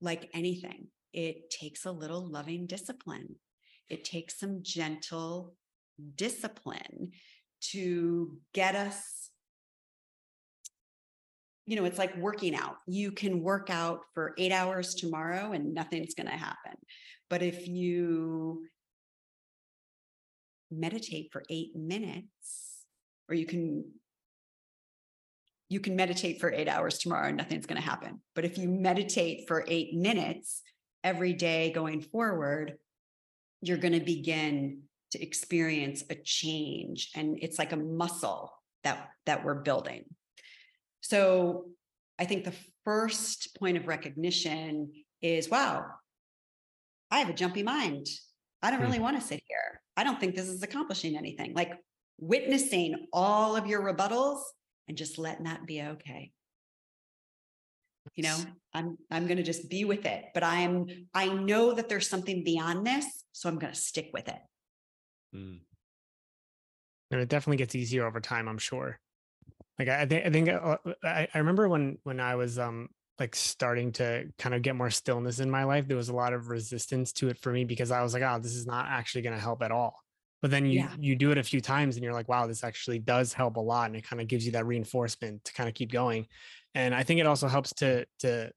like 0.00 0.30
anything, 0.32 0.88
it 1.12 1.50
takes 1.50 1.84
a 1.84 1.92
little 1.92 2.26
loving 2.30 2.66
discipline. 2.66 3.36
It 3.88 4.04
takes 4.04 4.38
some 4.38 4.60
gentle 4.62 5.54
discipline 6.14 7.10
to 7.72 8.38
get 8.54 8.74
us 8.76 9.30
you 11.68 11.76
know, 11.76 11.84
it's 11.84 11.98
like 11.98 12.16
working 12.16 12.54
out. 12.54 12.76
You 12.86 13.12
can 13.12 13.42
work 13.42 13.68
out 13.68 14.00
for 14.14 14.34
eight 14.38 14.52
hours 14.52 14.94
tomorrow 14.94 15.52
and 15.52 15.74
nothing's 15.74 16.14
going 16.14 16.26
to 16.26 16.32
happen. 16.32 16.72
But 17.28 17.42
if 17.42 17.68
you 17.68 18.64
meditate 20.70 21.28
for 21.30 21.42
eight 21.50 21.76
minutes, 21.76 22.84
or 23.28 23.34
you 23.34 23.44
can 23.44 23.84
you 25.68 25.80
can 25.80 25.94
meditate 25.94 26.40
for 26.40 26.50
eight 26.50 26.68
hours 26.68 26.96
tomorrow 26.96 27.28
and 27.28 27.36
nothing's 27.36 27.66
going 27.66 27.80
to 27.80 27.86
happen. 27.86 28.22
But 28.34 28.46
if 28.46 28.56
you 28.56 28.70
meditate 28.70 29.46
for 29.46 29.66
eight 29.68 29.92
minutes 29.92 30.62
every 31.04 31.34
day 31.34 31.70
going 31.70 32.00
forward, 32.00 32.78
you're 33.60 33.76
going 33.76 33.92
to 33.92 34.00
begin 34.00 34.84
to 35.10 35.22
experience 35.22 36.02
a 36.08 36.14
change. 36.14 37.10
And 37.14 37.38
it's 37.42 37.58
like 37.58 37.72
a 37.72 37.76
muscle 37.76 38.54
that 38.84 39.10
that 39.26 39.44
we're 39.44 39.62
building. 39.62 40.06
So 41.00 41.66
I 42.18 42.24
think 42.24 42.44
the 42.44 42.54
first 42.84 43.56
point 43.58 43.76
of 43.76 43.86
recognition 43.86 44.92
is 45.22 45.48
wow, 45.48 45.86
I 47.10 47.18
have 47.18 47.28
a 47.28 47.34
jumpy 47.34 47.62
mind. 47.62 48.06
I 48.62 48.70
don't 48.70 48.80
hmm. 48.80 48.86
really 48.86 49.00
want 49.00 49.20
to 49.20 49.26
sit 49.26 49.42
here. 49.46 49.80
I 49.96 50.04
don't 50.04 50.20
think 50.20 50.34
this 50.34 50.48
is 50.48 50.62
accomplishing 50.62 51.16
anything. 51.16 51.54
Like 51.54 51.72
witnessing 52.18 53.06
all 53.12 53.56
of 53.56 53.66
your 53.66 53.82
rebuttals 53.82 54.40
and 54.88 54.96
just 54.96 55.18
letting 55.18 55.44
that 55.44 55.66
be 55.66 55.82
okay. 55.82 56.32
You 58.14 58.24
know, 58.24 58.36
I'm 58.72 58.96
I'm 59.10 59.26
going 59.26 59.36
to 59.36 59.42
just 59.42 59.68
be 59.68 59.84
with 59.84 60.06
it, 60.06 60.24
but 60.34 60.42
I'm 60.42 60.86
I 61.14 61.28
know 61.28 61.74
that 61.74 61.88
there's 61.88 62.08
something 62.08 62.42
beyond 62.42 62.86
this, 62.86 63.04
so 63.32 63.48
I'm 63.48 63.58
going 63.58 63.72
to 63.72 63.78
stick 63.78 64.10
with 64.12 64.28
it. 64.28 64.40
Mm. 65.34 65.60
And 67.10 67.20
it 67.20 67.28
definitely 67.28 67.58
gets 67.58 67.74
easier 67.74 68.06
over 68.06 68.20
time, 68.20 68.48
I'm 68.48 68.58
sure. 68.58 68.98
Like 69.78 69.88
I 69.88 70.06
think 70.06 70.26
I 70.26 70.30
think 70.30 70.48
uh, 70.48 70.76
I, 71.04 71.28
I 71.32 71.38
remember 71.38 71.68
when 71.68 71.98
when 72.02 72.20
I 72.20 72.34
was 72.34 72.58
um 72.58 72.88
like 73.18 73.34
starting 73.34 73.92
to 73.92 74.26
kind 74.38 74.54
of 74.54 74.62
get 74.62 74.76
more 74.76 74.90
stillness 74.90 75.40
in 75.40 75.50
my 75.50 75.64
life, 75.64 75.88
there 75.88 75.96
was 75.96 76.08
a 76.08 76.14
lot 76.14 76.32
of 76.32 76.48
resistance 76.48 77.12
to 77.12 77.28
it 77.28 77.38
for 77.38 77.52
me 77.52 77.64
because 77.64 77.90
I 77.90 78.02
was 78.02 78.14
like, 78.14 78.22
oh, 78.22 78.38
this 78.40 78.54
is 78.54 78.66
not 78.66 78.86
actually 78.88 79.22
going 79.22 79.34
to 79.34 79.42
help 79.42 79.62
at 79.62 79.72
all. 79.72 80.00
But 80.40 80.52
then 80.52 80.66
you 80.66 80.80
yeah. 80.80 80.94
you 80.98 81.16
do 81.16 81.32
it 81.32 81.38
a 81.38 81.42
few 81.42 81.60
times 81.60 81.96
and 81.96 82.04
you're 82.04 82.12
like, 82.12 82.28
wow, 82.28 82.46
this 82.46 82.62
actually 82.62 83.00
does 83.00 83.32
help 83.32 83.56
a 83.56 83.60
lot, 83.60 83.86
and 83.86 83.96
it 83.96 84.06
kind 84.06 84.22
of 84.22 84.28
gives 84.28 84.46
you 84.46 84.52
that 84.52 84.66
reinforcement 84.66 85.44
to 85.44 85.52
kind 85.52 85.68
of 85.68 85.74
keep 85.74 85.90
going. 85.90 86.26
And 86.74 86.94
I 86.94 87.02
think 87.02 87.18
it 87.18 87.26
also 87.26 87.48
helps 87.48 87.72
to 87.74 88.06
to 88.20 88.52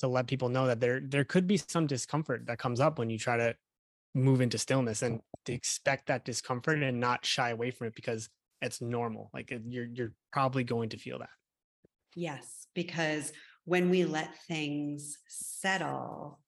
to 0.00 0.08
let 0.08 0.26
people 0.26 0.48
know 0.48 0.66
that 0.66 0.80
there 0.80 1.00
there 1.00 1.24
could 1.24 1.46
be 1.46 1.56
some 1.56 1.86
discomfort 1.86 2.46
that 2.46 2.58
comes 2.58 2.80
up 2.80 2.98
when 2.98 3.10
you 3.10 3.18
try 3.18 3.36
to 3.36 3.56
move 4.14 4.40
into 4.40 4.58
stillness 4.58 5.02
and 5.02 5.20
to 5.46 5.52
expect 5.52 6.06
that 6.06 6.24
discomfort 6.24 6.82
and 6.82 7.00
not 7.00 7.24
shy 7.24 7.50
away 7.50 7.70
from 7.70 7.86
it 7.88 7.94
because 7.94 8.28
it's 8.62 8.80
normal 8.80 9.30
like 9.34 9.52
you're 9.66 9.88
you're 9.92 10.12
probably 10.32 10.64
going 10.64 10.88
to 10.88 10.96
feel 10.96 11.18
that 11.18 11.28
yes 12.14 12.66
because 12.74 13.32
when 13.64 13.90
we 13.90 14.04
let 14.04 14.36
things 14.48 15.18
settle 15.28 16.40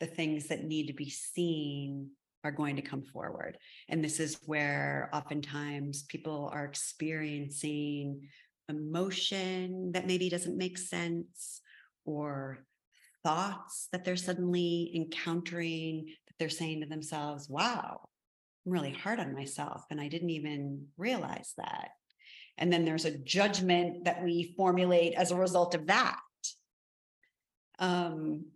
the 0.00 0.06
things 0.06 0.48
that 0.48 0.64
need 0.64 0.86
to 0.88 0.92
be 0.92 1.08
seen 1.08 2.10
are 2.44 2.52
going 2.52 2.76
to 2.76 2.82
come 2.82 3.02
forward. 3.02 3.58
And 3.88 4.02
this 4.02 4.20
is 4.20 4.38
where 4.46 5.10
oftentimes 5.12 6.04
people 6.04 6.50
are 6.52 6.64
experiencing 6.64 8.28
emotion 8.68 9.92
that 9.92 10.06
maybe 10.06 10.28
doesn't 10.28 10.56
make 10.56 10.78
sense 10.78 11.60
or 12.04 12.64
thoughts 13.24 13.88
that 13.90 14.04
they're 14.04 14.16
suddenly 14.16 14.92
encountering 14.94 16.06
that 16.28 16.34
they're 16.38 16.48
saying 16.48 16.82
to 16.82 16.86
themselves, 16.86 17.48
wow, 17.48 18.00
I'm 18.66 18.72
really 18.72 18.92
hard 18.92 19.20
on 19.20 19.34
myself. 19.34 19.84
And 19.90 20.00
I 20.00 20.08
didn't 20.08 20.30
even 20.30 20.88
realize 20.96 21.54
that. 21.56 21.90
And 22.58 22.72
then 22.72 22.84
there's 22.84 23.04
a 23.04 23.16
judgment 23.16 24.04
that 24.04 24.24
we 24.24 24.54
formulate 24.56 25.14
as 25.14 25.30
a 25.30 25.36
result 25.36 25.74
of 25.74 25.86
that. 25.86 26.18
Um, 27.78 28.46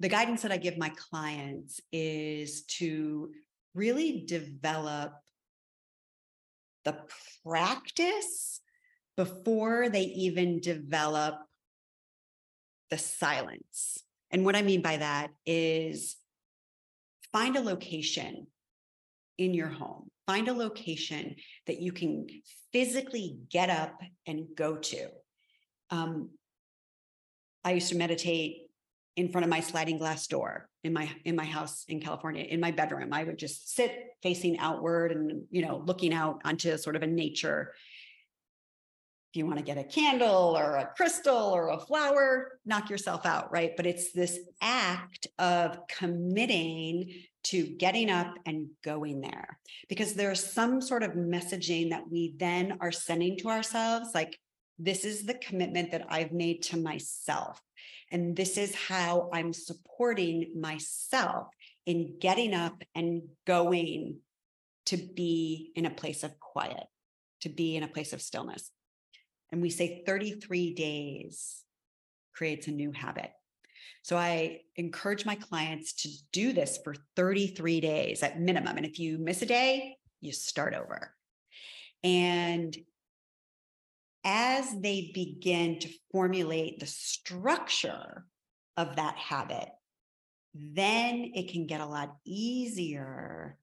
the 0.00 0.08
guidance 0.08 0.42
that 0.42 0.52
I 0.52 0.56
give 0.56 0.78
my 0.78 0.90
clients 0.90 1.80
is 1.92 2.62
to 2.78 3.32
really 3.74 4.24
develop 4.26 5.12
the 6.84 6.96
practice 7.44 8.60
before 9.16 9.88
they 9.88 10.02
even 10.04 10.60
develop 10.60 11.34
the 12.90 12.98
silence. 12.98 13.98
And 14.30 14.44
what 14.44 14.54
I 14.54 14.62
mean 14.62 14.80
by 14.80 14.98
that 14.98 15.30
is 15.44 16.16
find 17.32 17.56
a 17.56 17.60
location 17.60 18.46
in 19.38 19.54
your 19.54 19.68
home, 19.68 20.08
find 20.26 20.48
a 20.48 20.52
location 20.52 21.36
that 21.66 21.80
you 21.80 21.92
can 21.92 22.26
physically 22.72 23.38
get 23.50 23.70
up 23.70 24.00
and 24.26 24.46
go 24.56 24.76
to. 24.76 25.08
Um, 25.90 26.30
I 27.64 27.72
used 27.72 27.88
to 27.90 27.96
meditate 27.96 28.68
in 29.16 29.28
front 29.28 29.44
of 29.44 29.50
my 29.50 29.60
sliding 29.60 29.98
glass 29.98 30.26
door 30.28 30.68
in 30.84 30.92
my 30.92 31.10
in 31.24 31.34
my 31.34 31.44
house 31.44 31.84
in 31.88 32.00
California 32.00 32.44
in 32.44 32.60
my 32.60 32.70
bedroom 32.70 33.12
I 33.12 33.24
would 33.24 33.36
just 33.36 33.74
sit 33.74 33.92
facing 34.22 34.58
outward 34.60 35.10
and 35.10 35.42
you 35.50 35.62
know 35.62 35.82
looking 35.84 36.14
out 36.14 36.40
onto 36.44 36.78
sort 36.78 36.94
of 36.94 37.02
a 37.02 37.06
nature 37.08 37.74
if 39.30 39.36
you 39.36 39.46
want 39.46 39.58
to 39.58 39.64
get 39.64 39.78
a 39.78 39.84
candle 39.84 40.56
or 40.56 40.76
a 40.76 40.90
crystal 40.96 41.36
or 41.36 41.68
a 41.68 41.78
flower 41.78 42.58
knock 42.64 42.90
yourself 42.90 43.26
out 43.26 43.52
right 43.52 43.76
but 43.76 43.86
it's 43.86 44.12
this 44.12 44.38
act 44.60 45.26
of 45.38 45.78
committing 45.88 47.12
to 47.44 47.66
getting 47.78 48.10
up 48.10 48.34
and 48.46 48.68
going 48.82 49.20
there 49.20 49.58
because 49.88 50.14
there's 50.14 50.44
some 50.44 50.80
sort 50.80 51.02
of 51.02 51.12
messaging 51.12 51.90
that 51.90 52.10
we 52.10 52.34
then 52.38 52.78
are 52.80 52.92
sending 52.92 53.36
to 53.38 53.48
ourselves 53.48 54.10
like 54.14 54.38
this 54.78 55.04
is 55.04 55.26
the 55.26 55.34
commitment 55.34 55.90
that 55.90 56.06
I've 56.08 56.32
made 56.32 56.62
to 56.64 56.76
myself 56.76 57.60
and 58.10 58.34
this 58.36 58.56
is 58.56 58.74
how 58.74 59.28
I'm 59.32 59.52
supporting 59.52 60.52
myself 60.58 61.48
in 61.86 62.18
getting 62.18 62.54
up 62.54 62.82
and 62.94 63.22
going 63.46 64.18
to 64.86 64.96
be 64.96 65.72
in 65.74 65.84
a 65.84 65.90
place 65.90 66.22
of 66.22 66.38
quiet, 66.40 66.84
to 67.42 67.48
be 67.48 67.76
in 67.76 67.82
a 67.82 67.88
place 67.88 68.12
of 68.12 68.22
stillness. 68.22 68.70
And 69.50 69.62
we 69.62 69.70
say 69.70 70.02
33 70.06 70.74
days 70.74 71.62
creates 72.34 72.68
a 72.68 72.72
new 72.72 72.92
habit. 72.92 73.32
So 74.02 74.16
I 74.16 74.60
encourage 74.76 75.26
my 75.26 75.34
clients 75.34 75.92
to 76.02 76.08
do 76.32 76.52
this 76.52 76.78
for 76.82 76.94
33 77.16 77.80
days 77.80 78.22
at 78.22 78.40
minimum. 78.40 78.76
And 78.76 78.86
if 78.86 78.98
you 78.98 79.18
miss 79.18 79.42
a 79.42 79.46
day, 79.46 79.96
you 80.20 80.32
start 80.32 80.74
over. 80.74 81.14
And 82.02 82.76
as 84.24 84.74
they 84.80 85.10
begin 85.14 85.78
to 85.80 85.88
formulate 86.12 86.80
the 86.80 86.86
structure 86.86 88.24
of 88.76 88.96
that 88.96 89.16
habit, 89.16 89.68
then 90.54 91.32
it 91.34 91.50
can 91.50 91.66
get 91.66 91.80
a 91.80 91.86
lot 91.86 92.16
easier 92.24 93.58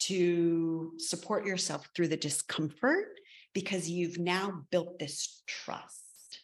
to 0.00 0.92
support 0.98 1.46
yourself 1.46 1.88
through 1.94 2.08
the 2.08 2.16
discomfort 2.16 3.19
because 3.54 3.88
you've 3.88 4.18
now 4.18 4.64
built 4.70 4.98
this 4.98 5.42
trust. 5.46 6.40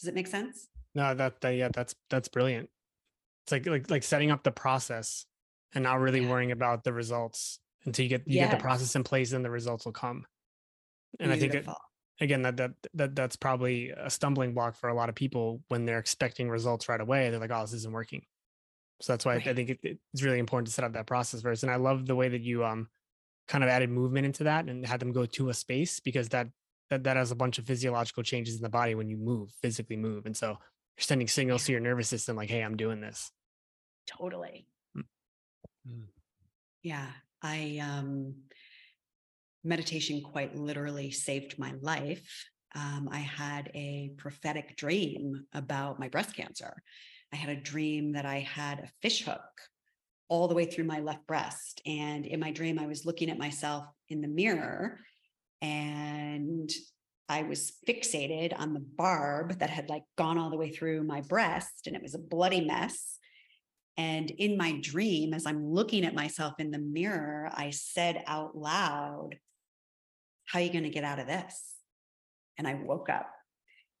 Does 0.00 0.08
it 0.08 0.14
make 0.14 0.26
sense? 0.26 0.68
No, 0.94 1.14
that, 1.14 1.40
that 1.40 1.50
yeah, 1.50 1.68
that's 1.72 1.94
that's 2.10 2.28
brilliant. 2.28 2.68
It's 3.44 3.52
like 3.52 3.66
like 3.66 3.90
like 3.90 4.02
setting 4.02 4.30
up 4.30 4.42
the 4.42 4.50
process 4.50 5.26
and 5.74 5.84
not 5.84 6.00
really 6.00 6.20
yeah. 6.20 6.30
worrying 6.30 6.52
about 6.52 6.84
the 6.84 6.92
results 6.92 7.58
until 7.84 8.02
you 8.02 8.08
get 8.08 8.26
you 8.26 8.36
yes. 8.36 8.50
get 8.50 8.58
the 8.58 8.62
process 8.62 8.94
in 8.96 9.04
place 9.04 9.32
and 9.32 9.44
the 9.44 9.50
results 9.50 9.84
will 9.84 9.92
come. 9.92 10.26
And 11.18 11.30
Beautiful. 11.30 11.48
I 11.48 11.64
think 11.64 11.68
it, 11.68 11.76
again 12.20 12.42
that 12.42 12.56
that 12.56 12.72
that 12.94 13.14
that's 13.14 13.36
probably 13.36 13.90
a 13.90 14.10
stumbling 14.10 14.54
block 14.54 14.74
for 14.76 14.88
a 14.88 14.94
lot 14.94 15.08
of 15.08 15.14
people 15.14 15.60
when 15.68 15.84
they're 15.84 15.98
expecting 15.98 16.48
results 16.48 16.88
right 16.88 17.00
away 17.00 17.30
they're 17.30 17.40
like 17.40 17.50
oh 17.52 17.60
this 17.60 17.72
isn't 17.72 17.92
working 17.92 18.22
so 19.00 19.12
that's 19.12 19.24
why 19.24 19.34
right. 19.34 19.46
I, 19.46 19.50
I, 19.50 19.54
think 19.54 19.70
it, 19.70 19.80
it's 19.82 20.22
really 20.22 20.38
important 20.38 20.68
to 20.68 20.72
set 20.72 20.84
up 20.84 20.94
that 20.94 21.06
process 21.06 21.42
first 21.42 21.62
and 21.62 21.72
i 21.72 21.76
love 21.76 22.06
the 22.06 22.16
way 22.16 22.28
that 22.28 22.40
you 22.40 22.64
um 22.64 22.88
kind 23.48 23.62
of 23.64 23.70
added 23.70 23.90
movement 23.90 24.26
into 24.26 24.44
that 24.44 24.66
and 24.66 24.86
had 24.86 25.00
them 25.00 25.12
go 25.12 25.26
to 25.26 25.48
a 25.48 25.54
space 25.54 26.00
because 26.00 26.28
that 26.30 26.48
that, 26.90 27.02
that 27.02 27.16
has 27.16 27.32
a 27.32 27.36
bunch 27.36 27.58
of 27.58 27.66
physiological 27.66 28.22
changes 28.22 28.56
in 28.56 28.62
the 28.62 28.68
body 28.68 28.94
when 28.94 29.08
you 29.08 29.16
move 29.16 29.50
physically 29.62 29.96
move 29.96 30.26
and 30.26 30.36
so 30.36 30.48
you're 30.48 30.56
sending 30.98 31.28
signals 31.28 31.64
to 31.64 31.72
your 31.72 31.80
nervous 31.80 32.08
system 32.08 32.36
like 32.36 32.48
hey 32.48 32.60
i'm 32.60 32.76
doing 32.76 33.00
this 33.00 33.30
totally 34.06 34.66
mm. 34.96 35.02
mm. 35.88 36.04
yeah 36.82 37.06
i 37.42 37.80
um 37.82 38.34
meditation 39.66 40.22
quite 40.22 40.56
literally 40.56 41.10
saved 41.10 41.58
my 41.58 41.74
life. 41.82 42.48
Um, 42.74 43.08
I 43.10 43.18
had 43.18 43.70
a 43.74 44.12
prophetic 44.16 44.76
dream 44.76 45.46
about 45.52 45.98
my 45.98 46.08
breast 46.08 46.34
cancer. 46.36 46.74
I 47.32 47.36
had 47.36 47.50
a 47.50 47.60
dream 47.60 48.12
that 48.12 48.24
I 48.24 48.38
had 48.38 48.78
a 48.78 48.88
fish 49.02 49.24
hook 49.24 49.42
all 50.28 50.48
the 50.48 50.54
way 50.54 50.66
through 50.66 50.84
my 50.84 51.00
left 51.00 51.26
breast. 51.26 51.80
And 51.86 52.26
in 52.26 52.40
my 52.40 52.50
dream, 52.50 52.78
I 52.78 52.86
was 52.86 53.06
looking 53.06 53.30
at 53.30 53.38
myself 53.38 53.84
in 54.08 54.20
the 54.20 54.28
mirror 54.28 54.98
and 55.62 56.70
I 57.28 57.42
was 57.42 57.72
fixated 57.88 58.58
on 58.58 58.72
the 58.72 58.80
barb 58.80 59.58
that 59.58 59.70
had 59.70 59.88
like 59.88 60.04
gone 60.16 60.38
all 60.38 60.50
the 60.50 60.56
way 60.56 60.70
through 60.70 61.02
my 61.02 61.20
breast 61.22 61.86
and 61.86 61.96
it 61.96 62.02
was 62.02 62.14
a 62.14 62.18
bloody 62.18 62.60
mess. 62.60 63.18
And 63.96 64.30
in 64.30 64.56
my 64.56 64.78
dream, 64.80 65.32
as 65.32 65.46
I'm 65.46 65.64
looking 65.64 66.04
at 66.04 66.14
myself 66.14 66.54
in 66.58 66.70
the 66.70 66.78
mirror, 66.78 67.50
I 67.52 67.70
said 67.70 68.22
out 68.26 68.56
loud, 68.56 69.36
how 70.44 70.58
are 70.58 70.62
you 70.62 70.70
going 70.70 70.84
to 70.84 70.90
get 70.90 71.04
out 71.04 71.18
of 71.18 71.26
this? 71.26 71.74
And 72.58 72.68
I 72.68 72.74
woke 72.74 73.08
up. 73.08 73.30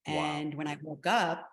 And 0.06 0.52
wow. 0.52 0.58
when 0.58 0.68
I 0.68 0.76
woke 0.82 1.06
up, 1.06 1.48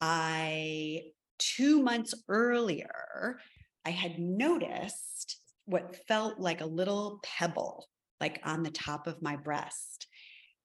I, 0.00 1.02
two 1.38 1.82
months 1.82 2.14
earlier, 2.28 3.38
I 3.86 3.90
had 3.90 4.18
noticed 4.18 5.40
what 5.64 5.96
felt 6.08 6.40
like 6.40 6.60
a 6.60 6.66
little 6.66 7.20
pebble, 7.22 7.86
like 8.20 8.40
on 8.44 8.64
the 8.64 8.70
top 8.70 9.06
of 9.06 9.22
my 9.22 9.36
breast. 9.36 10.08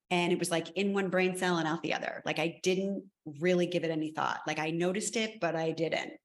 And 0.09 0.33
it 0.33 0.39
was 0.39 0.49
like 0.49 0.71
in 0.71 0.91
one 0.91 1.09
brain 1.09 1.37
cell 1.37 1.57
and 1.57 1.67
out 1.67 1.83
the 1.83 1.93
other. 1.93 2.23
Like 2.25 2.39
I 2.39 2.59
didn't 2.63 3.03
really 3.39 3.67
give 3.67 3.83
it 3.83 3.91
any 3.91 4.11
thought. 4.11 4.39
Like 4.47 4.57
I 4.57 4.71
noticed 4.71 5.15
it, 5.17 5.39
but 5.39 5.55
I 5.55 5.71
didn't. 5.71 6.19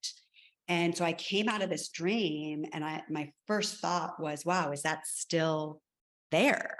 And 0.68 0.96
so 0.96 1.04
I 1.04 1.12
came 1.12 1.48
out 1.48 1.62
of 1.62 1.68
this 1.68 1.90
dream 1.90 2.64
and 2.72 2.82
I 2.84 3.02
my 3.10 3.30
first 3.46 3.76
thought 3.76 4.18
was, 4.18 4.44
wow, 4.44 4.72
is 4.72 4.82
that 4.82 5.06
still 5.06 5.82
there? 6.32 6.78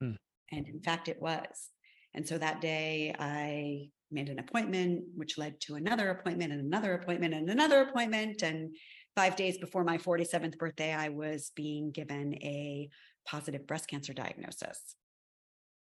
Hmm. 0.00 0.14
And 0.50 0.66
in 0.66 0.80
fact, 0.80 1.08
it 1.08 1.20
was. 1.20 1.68
And 2.14 2.26
so 2.26 2.38
that 2.38 2.62
day 2.62 3.14
I 3.18 3.90
made 4.10 4.28
an 4.28 4.40
appointment, 4.40 5.04
which 5.14 5.38
led 5.38 5.60
to 5.60 5.76
another 5.76 6.10
appointment 6.10 6.52
and 6.52 6.60
another 6.60 6.94
appointment 6.94 7.34
and 7.34 7.48
another 7.48 7.82
appointment. 7.82 8.42
And 8.42 8.74
five 9.16 9.36
days 9.36 9.58
before 9.58 9.84
my 9.84 9.98
47th 9.98 10.58
birthday, 10.58 10.92
I 10.92 11.08
was 11.08 11.52
being 11.54 11.90
given 11.90 12.34
a 12.34 12.88
positive 13.26 13.66
breast 13.66 13.88
cancer 13.88 14.12
diagnosis. 14.12 14.96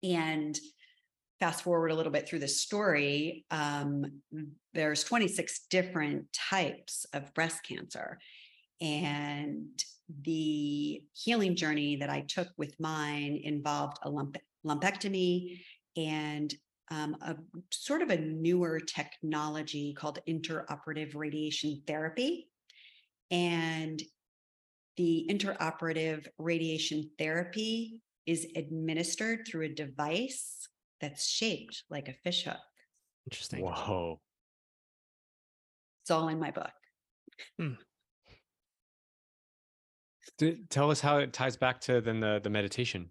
And 0.03 0.57
fast 1.39 1.63
forward 1.63 1.91
a 1.91 1.95
little 1.95 2.11
bit 2.11 2.27
through 2.27 2.39
the 2.39 2.47
story, 2.47 3.45
um, 3.51 4.21
there's 4.73 5.03
26 5.03 5.65
different 5.69 6.31
types 6.33 7.05
of 7.13 7.33
breast 7.33 7.63
cancer. 7.63 8.19
And 8.81 9.67
the 10.23 11.01
healing 11.13 11.55
journey 11.55 11.97
that 11.97 12.09
I 12.09 12.21
took 12.27 12.47
with 12.57 12.79
mine 12.79 13.39
involved 13.43 13.97
a 14.03 14.09
lump 14.09 14.37
lumpectomy 14.65 15.59
and 15.95 16.53
um, 16.89 17.15
a 17.21 17.35
sort 17.71 18.01
of 18.01 18.09
a 18.09 18.17
newer 18.17 18.79
technology 18.79 19.93
called 19.93 20.19
intraoperative 20.27 21.15
radiation 21.15 21.81
therapy. 21.85 22.49
And 23.31 24.01
the 24.95 25.27
intraoperative 25.29 26.27
radiation 26.37 27.09
therapy 27.19 28.01
is 28.25 28.47
administered 28.55 29.47
through 29.47 29.65
a 29.65 29.69
device 29.69 30.67
that's 30.99 31.27
shaped 31.27 31.83
like 31.89 32.07
a 32.07 32.13
fish 32.23 32.43
hook. 32.43 32.57
Interesting. 33.27 33.61
Whoa. 33.61 34.19
It's 36.03 36.11
all 36.11 36.27
in 36.29 36.39
my 36.39 36.51
book. 36.51 36.71
Hmm. 37.59 37.73
Tell 40.69 40.91
us 40.91 41.01
how 41.01 41.17
it 41.17 41.33
ties 41.33 41.57
back 41.57 41.81
to 41.81 42.01
then 42.01 42.19
the, 42.19 42.39
the 42.43 42.49
meditation. 42.49 43.09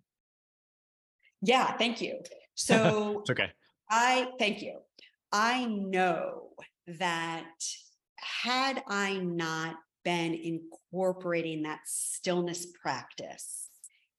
Yeah, 1.43 1.77
thank 1.77 2.01
you. 2.01 2.21
So 2.59 3.21
it's 3.21 3.29
okay. 3.29 3.51
I 3.91 4.29
thank 4.39 4.63
you. 4.63 4.79
I 5.31 5.67
know 5.67 6.53
that 6.87 7.51
had 8.17 8.83
I 8.89 9.19
not 9.19 9.77
been 10.07 10.35
incorporating 10.35 11.65
that 11.65 11.81
stillness 11.85 12.65
practice 12.81 13.69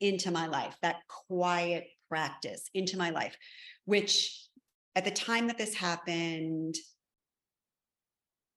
into 0.01 0.31
my 0.31 0.45
life, 0.45 0.75
that 0.81 0.97
quiet 1.07 1.85
practice 2.09 2.69
into 2.73 2.97
my 2.97 3.09
life, 3.09 3.37
which 3.85 4.47
at 4.97 5.05
the 5.05 5.11
time 5.11 5.47
that 5.47 5.57
this 5.57 5.73
happened, 5.73 6.75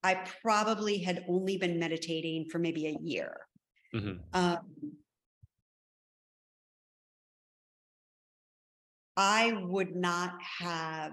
I 0.03 0.27
probably 0.43 0.99
had 0.99 1.25
only 1.29 1.57
been 1.57 1.79
meditating 1.79 2.47
for 2.51 2.59
maybe 2.59 2.89
a 2.89 2.99
year. 3.01 3.47
Mhm. 3.95 4.23
Um, 4.33 4.97
I 9.17 9.53
would 9.53 9.95
not 9.95 10.43
have, 10.43 11.13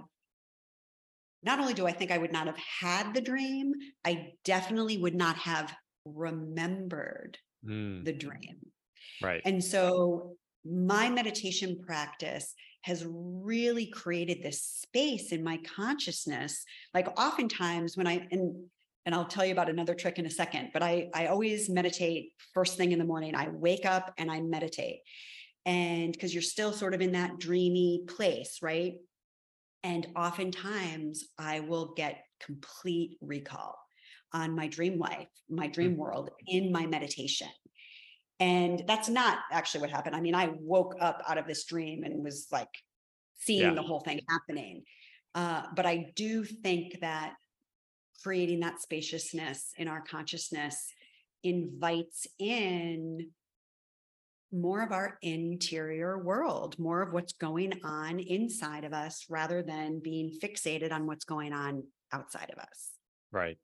not 1.44 1.60
only 1.60 1.76
do 1.76 1.86
I 1.86 1.92
think 1.92 2.10
I 2.10 2.18
would 2.18 2.32
not 2.32 2.48
have 2.48 2.58
had 2.58 3.14
the 3.14 3.22
dream, 3.22 3.74
I 4.04 4.34
definitely 4.44 4.98
would 4.98 5.16
not 5.16 5.36
have 5.38 5.76
remembered 6.16 7.38
Mm, 7.66 8.06
the 8.06 8.14
dream. 8.14 8.58
right. 9.22 9.42
And 9.44 9.64
so 9.64 10.36
my 10.64 11.10
meditation 11.10 11.82
practice 11.82 12.54
has 12.84 13.04
really 13.08 13.88
created 13.88 14.44
this 14.44 14.62
space 14.64 15.32
in 15.32 15.44
my 15.44 15.58
consciousness. 15.76 16.64
Like 16.94 17.08
oftentimes 17.20 17.98
when 17.98 18.06
I 18.08 18.28
and 18.32 18.70
and 19.06 19.16
I'll 19.16 19.26
tell 19.26 19.46
you 19.46 19.54
about 19.54 19.70
another 19.70 19.96
trick 19.96 20.20
in 20.20 20.26
a 20.26 20.30
second, 20.30 20.70
but 20.72 20.84
I 20.84 21.10
I 21.16 21.28
always 21.28 21.68
meditate 21.70 22.34
first 22.54 22.78
thing 22.78 22.92
in 22.92 23.00
the 23.00 23.06
morning. 23.06 23.36
I 23.36 23.50
wake 23.50 23.86
up 23.86 24.14
and 24.18 24.30
I 24.32 24.40
meditate. 24.42 25.00
And 25.66 26.14
because 26.14 26.34
you're 26.34 26.44
still 26.44 26.72
sort 26.72 26.94
of 26.94 27.02
in 27.02 27.14
that 27.14 27.40
dreamy 27.40 28.04
place, 28.08 28.60
right? 28.62 28.96
And 29.84 30.08
oftentimes 30.16 31.26
I 31.40 31.62
will 31.62 31.94
get 31.96 32.24
complete 32.40 33.18
recall 33.20 33.78
on 34.34 34.56
my 34.56 34.68
dream 34.68 35.00
life, 35.00 35.28
my 35.50 35.68
dream 35.68 35.98
world 35.98 36.32
in 36.48 36.72
my 36.72 36.86
meditation. 36.86 37.48
And 38.40 38.84
that's 38.88 39.10
not 39.10 39.40
actually 39.52 39.82
what 39.82 39.90
happened. 39.90 40.16
I 40.16 40.22
mean, 40.22 40.36
I 40.36 40.50
woke 40.60 40.96
up 41.00 41.24
out 41.28 41.38
of 41.38 41.48
this 41.48 41.66
dream 41.66 42.04
and 42.04 42.24
was 42.24 42.48
like 42.52 42.70
seeing 43.38 43.62
Yeah. 43.70 43.74
the 43.74 43.82
whole 43.82 44.02
thing 44.02 44.22
happening. 44.30 44.84
Uh, 45.34 45.64
but 45.76 45.86
I 45.86 46.12
do 46.16 46.44
think 46.44 47.00
that 47.02 47.36
creating 48.24 48.60
that 48.62 48.82
spaciousness 48.82 49.72
in 49.78 49.88
our 49.88 50.02
consciousness 50.02 50.94
invites 51.44 52.28
in 52.40 53.32
more 54.52 54.82
of 54.82 54.92
our 54.92 55.18
interior 55.22 56.24
world, 56.24 56.80
more 56.80 57.02
of 57.02 57.14
what's 57.14 57.34
going 57.34 57.74
on 57.84 58.20
inside 58.20 58.84
of 58.84 58.94
us 58.94 59.26
rather 59.30 59.62
than 59.62 60.00
being 60.00 60.32
fixated 60.42 60.92
on 60.92 61.06
what's 61.06 61.26
going 61.26 61.54
on 61.54 61.84
outside 62.12 62.50
of 62.52 62.60
us. 62.60 62.92
Right. 63.32 63.58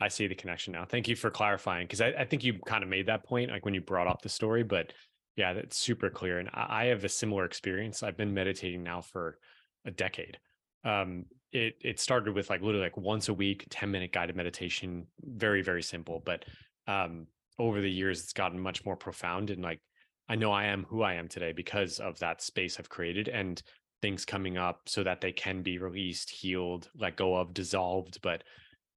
I 0.00 0.08
see 0.08 0.26
the 0.26 0.34
connection 0.34 0.72
now. 0.72 0.84
Thank 0.84 1.08
you 1.08 1.16
for 1.16 1.30
clarifying 1.30 1.86
because 1.86 2.00
I, 2.00 2.08
I 2.08 2.24
think 2.24 2.44
you 2.44 2.58
kind 2.66 2.82
of 2.82 2.90
made 2.90 3.06
that 3.06 3.24
point, 3.24 3.50
like 3.50 3.64
when 3.64 3.74
you 3.74 3.80
brought 3.80 4.06
up 4.06 4.22
the 4.22 4.28
story. 4.28 4.62
But 4.62 4.92
yeah, 5.36 5.52
that's 5.52 5.76
super 5.76 6.10
clear. 6.10 6.38
And 6.38 6.50
I, 6.52 6.66
I 6.68 6.84
have 6.86 7.04
a 7.04 7.08
similar 7.08 7.44
experience. 7.44 8.02
I've 8.02 8.16
been 8.16 8.34
meditating 8.34 8.82
now 8.82 9.00
for 9.00 9.38
a 9.84 9.90
decade. 9.90 10.38
Um, 10.84 11.24
it 11.52 11.76
it 11.80 12.00
started 12.00 12.34
with 12.34 12.50
like 12.50 12.60
literally 12.60 12.84
like 12.84 12.96
once 12.96 13.28
a 13.28 13.34
week, 13.34 13.66
10 13.70 13.90
minute 13.90 14.12
guided 14.12 14.36
meditation, 14.36 15.06
very, 15.22 15.62
very 15.62 15.82
simple. 15.82 16.22
But 16.24 16.44
um 16.86 17.26
over 17.58 17.80
the 17.80 17.90
years 17.90 18.22
it's 18.22 18.32
gotten 18.32 18.60
much 18.60 18.84
more 18.84 18.96
profound 18.96 19.50
and 19.50 19.62
like 19.62 19.80
I 20.28 20.34
know 20.34 20.52
I 20.52 20.66
am 20.66 20.84
who 20.84 21.02
I 21.02 21.14
am 21.14 21.28
today 21.28 21.52
because 21.52 22.00
of 22.00 22.18
that 22.18 22.42
space 22.42 22.78
I've 22.78 22.88
created 22.88 23.28
and 23.28 23.62
things 24.02 24.24
coming 24.24 24.56
up 24.56 24.82
so 24.86 25.02
that 25.04 25.20
they 25.20 25.32
can 25.32 25.62
be 25.62 25.78
released, 25.78 26.30
healed, 26.30 26.88
let 26.98 27.16
go 27.16 27.36
of, 27.36 27.54
dissolved. 27.54 28.20
But 28.22 28.42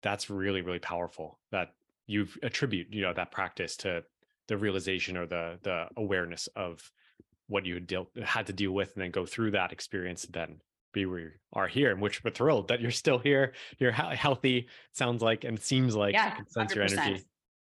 that's 0.01 0.29
really 0.29 0.61
really 0.61 0.79
powerful 0.79 1.39
that 1.51 1.69
you 2.07 2.27
attribute 2.43 2.87
you 2.93 3.01
know 3.01 3.13
that 3.13 3.31
practice 3.31 3.75
to 3.77 4.03
the 4.47 4.57
realization 4.57 5.17
or 5.17 5.25
the 5.25 5.59
the 5.63 5.85
awareness 5.97 6.47
of 6.55 6.91
what 7.47 7.65
you 7.65 7.73
had 7.73 7.87
dealt 7.87 8.09
had 8.23 8.47
to 8.47 8.53
deal 8.53 8.71
with 8.71 8.93
and 8.93 9.03
then 9.03 9.11
go 9.11 9.25
through 9.25 9.51
that 9.51 9.71
experience 9.71 10.23
and 10.25 10.33
then 10.33 10.61
be 10.91 11.05
where 11.05 11.19
you 11.19 11.31
are 11.53 11.67
here 11.67 11.91
and 11.91 12.01
which 12.01 12.23
we're 12.23 12.31
thrilled 12.31 12.67
that 12.67 12.81
you're 12.81 12.89
still 12.91 13.19
here 13.19 13.53
you're 13.77 13.91
healthy 13.91 14.67
sounds 14.93 15.21
like 15.21 15.43
and 15.43 15.59
seems 15.59 15.95
like 15.95 16.13
Yeah, 16.13 16.35
sense 16.47 16.73
your 16.73 16.85
100%. 16.85 16.97
energy 16.97 17.23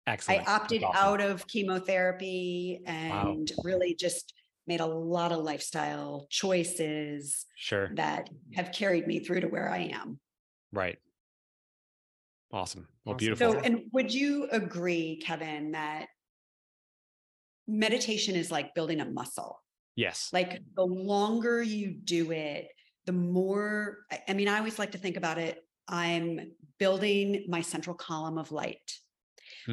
excellent 0.07 0.49
I 0.49 0.53
opted 0.55 0.85
awesome. 0.85 1.05
out 1.05 1.21
of 1.21 1.47
chemotherapy 1.47 2.81
and 2.87 3.51
really 3.65 3.95
just 3.95 4.35
made 4.69 4.81
a 4.81 4.87
lot 4.87 5.33
of 5.33 5.41
lifestyle 5.41 6.27
choices 6.31 7.47
sure 7.57 7.91
that 7.95 8.29
have 8.55 8.71
carried 8.73 9.07
me 9.07 9.19
through 9.19 9.41
to 9.41 9.49
where 9.49 9.69
I 9.71 9.91
am. 9.93 10.21
right 10.73 10.99
awesome 12.53 12.87
well 13.05 13.15
Awesome. 13.15 13.19
beautiful 13.19 13.53
So, 13.53 13.61
and 13.61 13.83
would 13.93 14.13
you 14.13 14.49
agree, 14.51 15.21
Kevin, 15.25 15.73
that 15.73 16.07
meditation 17.67 18.35
is 18.35 18.51
like 18.51 18.75
building 18.75 19.01
a 19.01 19.05
muscle? 19.05 19.63
yes 19.97 20.31
Like 20.33 20.61
the 20.77 20.85
longer 20.85 21.63
you 21.63 21.93
do 21.93 22.33
it, 22.33 22.69
the 23.07 23.13
more, 23.13 23.99
I- 24.11 24.23
I 24.29 24.35
mean, 24.35 24.49
I 24.49 24.59
always 24.59 24.79
like 24.79 24.93
to 24.93 24.99
think 24.99 25.17
about 25.17 25.39
it. 25.39 25.67
I'm 25.89 26.53
building 26.79 27.47
my 27.49 27.63
central 27.63 27.97
column 27.97 28.37
of 28.37 28.53
light. 28.53 28.93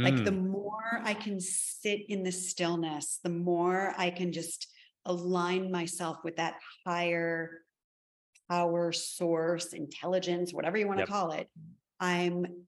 Like 0.04 0.24
the 0.24 0.32
Mm, 0.32 0.48
more 0.48 1.02
I 1.04 1.14
can 1.14 1.40
sit 1.42 2.02
in 2.10 2.24
the 2.24 2.32
stillness, 2.32 3.20
the 3.24 3.30
more 3.30 3.94
I 3.98 4.10
can 4.10 4.32
just 4.32 4.68
align 5.06 5.72
myself 5.72 6.18
with 6.24 6.38
that 6.38 6.56
higher 6.86 7.62
power 8.50 8.92
source, 8.92 9.74
intelligence, 9.74 10.54
whatever 10.54 10.78
you 10.78 10.88
want 10.88 11.00
to 11.00 11.06
call 11.06 11.32
it. 11.32 11.50
I'm 12.00 12.68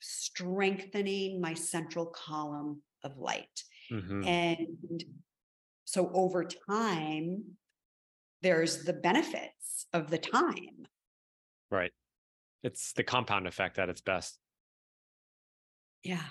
strengthening 0.00 1.40
my 1.40 1.54
central 1.54 2.06
column 2.06 2.82
of 3.02 3.18
light. 3.18 3.64
mhm, 3.90 4.22
And 4.26 5.04
so 5.84 6.10
over 6.12 6.44
time, 6.44 7.58
there's 8.42 8.84
the 8.84 8.94
benefits 8.94 9.86
of 9.92 10.10
the 10.10 10.18
time. 10.18 10.86
right 11.70 11.92
it's 12.62 12.92
the 12.94 13.04
compound 13.04 13.46
effect 13.48 13.78
at 13.78 13.88
its 13.90 14.00
best 14.02 14.40
Yeah. 16.02 16.30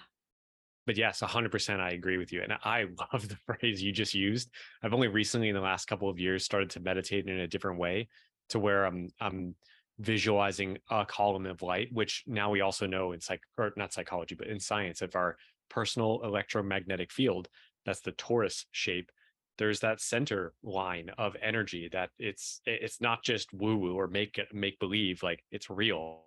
but 0.86 0.98
yes, 0.98 1.22
100% 1.22 1.82
I 1.82 1.92
agree 1.92 2.18
with 2.18 2.32
you. 2.32 2.42
And 2.44 2.54
I 2.54 2.86
love 3.14 3.28
the 3.28 3.38
phrase 3.46 3.82
you 3.82 3.92
just 3.92 4.14
used. 4.14 4.52
I've 4.84 4.94
only 4.94 5.08
recently 5.08 5.50
in 5.50 5.56
the 5.56 5.62
last 5.62 5.86
couple 5.88 6.10
of 6.10 6.20
years 6.20 6.46
started 6.46 6.70
to 6.72 6.80
meditate 6.80 7.28
in 7.28 7.40
a 7.40 7.48
different 7.48 7.80
way 7.80 8.10
to 8.50 8.60
where 8.60 8.86
I'm 8.86 9.10
I'm 9.20 9.56
visualizing 10.00 10.78
a 10.90 11.06
column 11.06 11.46
of 11.46 11.62
light, 11.62 11.90
which 11.92 12.24
now 12.28 12.50
we 12.50 12.62
also 12.62 12.86
know 12.86 13.12
in 13.14 13.22
psych 13.22 13.42
or 13.58 13.74
not 13.78 13.94
psychology, 13.94 14.36
but 14.36 14.48
in 14.48 14.60
science 14.60 15.02
of 15.02 15.16
our 15.16 15.38
personal 15.70 16.22
electromagnetic 16.24 17.12
field, 17.12 17.48
that's 17.86 18.02
the 18.02 18.12
torus 18.14 18.66
shape. 18.72 19.12
There's 19.58 19.80
that 19.80 20.02
center 20.02 20.54
line 20.64 21.10
of 21.18 21.38
energy 21.42 21.88
that 21.94 22.10
it's 22.20 22.62
it's 22.66 23.00
not 23.00 23.24
just 23.24 23.54
woo 23.54 23.78
woo 23.78 23.96
or 23.96 24.08
make 24.08 24.40
make 24.52 24.80
believe 24.80 25.24
like 25.24 25.44
it's 25.52 25.70
real 25.70 26.26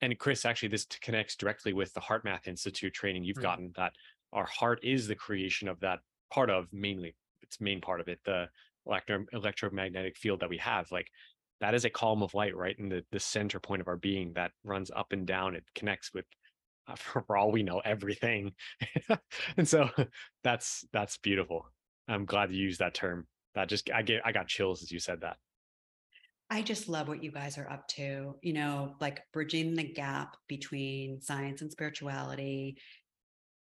and 0.00 0.18
Chris, 0.18 0.44
actually, 0.44 0.68
this 0.68 0.84
connects 0.84 1.36
directly 1.36 1.72
with 1.72 1.92
the 1.94 2.00
HeartMath 2.00 2.48
Institute 2.48 2.92
training 2.92 3.22
you've 3.24 3.36
Mm. 3.36 3.42
gotten. 3.42 3.72
That 3.76 3.94
our 4.32 4.46
heart 4.46 4.80
is 4.82 5.06
the 5.06 5.14
creation 5.14 5.68
of 5.68 5.78
that 5.80 6.00
part 6.30 6.50
of 6.50 6.72
mainly 6.72 7.14
its 7.40 7.60
main 7.60 7.80
part 7.80 8.00
of 8.00 8.08
it, 8.08 8.20
the 8.24 8.50
electro- 8.86 9.26
electromagnetic 9.32 10.16
field 10.16 10.40
that 10.40 10.48
we 10.50 10.58
have. 10.58 10.90
Like 10.90 11.08
that 11.62 11.74
is 11.74 11.84
a 11.84 11.90
column 11.90 12.24
of 12.24 12.34
light, 12.34 12.56
right 12.56 12.76
in 12.76 12.88
the 12.88 13.04
the 13.12 13.20
center 13.20 13.60
point 13.60 13.80
of 13.80 13.86
our 13.86 13.96
being 13.96 14.32
that 14.34 14.50
runs 14.64 14.90
up 14.94 15.12
and 15.12 15.24
down. 15.26 15.54
It 15.54 15.62
connects 15.76 16.12
with, 16.12 16.24
uh, 16.88 16.96
for 17.24 17.36
all 17.36 17.52
we 17.52 17.62
know, 17.62 17.80
everything. 17.84 18.52
and 19.56 19.66
so 19.66 19.88
that's 20.44 20.84
that's 20.92 21.16
beautiful. 21.18 21.64
I'm 22.08 22.26
glad 22.26 22.50
you 22.50 22.58
used 22.58 22.80
that 22.80 22.94
term. 22.94 23.28
That 23.54 23.68
just 23.68 23.90
I 23.90 24.02
get 24.02 24.22
I 24.24 24.32
got 24.32 24.48
chills 24.48 24.82
as 24.82 24.90
you 24.90 24.98
said 24.98 25.20
that. 25.20 25.36
I 26.50 26.62
just 26.62 26.88
love 26.88 27.08
what 27.08 27.22
you 27.22 27.30
guys 27.30 27.56
are 27.56 27.70
up 27.70 27.86
to, 27.88 28.34
you 28.42 28.52
know, 28.52 28.96
like 29.00 29.22
bridging 29.32 29.74
the 29.74 29.84
gap 29.84 30.36
between 30.48 31.20
science 31.22 31.62
and 31.62 31.70
spirituality. 31.70 32.76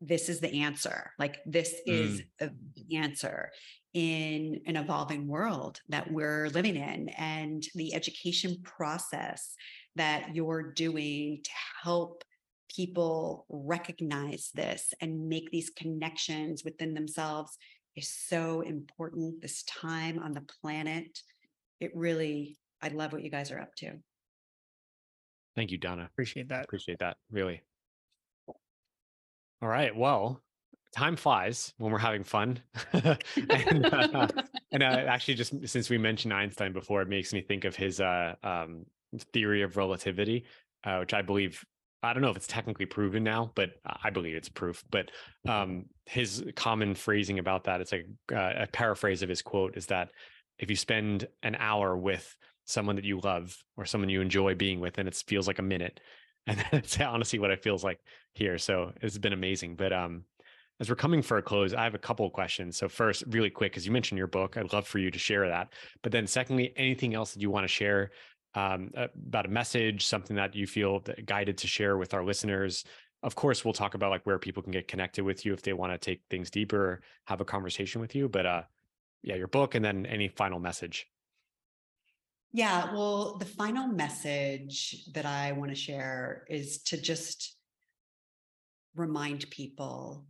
This 0.01 0.29
is 0.29 0.39
the 0.39 0.61
answer. 0.61 1.11
Like, 1.17 1.39
this 1.47 1.73
is 1.87 2.21
the 2.37 2.51
answer 2.95 3.49
in 3.95 4.59
an 4.67 4.75
evolving 4.75 5.25
world 5.25 5.79
that 5.87 6.11
we're 6.11 6.49
living 6.49 6.75
in. 6.75 7.07
And 7.17 7.65
the 7.75 7.95
education 7.95 8.57
process 8.61 9.55
that 9.95 10.35
you're 10.35 10.73
doing 10.73 11.39
to 11.41 11.51
help 11.81 12.25
people 12.69 13.45
recognize 13.47 14.51
this 14.53 14.93
and 14.99 15.29
make 15.29 15.49
these 15.49 15.69
connections 15.69 16.63
within 16.65 16.93
themselves 16.93 17.57
is 17.95 18.11
so 18.11 18.59
important 18.61 19.41
this 19.41 19.63
time 19.63 20.19
on 20.19 20.33
the 20.33 20.45
planet. 20.61 21.21
It 21.79 21.91
really, 21.95 22.57
I 22.81 22.89
love 22.89 23.13
what 23.13 23.23
you 23.23 23.31
guys 23.31 23.49
are 23.49 23.61
up 23.61 23.73
to. 23.75 23.93
Thank 25.55 25.71
you, 25.71 25.77
Donna. 25.77 26.09
Appreciate 26.11 26.49
that. 26.49 26.65
Appreciate 26.65 26.99
that. 26.99 27.15
Really. 27.31 27.61
All 29.61 29.69
right. 29.69 29.95
Well, 29.95 30.41
time 30.95 31.15
flies 31.15 31.73
when 31.77 31.91
we're 31.91 31.99
having 31.99 32.23
fun. 32.23 32.59
and 32.93 33.85
uh, 33.85 34.27
and 34.71 34.83
uh, 34.83 34.85
actually, 35.07 35.35
just 35.35 35.67
since 35.67 35.89
we 35.89 35.97
mentioned 35.97 36.33
Einstein 36.33 36.73
before, 36.73 37.01
it 37.01 37.09
makes 37.09 37.33
me 37.33 37.41
think 37.41 37.65
of 37.65 37.75
his 37.75 37.99
uh, 37.99 38.35
um, 38.43 38.85
theory 39.33 39.61
of 39.61 39.77
relativity, 39.77 40.45
uh, 40.83 40.97
which 40.99 41.13
I 41.13 41.21
believe 41.21 41.63
I 42.01 42.13
don't 42.13 42.21
know 42.21 42.29
if 42.29 42.37
it's 42.37 42.47
technically 42.47 42.85
proven 42.85 43.23
now, 43.23 43.51
but 43.55 43.71
I 44.03 44.09
believe 44.09 44.35
it's 44.35 44.49
proof. 44.49 44.83
But 44.89 45.11
um, 45.47 45.85
his 46.05 46.43
common 46.55 46.95
phrasing 46.95 47.39
about 47.39 47.65
that, 47.65 47.81
it's 47.81 47.91
like 47.91 48.07
uh, 48.31 48.53
a 48.63 48.67
paraphrase 48.67 49.21
of 49.21 49.29
his 49.29 49.41
quote 49.41 49.75
is 49.75 49.87
that 49.87 50.11
if 50.59 50.69
you 50.69 50.75
spend 50.75 51.27
an 51.43 51.55
hour 51.59 51.97
with 51.97 52.37
someone 52.65 52.95
that 52.95 53.05
you 53.05 53.19
love 53.19 53.57
or 53.75 53.85
someone 53.85 54.09
you 54.09 54.21
enjoy 54.21 54.55
being 54.55 54.79
with, 54.79 54.97
and 54.97 55.07
it 55.07 55.15
feels 55.27 55.47
like 55.47 55.59
a 55.59 55.63
minute. 55.63 55.99
And 56.47 56.63
that's 56.71 56.99
honestly 57.01 57.39
what 57.39 57.49
it 57.49 57.63
feels 57.63 57.83
like 57.83 57.99
here. 58.35 58.59
So 58.59 58.93
it's 59.01 59.17
been 59.17 59.33
amazing. 59.33 59.77
But 59.77 59.91
um, 59.91 60.25
as 60.79 60.89
we're 60.89 60.95
coming 60.95 61.21
for 61.21 61.37
a 61.37 61.41
close, 61.41 61.73
I 61.73 61.83
have 61.83 61.95
a 61.95 61.99
couple 61.99 62.25
of 62.25 62.33
questions. 62.33 62.77
So 62.77 62.89
first, 62.89 63.23
really 63.27 63.49
quick, 63.49 63.71
because 63.71 63.85
you 63.85 63.91
mentioned 63.91 64.17
your 64.17 64.27
book, 64.27 64.57
I'd 64.57 64.73
love 64.73 64.87
for 64.87 64.99
you 64.99 65.09
to 65.09 65.19
share 65.19 65.47
that. 65.47 65.71
But 66.01 66.11
then 66.11 66.27
secondly, 66.27 66.73
anything 66.75 67.13
else 67.13 67.33
that 67.33 67.41
you 67.41 67.49
want 67.49 67.63
to 67.63 67.69
share 67.69 68.11
um, 68.55 68.91
about 68.95 69.45
a 69.45 69.49
message, 69.49 70.05
something 70.05 70.35
that 70.35 70.55
you 70.55 70.67
feel 70.67 71.03
guided 71.25 71.57
to 71.59 71.67
share 71.67 71.97
with 71.97 72.13
our 72.13 72.23
listeners. 72.23 72.83
Of 73.23 73.35
course, 73.35 73.63
we'll 73.63 73.73
talk 73.73 73.95
about 73.95 74.11
like 74.11 74.25
where 74.25 74.37
people 74.37 74.63
can 74.63 74.71
get 74.71 74.87
connected 74.87 75.23
with 75.23 75.45
you 75.45 75.53
if 75.53 75.61
they 75.61 75.73
want 75.73 75.93
to 75.93 75.97
take 75.97 76.21
things 76.29 76.49
deeper, 76.49 77.01
have 77.25 77.41
a 77.41 77.45
conversation 77.45 78.01
with 78.01 78.15
you. 78.15 78.29
But 78.29 78.45
uh, 78.45 78.61
yeah, 79.23 79.35
your 79.35 79.47
book, 79.47 79.75
and 79.75 79.83
then 79.83 80.05
any 80.05 80.27
final 80.27 80.59
message. 80.59 81.07
Yeah, 82.51 82.93
well, 82.93 83.37
the 83.37 83.45
final 83.45 83.87
message 83.87 85.05
that 85.13 85.25
I 85.25 85.51
want 85.53 85.71
to 85.71 85.75
share 85.75 86.45
is 86.49 86.81
to 86.83 86.97
just 87.01 87.57
remind 88.95 89.49
people 89.49 90.25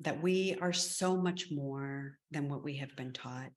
that 0.00 0.22
we 0.22 0.56
are 0.60 0.72
so 0.72 1.16
much 1.16 1.48
more 1.50 2.18
than 2.30 2.48
what 2.48 2.64
we 2.64 2.76
have 2.76 2.94
been 2.96 3.12
taught. 3.12 3.50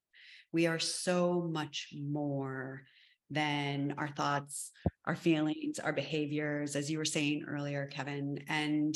We 0.51 0.67
are 0.67 0.79
so 0.79 1.49
much 1.51 1.89
more 1.93 2.83
than 3.29 3.95
our 3.97 4.09
thoughts, 4.09 4.71
our 5.05 5.15
feelings, 5.15 5.79
our 5.79 5.93
behaviors, 5.93 6.75
as 6.75 6.91
you 6.91 6.97
were 6.97 7.05
saying 7.05 7.45
earlier, 7.47 7.87
Kevin. 7.87 8.39
And 8.47 8.95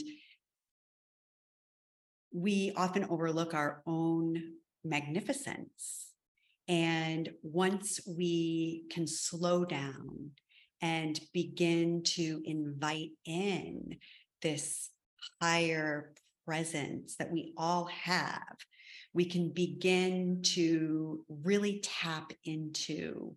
we 2.34 2.74
often 2.76 3.06
overlook 3.10 3.54
our 3.54 3.82
own 3.88 4.42
magnificence. 4.84 6.08
And 6.68 7.30
once 7.42 8.02
we 8.06 8.84
can 8.92 9.08
slow 9.08 9.64
down 9.64 10.32
and 10.82 11.20
begin 11.34 12.04
to 12.04 12.42
invite 12.46 13.12
in 13.26 13.98
this 14.42 14.90
higher 15.42 16.14
presence 16.48 17.16
that 17.18 17.32
we 17.32 17.54
all 17.58 17.86
have, 17.86 18.56
we 19.14 19.26
can 19.26 19.50
begin 19.50 20.42
to 20.44 21.24
really 21.44 21.82
tap 21.84 22.32
into 22.46 23.36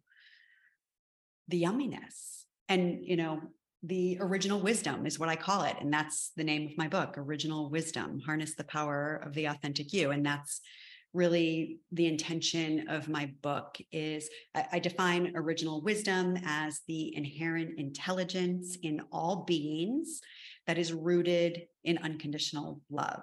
the 1.49 1.63
yumminess. 1.63 2.45
And, 2.69 3.01
you 3.03 3.17
know, 3.17 3.41
the 3.83 4.19
original 4.21 4.61
wisdom 4.61 5.07
is 5.07 5.19
what 5.19 5.29
I 5.29 5.37
call 5.37 5.63
it. 5.63 5.77
And 5.81 5.93
that's 5.93 6.31
the 6.37 6.45
name 6.45 6.69
of 6.69 6.79
my 6.79 6.87
book, 6.87 7.15
Original 7.17 7.71
Wisdom 7.71 8.21
Harness 8.25 8.55
the 8.55 8.65
Power 8.65 9.23
of 9.27 9.35
the 9.35 9.47
Authentic 9.47 9.93
You. 9.93 10.11
And 10.11 10.25
that's 10.25 10.61
really 11.13 11.81
the 11.93 12.07
intention 12.07 12.89
of 12.89 13.09
my 13.09 13.33
book 13.43 13.77
is 13.91 14.29
I, 14.55 14.67
I 14.73 14.79
define 14.79 15.33
original 15.35 15.83
wisdom 15.83 16.39
as 16.45 16.81
the 16.87 17.15
inherent 17.17 17.79
intelligence 17.79 18.77
in 18.83 19.03
all 19.13 19.45
beings 19.45 20.21
that 20.67 20.79
is 20.79 20.93
rooted 20.93 21.63
in 21.85 21.99
unconditional 21.99 22.81
love. 22.91 23.23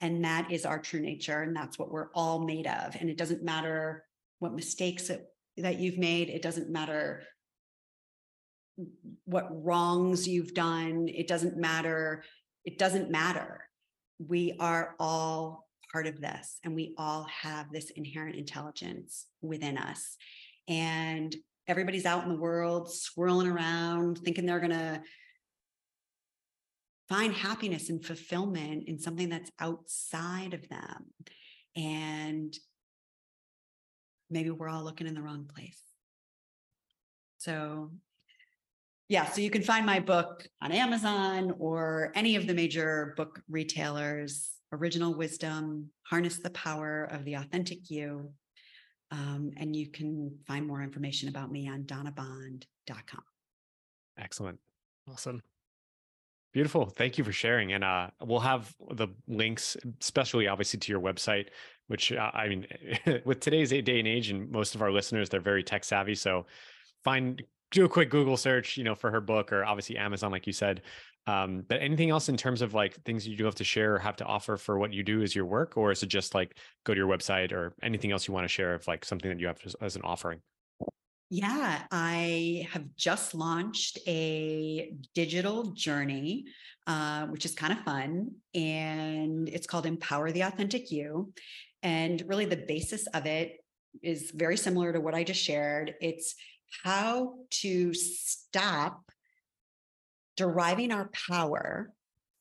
And 0.00 0.24
that 0.24 0.50
is 0.50 0.64
our 0.64 0.78
true 0.78 1.00
nature. 1.00 1.42
And 1.42 1.54
that's 1.54 1.78
what 1.78 1.90
we're 1.90 2.10
all 2.14 2.44
made 2.44 2.66
of. 2.66 2.96
And 2.98 3.10
it 3.10 3.18
doesn't 3.18 3.42
matter 3.42 4.04
what 4.38 4.54
mistakes 4.54 5.10
it, 5.10 5.26
that 5.58 5.78
you've 5.78 5.98
made. 5.98 6.28
It 6.28 6.42
doesn't 6.42 6.70
matter 6.70 7.22
what 9.24 9.48
wrongs 9.50 10.28
you've 10.28 10.54
done. 10.54 11.08
It 11.08 11.28
doesn't 11.28 11.56
matter. 11.56 12.24
It 12.64 12.78
doesn't 12.78 13.10
matter. 13.10 13.62
We 14.18 14.56
are 14.58 14.94
all 14.98 15.65
part 15.96 16.06
of 16.06 16.20
this 16.20 16.58
and 16.62 16.74
we 16.74 16.92
all 16.98 17.24
have 17.24 17.72
this 17.72 17.88
inherent 17.88 18.36
intelligence 18.36 19.24
within 19.40 19.78
us. 19.78 20.18
And 20.68 21.34
everybody's 21.66 22.04
out 22.04 22.22
in 22.22 22.28
the 22.28 22.38
world 22.38 22.92
swirling 22.92 23.48
around 23.48 24.18
thinking 24.18 24.44
they're 24.44 24.60
going 24.60 24.72
to 24.72 25.00
find 27.08 27.32
happiness 27.32 27.88
and 27.88 28.04
fulfillment 28.04 28.84
in 28.86 28.98
something 28.98 29.30
that's 29.30 29.50
outside 29.58 30.52
of 30.52 30.68
them. 30.68 31.06
And 31.74 32.54
maybe 34.28 34.50
we're 34.50 34.68
all 34.68 34.84
looking 34.84 35.06
in 35.06 35.14
the 35.14 35.22
wrong 35.22 35.48
place. 35.54 35.80
So 37.38 37.92
yeah, 39.08 39.24
so 39.24 39.40
you 39.40 39.48
can 39.48 39.62
find 39.62 39.86
my 39.86 40.00
book 40.00 40.46
on 40.60 40.72
Amazon 40.72 41.54
or 41.58 42.12
any 42.14 42.36
of 42.36 42.46
the 42.46 42.52
major 42.52 43.14
book 43.16 43.40
retailers. 43.48 44.55
Original 44.72 45.14
Wisdom, 45.14 45.90
Harness 46.02 46.38
the 46.38 46.50
Power 46.50 47.04
of 47.04 47.24
the 47.24 47.34
Authentic 47.34 47.90
You. 47.90 48.30
Um, 49.10 49.52
and 49.56 49.74
you 49.74 49.88
can 49.88 50.36
find 50.46 50.66
more 50.66 50.82
information 50.82 51.28
about 51.28 51.50
me 51.50 51.68
on 51.68 51.84
donnabond.com. 51.84 53.22
Excellent. 54.18 54.58
Awesome. 55.10 55.42
Beautiful. 56.52 56.86
Thank 56.86 57.18
you 57.18 57.24
for 57.24 57.32
sharing. 57.32 57.72
And 57.74 57.84
uh, 57.84 58.08
we'll 58.22 58.40
have 58.40 58.74
the 58.92 59.08
links, 59.28 59.76
especially 60.00 60.48
obviously 60.48 60.80
to 60.80 60.92
your 60.92 61.00
website, 61.00 61.48
which 61.88 62.12
uh, 62.12 62.30
I 62.32 62.48
mean, 62.48 62.66
with 63.24 63.40
today's 63.40 63.70
day 63.70 63.98
and 63.98 64.08
age, 64.08 64.30
and 64.30 64.50
most 64.50 64.74
of 64.74 64.82
our 64.82 64.90
listeners, 64.90 65.28
they're 65.28 65.40
very 65.40 65.62
tech 65.62 65.84
savvy. 65.84 66.14
So 66.14 66.46
find 67.04 67.42
do 67.70 67.84
a 67.84 67.88
quick 67.88 68.10
Google 68.10 68.36
search, 68.36 68.76
you 68.76 68.84
know, 68.84 68.94
for 68.94 69.10
her 69.10 69.20
book 69.20 69.52
or 69.52 69.64
obviously 69.64 69.96
Amazon, 69.96 70.32
like 70.32 70.46
you 70.46 70.52
said. 70.52 70.82
Um, 71.26 71.64
but 71.68 71.82
anything 71.82 72.10
else 72.10 72.28
in 72.28 72.36
terms 72.36 72.62
of 72.62 72.72
like 72.72 72.94
things 73.04 73.26
you 73.26 73.36
do 73.36 73.44
have 73.44 73.56
to 73.56 73.64
share 73.64 73.96
or 73.96 73.98
have 73.98 74.16
to 74.16 74.24
offer 74.24 74.56
for 74.56 74.78
what 74.78 74.92
you 74.92 75.02
do 75.02 75.22
as 75.22 75.34
your 75.34 75.44
work, 75.44 75.76
or 75.76 75.90
is 75.90 76.02
it 76.02 76.06
just 76.06 76.34
like 76.34 76.56
go 76.84 76.94
to 76.94 76.98
your 76.98 77.08
website 77.08 77.52
or 77.52 77.74
anything 77.82 78.12
else 78.12 78.28
you 78.28 78.34
want 78.34 78.44
to 78.44 78.48
share 78.48 78.74
of 78.74 78.86
like 78.86 79.04
something 79.04 79.30
that 79.30 79.40
you 79.40 79.48
have 79.48 79.58
as, 79.64 79.74
as 79.80 79.96
an 79.96 80.02
offering? 80.02 80.40
Yeah, 81.28 81.82
I 81.90 82.68
have 82.70 82.84
just 82.94 83.34
launched 83.34 83.98
a 84.06 84.92
digital 85.12 85.72
journey, 85.72 86.44
uh, 86.86 87.26
which 87.26 87.44
is 87.44 87.54
kind 87.54 87.72
of 87.72 87.80
fun. 87.80 88.30
And 88.54 89.48
it's 89.48 89.66
called 89.66 89.86
Empower 89.86 90.30
the 90.30 90.42
Authentic 90.42 90.92
You. 90.92 91.32
And 91.82 92.22
really, 92.28 92.44
the 92.44 92.56
basis 92.56 93.08
of 93.08 93.26
it 93.26 93.56
is 94.02 94.30
very 94.30 94.56
similar 94.56 94.92
to 94.92 95.00
what 95.00 95.16
I 95.16 95.24
just 95.24 95.42
shared. 95.42 95.94
It's 96.00 96.36
how 96.84 97.34
to 97.62 97.92
stop 97.92 99.02
deriving 100.36 100.92
our 100.92 101.10
power 101.28 101.90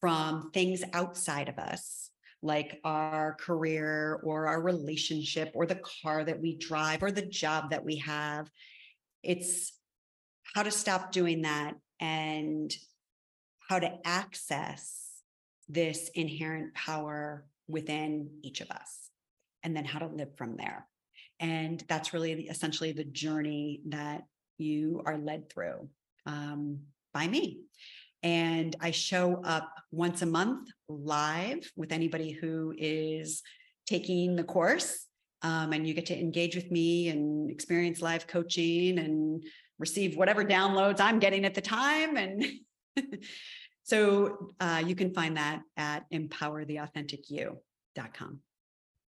from 0.02 0.52
things 0.52 0.84
outside 0.94 1.50
of 1.50 1.58
us, 1.58 2.12
like 2.42 2.80
our 2.84 3.36
career 3.40 4.20
or 4.24 4.48
our 4.48 4.62
relationship 4.62 5.52
or 5.56 5.66
the 5.66 5.82
car 6.04 6.24
that 6.24 6.42
we 6.42 6.56
drive 6.58 7.02
or 7.02 7.12
the 7.12 7.26
job 7.26 7.72
that 7.72 7.84
we 7.84 7.98
have. 7.98 8.50
It's 9.24 9.74
how 10.54 10.64
to 10.64 10.72
stop 10.72 11.12
doing 11.12 11.42
that 11.42 11.76
and 12.00 12.72
how 13.68 13.80
to 13.80 13.98
access 14.06 15.10
this 15.68 16.10
inherent 16.14 16.76
power 16.76 17.46
within 17.68 18.30
each 18.44 18.62
of 18.62 18.70
us, 18.70 19.10
and 19.64 19.76
then 19.76 19.86
how 19.86 19.98
to 19.98 20.08
live 20.08 20.38
from 20.38 20.56
there. 20.56 20.86
And 21.40 21.84
that's 21.90 22.14
really 22.14 22.48
essentially 22.48 22.92
the 22.92 23.04
journey 23.04 23.82
that 23.88 24.26
you 24.60 25.02
are 25.06 25.18
led 25.18 25.50
through 25.50 25.90
um, 26.28 26.82
by 27.16 27.28
me. 27.28 27.62
And 28.22 28.76
I 28.82 28.92
show 28.92 29.42
up 29.44 29.74
once 29.92 30.22
a 30.22 30.28
month 30.28 30.70
live 30.90 31.72
with 31.76 31.92
anybody 31.92 32.32
who 32.32 32.76
is 32.78 33.42
taking 33.88 34.36
the 34.36 34.44
course. 34.44 35.08
Um, 35.42 35.74
and 35.74 35.88
you 35.88 35.94
get 35.94 36.06
to 36.08 36.20
engage 36.20 36.56
with 36.56 36.72
me 36.72 37.10
and 37.10 37.50
experience 37.50 38.02
live 38.02 38.28
coaching 38.28 39.00
and 39.00 39.42
receive 39.80 40.18
whatever 40.18 40.44
downloads 40.44 41.00
I'm 41.00 41.20
getting 41.20 41.46
at 41.46 41.54
the 41.54 41.62
time. 41.62 42.18
And 42.18 42.44
so 43.84 44.50
uh, 44.60 44.84
you 44.86 44.96
can 44.96 45.14
find 45.14 45.38
that 45.38 45.62
at 45.78 46.04
empowertheauthenticyou.com. 46.12 48.40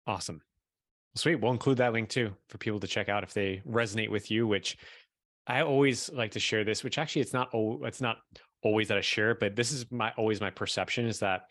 Awesome. 0.05 0.41
Sweet. 1.15 1.35
We'll 1.35 1.51
include 1.51 1.77
that 1.77 1.93
link 1.93 2.09
too 2.09 2.35
for 2.49 2.57
people 2.57 2.79
to 2.79 2.87
check 2.87 3.07
out 3.07 3.21
if 3.23 3.33
they 3.33 3.61
resonate 3.69 4.09
with 4.09 4.31
you, 4.31 4.47
which 4.47 4.77
I 5.47 5.61
always 5.61 6.09
like 6.11 6.31
to 6.31 6.39
share 6.39 6.63
this, 6.63 6.83
which 6.83 6.97
actually 6.97 7.21
it's 7.21 7.33
not 7.33 7.49
it's 7.53 8.01
not 8.01 8.17
always 8.61 8.87
that 8.87 8.97
I 8.97 9.01
share 9.01 9.35
but 9.35 9.55
this 9.55 9.71
is 9.71 9.85
my 9.91 10.13
always 10.17 10.39
my 10.39 10.49
perception 10.49 11.05
is 11.05 11.19
that 11.19 11.47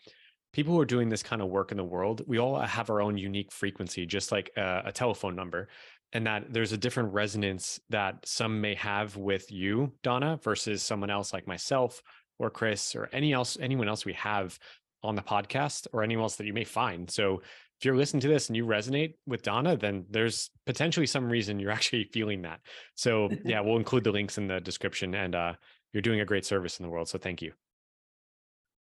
people 0.53 0.73
who 0.73 0.79
are 0.79 0.85
doing 0.85 1.09
this 1.09 1.23
kind 1.23 1.41
of 1.41 1.49
work 1.49 1.71
in 1.71 1.77
the 1.77 1.83
world, 1.83 2.21
we 2.27 2.37
all 2.37 2.59
have 2.59 2.89
our 2.89 3.01
own 3.01 3.17
unique 3.17 3.51
frequency, 3.51 4.05
just 4.05 4.31
like 4.31 4.51
a, 4.55 4.83
a 4.85 4.91
telephone 4.91 5.35
number. 5.35 5.67
And 6.13 6.27
that 6.27 6.53
there's 6.53 6.71
a 6.71 6.77
different 6.77 7.11
resonance 7.11 7.79
that 7.89 8.19
some 8.23 8.61
may 8.61 8.75
have 8.75 9.17
with 9.17 9.51
you, 9.51 9.91
Donna, 10.03 10.39
versus 10.43 10.83
someone 10.83 11.09
else 11.09 11.33
like 11.33 11.47
myself 11.47 12.03
or 12.37 12.51
Chris 12.51 12.95
or 12.95 13.09
any 13.11 13.33
else, 13.33 13.57
anyone 13.59 13.89
else 13.89 14.05
we 14.05 14.13
have 14.13 14.59
on 15.01 15.15
the 15.15 15.23
podcast 15.23 15.87
or 15.91 16.03
anyone 16.03 16.23
else 16.23 16.35
that 16.35 16.45
you 16.45 16.53
may 16.53 16.63
find. 16.63 17.09
So 17.09 17.41
if 17.79 17.85
you're 17.85 17.95
listening 17.95 18.21
to 18.21 18.27
this 18.27 18.47
and 18.47 18.55
you 18.55 18.65
resonate 18.65 19.15
with 19.25 19.41
Donna, 19.41 19.75
then 19.75 20.05
there's 20.09 20.49
potentially 20.65 21.05
some 21.05 21.29
reason 21.29 21.59
you're 21.59 21.71
actually 21.79 22.05
feeling 22.05 22.43
that. 22.43 22.59
So 22.95 23.29
yeah, 23.43 23.61
we'll 23.61 23.77
include 23.83 24.03
the 24.03 24.11
links 24.11 24.37
in 24.37 24.47
the 24.47 24.59
description 24.59 25.13
and 25.15 25.35
uh, 25.35 25.53
you're 25.91 26.01
doing 26.01 26.21
a 26.21 26.25
great 26.25 26.45
service 26.45 26.79
in 26.79 26.83
the 26.83 26.89
world. 26.89 27.09
So 27.09 27.17
thank 27.17 27.41
you. 27.41 27.53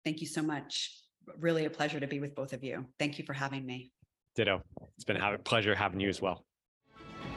Thank 0.04 0.20
you 0.20 0.26
so 0.26 0.42
much. 0.42 0.90
Really 1.38 1.64
a 1.66 1.70
pleasure 1.70 2.00
to 2.00 2.06
be 2.06 2.20
with 2.20 2.34
both 2.34 2.52
of 2.52 2.64
you. 2.64 2.86
Thank 2.98 3.18
you 3.18 3.24
for 3.24 3.32
having 3.32 3.64
me. 3.64 3.92
Ditto. 4.34 4.62
It's 4.96 5.04
been 5.04 5.18
a 5.18 5.38
pleasure 5.38 5.74
having 5.74 6.00
you 6.00 6.08
as 6.08 6.20
well. 6.20 6.44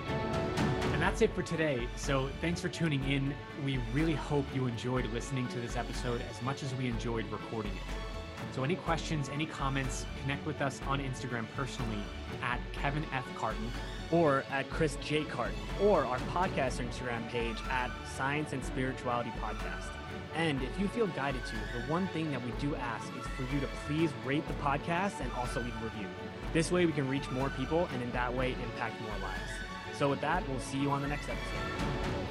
And 0.08 1.01
that's 1.01 1.22
it 1.22 1.34
for 1.36 1.43
today. 1.43 1.88
So 1.97 2.30
thanks 2.41 2.62
for 2.62 2.70
tuning 2.70 3.03
in. 3.03 3.34
We 3.64 3.80
really 3.93 4.14
hope 4.14 4.45
you 4.56 4.66
enjoyed 4.66 5.06
listening 5.14 5.47
to 5.49 5.60
this 5.60 5.76
episode 5.76 6.22
as 6.32 6.41
much 6.41 6.64
as 6.64 6.74
we 6.76 6.88
enjoyed 6.88 7.26
recording 7.32 7.72
it. 7.72 8.05
So, 8.54 8.64
any 8.64 8.76
questions, 8.76 9.30
any 9.30 9.46
comments, 9.46 10.06
connect 10.22 10.46
with 10.46 10.62
us 10.62 10.82
on 10.88 11.00
Instagram 11.00 11.46
personally 11.56 12.00
at 12.41 12.60
Kevin 12.72 13.06
F. 13.14 13.26
Carton 13.36 13.70
or 14.12 14.43
at 14.52 14.70
Chris 14.70 14.98
J. 15.02 15.24
Carton 15.24 15.56
or 15.82 16.06
our 16.06 16.20
podcast 16.20 16.80
Instagram 16.84 17.28
page 17.30 17.58
at 17.70 17.91
Science 18.16 18.54
and 18.54 18.64
Spirituality 18.64 19.32
Podcast. 19.41 19.89
And 20.36 20.62
if 20.62 20.80
you 20.80 20.88
feel 20.88 21.08
guided 21.08 21.41
to, 21.46 21.56
the 21.78 21.86
one 21.91 22.08
thing 22.10 22.30
that 22.32 22.43
we 22.43 22.52
do 22.60 22.76
ask 22.76 23.08
is 23.18 23.26
for 23.28 23.43
you 23.54 23.60
to 23.62 23.68
please 23.88 24.12
rate 24.26 24.46
the 24.48 24.54
podcast 24.56 25.22
and 25.22 25.32
also 25.34 25.62
leave 25.62 25.74
a 25.82 25.86
review. 25.86 26.08
This 26.54 26.72
way 26.72 26.86
we 26.86 26.91
can 26.91 27.10
reach 27.10 27.30
more 27.32 27.50
people 27.52 27.88
and 27.93 28.02
in 28.04 28.12
that 28.12 28.34
way 28.34 28.52
impact 28.64 29.00
more 29.02 29.18
lives. 29.22 29.52
So 29.98 30.10
with 30.10 30.22
that, 30.22 30.48
we'll 30.50 30.60
see 30.60 30.78
you 30.78 30.91
on 30.91 31.02
the 31.02 31.08
next 31.08 31.30
episode. 31.30 32.24